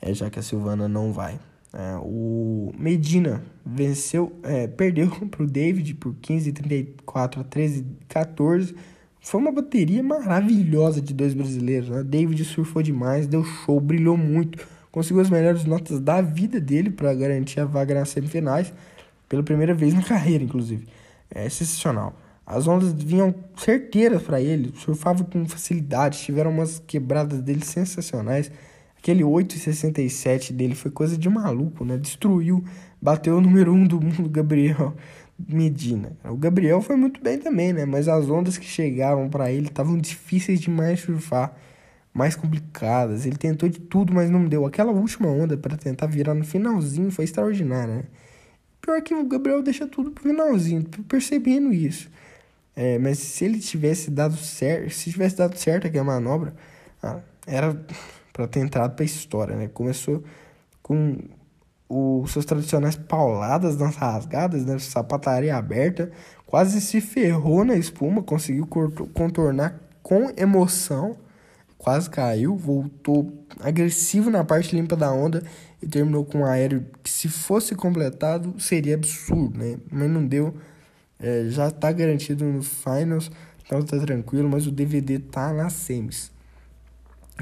[0.00, 1.38] É, já que a Silvana não vai.
[1.72, 8.74] É, o Medina venceu, é, perdeu pro David por 15, 34 a 13, 14
[9.24, 11.88] foi uma bateria maravilhosa de dois brasileiros.
[11.88, 12.02] Né?
[12.04, 17.12] David surfou demais, deu show, brilhou muito, conseguiu as melhores notas da vida dele para
[17.12, 18.72] garantir a vaga nas semifinais,
[19.28, 20.86] pela primeira vez na carreira, inclusive.
[21.28, 22.14] É sensacional.
[22.46, 28.52] As ondas vinham certeiras para ele, surfava com facilidade, tiveram umas quebradas dele sensacionais.
[28.96, 31.98] Aquele 8,67 dele foi coisa de maluco, né?
[31.98, 32.62] Destruiu,
[33.02, 34.94] bateu o número 1 um do mundo, Gabriel.
[35.36, 36.16] Medina.
[36.24, 37.84] O Gabriel foi muito bem também, né?
[37.84, 41.52] Mas as ondas que chegavam para ele estavam difíceis demais de surfar,
[42.14, 43.26] mais complicadas.
[43.26, 44.64] Ele tentou de tudo, mas não deu.
[44.64, 48.04] Aquela última onda para tentar virar no finalzinho foi extraordinária, né?
[48.80, 52.08] Pior que o Gabriel deixa tudo pro finalzinho, percebendo isso.
[52.76, 56.54] É, mas se ele tivesse dado certo, se tivesse dado certo aquela manobra,
[57.02, 57.74] ah, era
[58.32, 59.68] para ter entrado pra história, né?
[59.68, 60.22] Começou
[60.82, 61.16] com
[61.88, 64.78] os seus tradicionais pauladas nas rasgadas, né?
[64.78, 66.10] Sapataria aberta,
[66.46, 71.16] quase se ferrou na espuma, conseguiu contornar com emoção,
[71.84, 75.42] quase caiu, voltou agressivo na parte limpa da onda
[75.82, 79.76] e terminou com um aéreo que se fosse completado seria absurdo, né?
[79.92, 80.56] Mas não deu,
[81.20, 83.30] é, já tá garantido no finals,
[83.66, 86.32] então tá tranquilo, mas o DVD tá nas semis.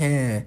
[0.01, 0.43] É,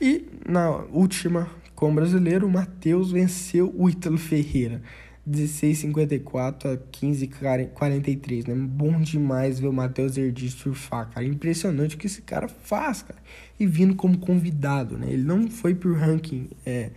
[0.00, 4.80] e na última com o brasileiro, o Matheus venceu o Ítalo Ferreira.
[5.28, 8.54] 16,54 a 15,43, né?
[8.54, 11.24] Bom demais ver o Matheus Erdi surfar, cara.
[11.24, 13.20] Impressionante o que esse cara faz, cara.
[13.58, 15.06] E vindo como convidado, né?
[15.10, 16.90] Ele não foi por ranking, é,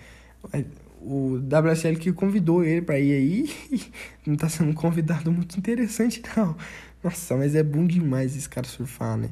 [0.52, 0.66] é
[1.02, 3.50] o WSL que convidou ele para ir aí
[4.26, 6.58] não tá sendo um convidado muito interessante, não.
[7.04, 9.30] Nossa, mas é bom demais esse cara surfar, né?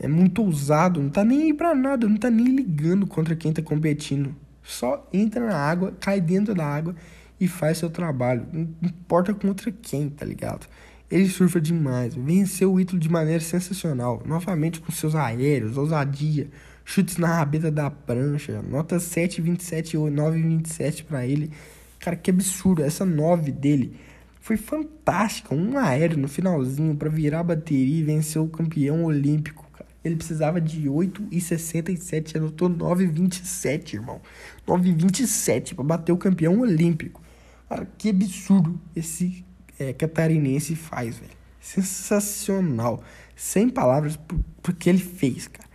[0.00, 3.52] É muito ousado, não tá nem aí pra nada, não tá nem ligando contra quem
[3.52, 4.34] tá competindo.
[4.64, 6.96] Só entra na água, cai dentro da água
[7.42, 8.46] e faz seu trabalho.
[8.52, 10.68] Não importa contra quem, tá ligado?
[11.10, 16.48] Ele surfa demais, venceu o Ítalo de maneira sensacional, novamente com seus aéreos, ousadia,
[16.84, 21.50] chutes na rabeta da prancha, nota 7,27 ou 9,27 para ele.
[21.98, 23.96] Cara, que absurdo, essa 9 dele
[24.40, 29.66] foi fantástica, um aéreo no finalzinho para virar a bateria e vencer o campeão olímpico.
[29.72, 29.90] Cara.
[30.04, 34.20] Ele precisava de 8,67, anotou 9,27, irmão.
[34.66, 37.20] 9,27 para bater o campeão olímpico.
[37.72, 39.42] Cara, que absurdo esse
[39.78, 41.32] é, catarinense faz, velho.
[41.58, 43.02] Sensacional.
[43.34, 44.18] Sem palavras
[44.62, 45.66] por, que ele fez, cara.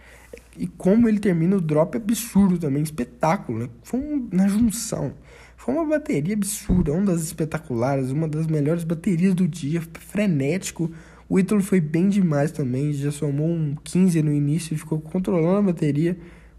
[0.56, 3.69] E como ele termina o drop absurdo também, espetáculo, né?
[3.82, 5.15] Foi um, na junção.
[5.56, 10.91] Foi uma bateria absurda, uma das espetaculares, uma das melhores baterias do dia, frenético.
[11.28, 15.57] O Ítalo foi bem demais também, já somou um 15 no início e ficou controlando
[15.57, 16.15] a bateria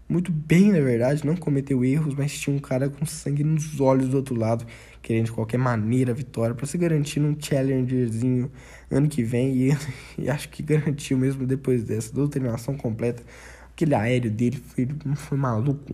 [0.09, 4.09] muito bem, na verdade, não cometeu erros, mas tinha um cara com sangue nos olhos
[4.09, 4.65] do outro lado,
[5.01, 8.51] querendo de qualquer maneira a vitória para se garantir num challengerzinho
[8.91, 9.77] ano que vem e,
[10.17, 13.23] e, acho que garantiu mesmo depois dessa doutrinação completa.
[13.73, 15.85] Aquele aéreo dele foi, foi maluco.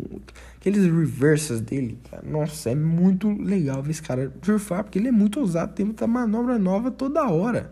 [0.58, 5.12] Aqueles reverses dele, cara, nossa, é muito legal ver esse cara surfar, porque ele é
[5.12, 7.72] muito ousado, tem muita manobra nova toda hora.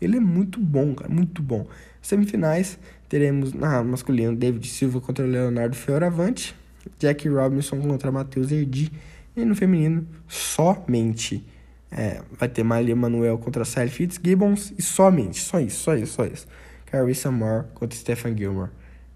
[0.00, 1.66] Ele é muito bom, cara, muito bom.
[2.00, 2.78] Semifinais,
[3.08, 6.54] teremos na masculino David Silva contra Leonardo Fioravante,
[6.98, 8.92] Jack Robinson contra Matheus Erdi,
[9.36, 11.44] e no feminino, somente
[11.90, 16.24] é, vai ter Malia Manuel contra Sally Fitzgibbons, e somente, só isso, só isso, só
[16.24, 16.46] isso.
[16.86, 18.70] Carissa Moore contra Stephen Gilmore.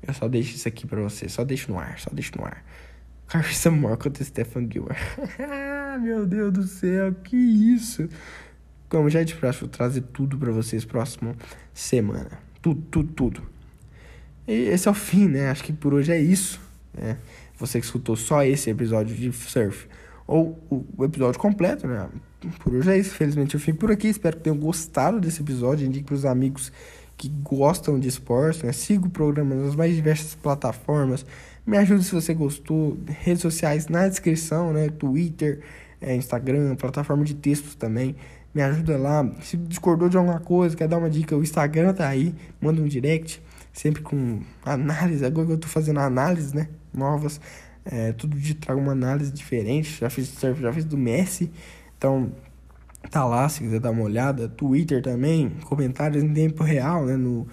[0.06, 2.64] Eu só deixo isso aqui pra você, só deixo no ar, só deixo no ar.
[3.26, 4.96] Carissa Moore contra Stephen Gilmore.
[6.02, 8.08] Meu Deus do céu, que isso!
[8.88, 11.34] Como já é de praxe, vou trazer tudo para vocês próxima
[11.72, 12.30] semana.
[12.60, 13.42] Tudo, tudo, tudo.
[14.46, 15.50] E esse é o fim, né?
[15.50, 16.60] Acho que por hoje é isso.
[16.92, 17.16] Né?
[17.58, 19.88] Você que escutou só esse episódio de surf
[20.26, 20.58] ou
[20.96, 22.08] o episódio completo, né?
[22.60, 23.14] Por hoje é isso.
[23.14, 24.08] Felizmente eu fico por aqui.
[24.08, 25.86] Espero que tenham gostado desse episódio.
[25.86, 26.72] Indique para os amigos
[27.16, 28.72] que gostam de esporte, né?
[28.72, 31.24] Siga o programa nas mais diversas plataformas.
[31.66, 32.96] Me ajude se você gostou.
[33.06, 34.88] Redes sociais na descrição, né?
[34.88, 35.60] Twitter,
[36.00, 38.16] é, Instagram, plataforma de textos também
[38.54, 39.28] me ajuda lá.
[39.42, 42.86] Se discordou de alguma coisa, quer dar uma dica, o Instagram tá aí, manda um
[42.86, 43.42] direct,
[43.72, 45.24] sempre com análise.
[45.24, 46.68] Agora que eu tô fazendo análise, né?
[46.92, 47.40] Novas.
[47.84, 49.98] É, todo dia trago uma análise diferente.
[50.00, 51.50] Já fiz surf, já fiz do Messi.
[51.96, 52.32] Então,
[53.10, 54.48] tá lá se quiser dar uma olhada.
[54.48, 57.16] Twitter também, comentários em tempo real, né?
[57.16, 57.46] No,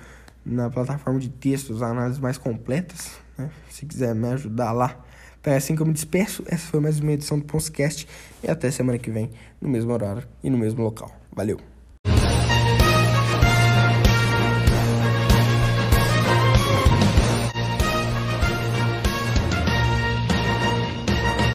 [0.46, 3.12] na plataforma de textos, análises mais completas.
[3.38, 3.50] Né?
[3.70, 5.04] Se quiser me ajudar lá.
[5.40, 6.44] Então é assim que eu me despeço.
[6.48, 8.08] Essa foi mais uma edição do Podcast.
[8.44, 11.12] E até semana que vem, no mesmo horário e no mesmo local.
[11.36, 11.71] Valeu!